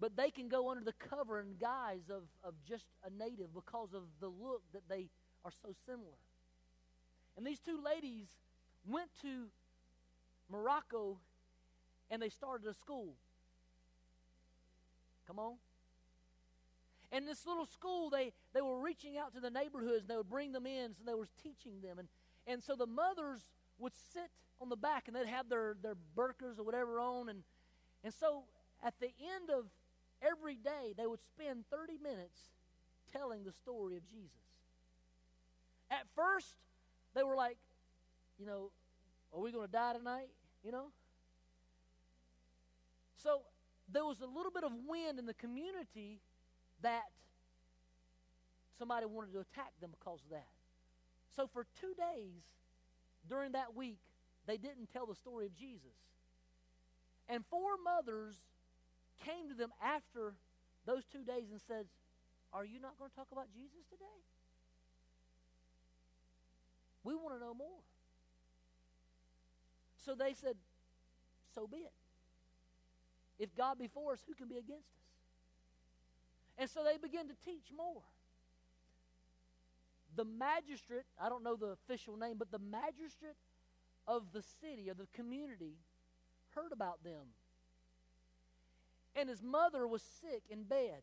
But 0.00 0.16
they 0.16 0.30
can 0.30 0.48
go 0.48 0.70
under 0.70 0.82
the 0.82 0.94
cover 0.94 1.38
and 1.38 1.58
guise 1.60 2.08
of, 2.10 2.22
of 2.42 2.54
just 2.66 2.86
a 3.04 3.10
native 3.10 3.54
because 3.54 3.92
of 3.94 4.02
the 4.20 4.28
look 4.28 4.62
that 4.72 4.88
they 4.88 5.10
are 5.44 5.52
so 5.62 5.74
similar. 5.86 6.16
And 7.36 7.46
these 7.46 7.60
two 7.60 7.78
ladies 7.84 8.26
went 8.86 9.10
to 9.20 9.46
Morocco 10.50 11.18
and 12.10 12.20
they 12.20 12.30
started 12.30 12.66
a 12.66 12.74
school. 12.74 13.14
Come 15.26 15.38
on. 15.38 15.54
And 17.12 17.28
this 17.28 17.46
little 17.46 17.66
school, 17.66 18.08
they, 18.08 18.32
they 18.54 18.62
were 18.62 18.80
reaching 18.80 19.18
out 19.18 19.34
to 19.34 19.40
the 19.40 19.50
neighborhoods 19.50 20.00
and 20.00 20.08
they 20.08 20.16
would 20.16 20.30
bring 20.30 20.52
them 20.52 20.66
in, 20.66 20.94
so 20.94 21.02
they 21.06 21.14
were 21.14 21.28
teaching 21.42 21.80
them. 21.82 21.98
And, 21.98 22.08
and 22.46 22.62
so 22.62 22.74
the 22.74 22.86
mothers 22.86 23.42
would 23.82 23.92
sit 24.12 24.30
on 24.60 24.68
the 24.68 24.76
back 24.76 25.08
and 25.08 25.16
they'd 25.16 25.26
have 25.26 25.48
their, 25.48 25.76
their 25.82 25.96
burkas 26.16 26.58
or 26.58 26.62
whatever 26.62 27.00
on. 27.00 27.28
And, 27.28 27.42
and 28.04 28.14
so 28.14 28.44
at 28.82 28.94
the 29.00 29.08
end 29.08 29.50
of 29.50 29.66
every 30.22 30.56
day, 30.56 30.94
they 30.96 31.06
would 31.06 31.22
spend 31.22 31.64
30 31.70 31.98
minutes 32.02 32.38
telling 33.12 33.44
the 33.44 33.52
story 33.52 33.96
of 33.96 34.08
Jesus. 34.08 34.30
At 35.90 36.06
first, 36.14 36.54
they 37.14 37.22
were 37.22 37.36
like, 37.36 37.58
you 38.38 38.46
know, 38.46 38.70
are 39.34 39.40
we 39.40 39.52
going 39.52 39.66
to 39.66 39.72
die 39.72 39.94
tonight? 39.94 40.30
You 40.64 40.72
know? 40.72 40.86
So 43.22 43.42
there 43.92 44.04
was 44.04 44.20
a 44.20 44.26
little 44.26 44.52
bit 44.52 44.64
of 44.64 44.72
wind 44.86 45.18
in 45.18 45.26
the 45.26 45.34
community 45.34 46.20
that 46.82 47.02
somebody 48.78 49.06
wanted 49.06 49.32
to 49.32 49.40
attack 49.40 49.72
them 49.80 49.90
because 49.98 50.20
of 50.24 50.30
that. 50.30 50.48
So 51.36 51.46
for 51.46 51.66
two 51.80 51.94
days, 51.96 52.42
during 53.28 53.52
that 53.52 53.74
week, 53.74 53.98
they 54.46 54.56
didn't 54.56 54.92
tell 54.92 55.06
the 55.06 55.14
story 55.14 55.46
of 55.46 55.54
Jesus. 55.56 55.96
And 57.28 57.44
four 57.46 57.70
mothers 57.82 58.34
came 59.24 59.48
to 59.48 59.54
them 59.54 59.70
after 59.82 60.34
those 60.86 61.04
two 61.12 61.24
days 61.24 61.50
and 61.50 61.60
said, 61.66 61.86
Are 62.52 62.64
you 62.64 62.80
not 62.80 62.98
going 62.98 63.10
to 63.10 63.16
talk 63.16 63.28
about 63.32 63.46
Jesus 63.54 63.86
today? 63.90 64.20
We 67.04 67.14
want 67.14 67.34
to 67.34 67.40
know 67.40 67.54
more. 67.54 67.82
So 70.04 70.14
they 70.14 70.34
said, 70.34 70.56
So 71.54 71.66
be 71.66 71.78
it. 71.78 71.92
If 73.38 73.54
God 73.56 73.78
be 73.78 73.88
for 73.88 74.12
us, 74.12 74.20
who 74.26 74.34
can 74.34 74.48
be 74.48 74.56
against 74.56 74.90
us? 74.90 75.02
And 76.58 76.70
so 76.70 76.84
they 76.84 76.98
began 76.98 77.26
to 77.28 77.34
teach 77.44 77.72
more 77.76 78.02
the 80.16 80.24
magistrate, 80.24 81.04
I 81.20 81.28
don't 81.28 81.42
know 81.42 81.56
the 81.56 81.68
official 81.68 82.16
name, 82.16 82.36
but 82.38 82.50
the 82.50 82.58
magistrate 82.58 83.36
of 84.06 84.24
the 84.32 84.42
city, 84.60 84.88
of 84.88 84.98
the 84.98 85.06
community, 85.14 85.76
heard 86.54 86.72
about 86.72 87.02
them. 87.04 87.32
and 89.14 89.28
his 89.28 89.42
mother 89.42 89.86
was 89.86 90.02
sick 90.20 90.42
in 90.48 90.62
bed. 90.64 91.02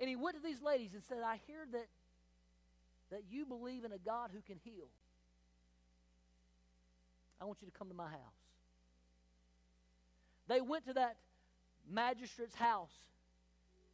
And 0.00 0.08
he 0.08 0.16
went 0.16 0.36
to 0.36 0.42
these 0.42 0.62
ladies 0.62 0.94
and 0.94 1.02
said, 1.02 1.18
I 1.24 1.38
hear 1.46 1.66
that, 1.72 1.86
that 3.10 3.22
you 3.30 3.46
believe 3.46 3.84
in 3.84 3.92
a 3.92 3.98
God 3.98 4.30
who 4.32 4.40
can 4.40 4.58
heal. 4.64 4.88
I 7.40 7.44
want 7.44 7.58
you 7.60 7.66
to 7.66 7.78
come 7.78 7.88
to 7.88 7.94
my 7.94 8.08
house. 8.08 8.40
They 10.48 10.60
went 10.60 10.86
to 10.86 10.94
that 10.94 11.16
magistrate's 11.90 12.54
house 12.54 12.94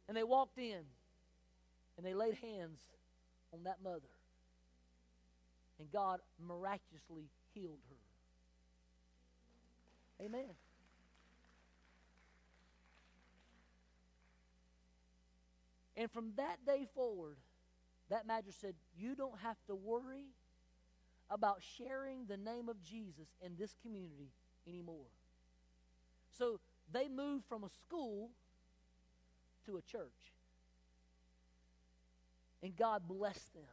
and 0.07 0.15
they 0.15 0.23
walked 0.23 0.57
in 0.57 0.79
and 1.97 2.05
they 2.05 2.13
laid 2.13 2.35
hands 2.35 2.79
on 3.53 3.63
that 3.63 3.77
mother. 3.83 4.09
And 5.79 5.91
God 5.91 6.19
miraculously 6.39 7.29
healed 7.53 7.79
her. 7.89 7.95
Amen. 10.25 10.55
And 15.95 16.11
from 16.11 16.31
that 16.37 16.57
day 16.65 16.87
forward, 16.95 17.37
that 18.09 18.25
magistrate 18.25 18.55
said, 18.69 18.75
You 18.97 19.15
don't 19.15 19.39
have 19.39 19.57
to 19.67 19.75
worry 19.75 20.25
about 21.29 21.61
sharing 21.77 22.25
the 22.25 22.37
name 22.37 22.69
of 22.69 22.83
Jesus 22.83 23.27
in 23.41 23.55
this 23.57 23.75
community 23.81 24.31
anymore. 24.67 25.07
So 26.37 26.59
they 26.91 27.07
moved 27.07 27.45
from 27.45 27.63
a 27.63 27.69
school 27.69 28.31
to 29.65 29.77
a 29.77 29.81
church. 29.81 30.32
And 32.63 32.75
God 32.77 33.03
blessed 33.07 33.53
them. 33.53 33.63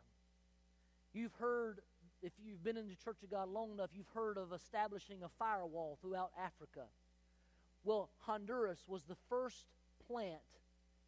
You've 1.13 1.35
heard, 1.35 1.81
if 2.23 2.33
you've 2.45 2.63
been 2.63 2.77
in 2.77 2.89
the 2.89 2.97
Church 2.97 3.23
of 3.23 3.31
God 3.31 3.49
long 3.49 3.71
enough, 3.73 3.91
you've 3.95 4.11
heard 4.13 4.37
of 4.37 4.53
establishing 4.53 5.23
a 5.23 5.29
firewall 5.39 5.97
throughout 6.03 6.33
Africa. 6.37 6.87
Well, 7.85 8.11
Honduras 8.19 8.81
was 8.89 9.05
the 9.05 9.17
first 9.29 9.65
plant 10.09 10.41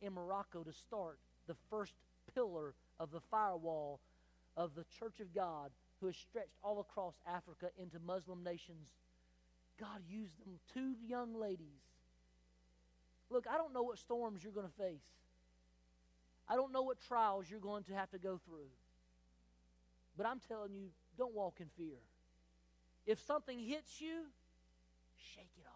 in 0.01 0.13
Morocco 0.15 0.63
to 0.63 0.73
start 0.73 1.19
the 1.49 1.57
first 1.71 1.95
pillar 2.35 2.75
of 3.01 3.11
the 3.11 3.21
firewall 3.21 4.01
of 4.57 4.75
the 4.75 4.85
Church 4.99 5.21
of 5.21 5.35
God 5.35 5.71
who 6.01 6.07
has 6.07 6.17
stretched 6.17 6.57
all 6.63 6.81
across 6.81 7.15
Africa 7.27 7.67
into 7.81 7.99
Muslim 7.99 8.43
nations. 8.45 8.91
God 9.79 10.03
used 10.09 10.39
them, 10.45 10.59
two 10.73 10.95
young 11.05 11.35
ladies. 11.35 11.83
Look, 13.31 13.47
I 13.51 13.57
don't 13.57 13.73
know 13.73 13.83
what 13.83 13.99
storms 13.99 14.43
you're 14.43 14.53
going 14.53 14.67
to 14.67 14.83
face. 14.83 15.03
I 16.49 16.57
don't 16.57 16.73
know 16.73 16.83
what 16.83 16.99
trials 17.07 17.47
you're 17.51 17.61
going 17.61 17.85
to 17.85 17.95
have 17.95 18.11
to 18.11 18.19
go 18.19 18.41
through. 18.45 18.71
But 20.17 20.27
I'm 20.27 20.41
telling 20.49 20.75
you, 20.75 20.89
don't 21.17 21.35
walk 21.35 21.57
in 21.61 21.67
fear. 21.77 21.99
If 23.07 23.21
something 23.21 23.59
hits 23.59 24.01
you, 24.01 24.27
shake 25.35 25.51
it 25.59 25.67
off. 25.67 25.73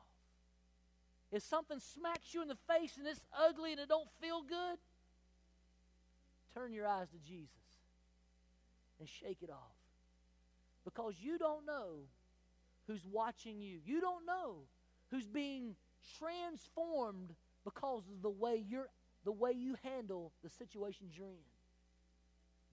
If 1.32 1.42
something 1.42 1.80
smacks 1.80 2.32
you 2.32 2.42
in 2.42 2.48
the 2.48 2.56
face 2.68 2.96
and 2.98 3.06
it's 3.06 3.26
ugly 3.36 3.72
and 3.72 3.80
it 3.80 3.88
don't 3.88 4.08
feel 4.20 4.42
good, 4.42 4.78
turn 6.54 6.72
your 6.72 6.86
eyes 6.86 7.08
to 7.10 7.18
Jesus 7.18 7.50
and 9.00 9.08
shake 9.08 9.38
it 9.42 9.50
off. 9.50 9.76
Because 10.84 11.14
you 11.20 11.36
don't 11.38 11.66
know 11.66 12.04
who's 12.86 13.04
watching 13.10 13.60
you. 13.60 13.78
You 13.84 14.00
don't 14.00 14.24
know 14.24 14.58
who's 15.10 15.26
being 15.26 15.74
transformed 16.18 17.34
because 17.64 18.04
of 18.08 18.22
the 18.22 18.30
way 18.30 18.64
you're 18.68 18.88
the 19.26 19.32
way 19.32 19.50
you 19.50 19.74
handle 19.82 20.32
the 20.44 20.48
situations 20.48 21.12
you're 21.18 21.26
in. 21.26 21.34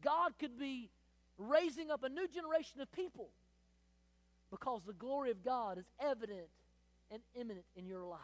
God 0.04 0.34
could 0.40 0.58
be 0.58 0.92
raising 1.40 1.90
up 1.90 2.04
a 2.04 2.10
new 2.10 2.28
generation 2.28 2.80
of 2.80 2.92
people 2.92 3.30
because 4.52 4.82
the 4.86 4.94
glory 4.94 5.32
of 5.32 5.44
God 5.44 5.80
is 5.80 5.86
evident 6.00 6.48
and 7.10 7.24
imminent 7.34 7.66
in 7.76 7.88
your 7.88 8.06
life. 8.06 8.20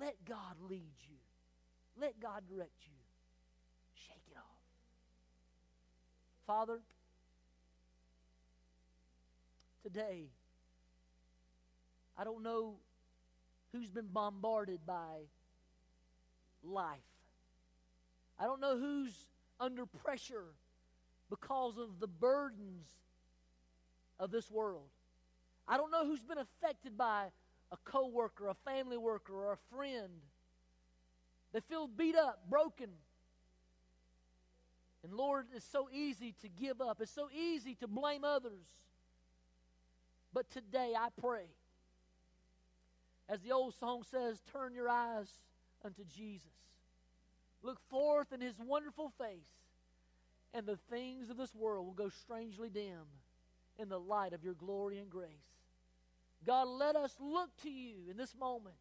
Let 0.00 0.16
God 0.24 0.56
lead 0.68 0.94
you. 1.06 1.16
Let 2.00 2.18
God 2.18 2.44
direct 2.48 2.86
you. 2.86 2.94
Shake 3.92 4.24
it 4.30 4.36
off. 4.38 4.42
Father, 6.46 6.80
today, 9.82 10.30
I 12.16 12.24
don't 12.24 12.42
know 12.42 12.76
who's 13.72 13.90
been 13.90 14.08
bombarded 14.10 14.80
by 14.86 15.26
life. 16.64 16.98
I 18.38 18.44
don't 18.44 18.60
know 18.60 18.78
who's 18.78 19.12
under 19.60 19.86
pressure 19.86 20.54
because 21.30 21.78
of 21.78 22.00
the 22.00 22.06
burdens 22.06 22.86
of 24.18 24.30
this 24.30 24.50
world. 24.50 24.88
I 25.66 25.76
don't 25.76 25.90
know 25.90 26.04
who's 26.04 26.22
been 26.24 26.38
affected 26.38 26.98
by 26.98 27.26
a 27.72 27.76
coworker, 27.84 28.48
a 28.48 28.54
family 28.54 28.96
worker, 28.96 29.34
or 29.34 29.52
a 29.52 29.74
friend. 29.74 30.12
They 31.52 31.60
feel 31.60 31.86
beat 31.86 32.16
up, 32.16 32.50
broken. 32.50 32.90
And 35.02 35.12
Lord, 35.12 35.46
it's 35.54 35.68
so 35.70 35.88
easy 35.92 36.34
to 36.42 36.48
give 36.48 36.80
up. 36.80 37.00
It's 37.00 37.12
so 37.12 37.28
easy 37.34 37.74
to 37.76 37.86
blame 37.86 38.24
others. 38.24 38.66
But 40.32 40.50
today 40.50 40.94
I 40.98 41.08
pray, 41.20 41.44
as 43.28 43.40
the 43.40 43.52
old 43.52 43.74
song 43.74 44.02
says, 44.10 44.42
turn 44.52 44.74
your 44.74 44.88
eyes 44.88 45.28
unto 45.84 46.02
Jesus. 46.16 46.46
Look 47.62 47.78
forth 47.90 48.32
in 48.32 48.40
his 48.40 48.58
wonderful 48.58 49.10
face, 49.18 49.48
and 50.52 50.66
the 50.66 50.78
things 50.90 51.30
of 51.30 51.36
this 51.36 51.54
world 51.54 51.86
will 51.86 51.94
go 51.94 52.10
strangely 52.10 52.68
dim 52.68 53.06
in 53.78 53.88
the 53.88 53.98
light 53.98 54.32
of 54.32 54.44
your 54.44 54.54
glory 54.54 54.98
and 54.98 55.10
grace. 55.10 55.28
God, 56.46 56.68
let 56.68 56.94
us 56.94 57.14
look 57.20 57.50
to 57.62 57.70
you 57.70 57.96
in 58.10 58.16
this 58.16 58.34
moment. 58.38 58.76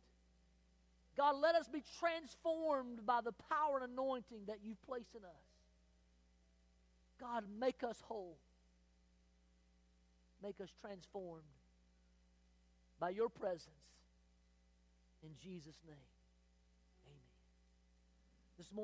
God, 1.16 1.36
let 1.42 1.56
us 1.56 1.68
be 1.68 1.84
transformed 2.00 3.06
by 3.06 3.22
the 3.22 3.32
power 3.32 3.80
and 3.82 3.92
anointing 3.92 4.46
that 4.48 4.58
you've 4.64 4.82
placed 4.82 5.16
in 5.16 5.24
us. 5.24 5.46
God, 7.20 7.44
make 7.60 7.84
us 7.84 8.02
whole. 8.06 8.38
Make 10.42 10.60
us 10.60 10.70
transformed 10.82 11.44
by 13.00 13.12
your 13.12 13.30
presence. 13.30 13.70
In 15.24 15.30
Jesus' 15.42 15.80
name. 15.88 16.13
This 18.64 18.72
morning, 18.72 18.82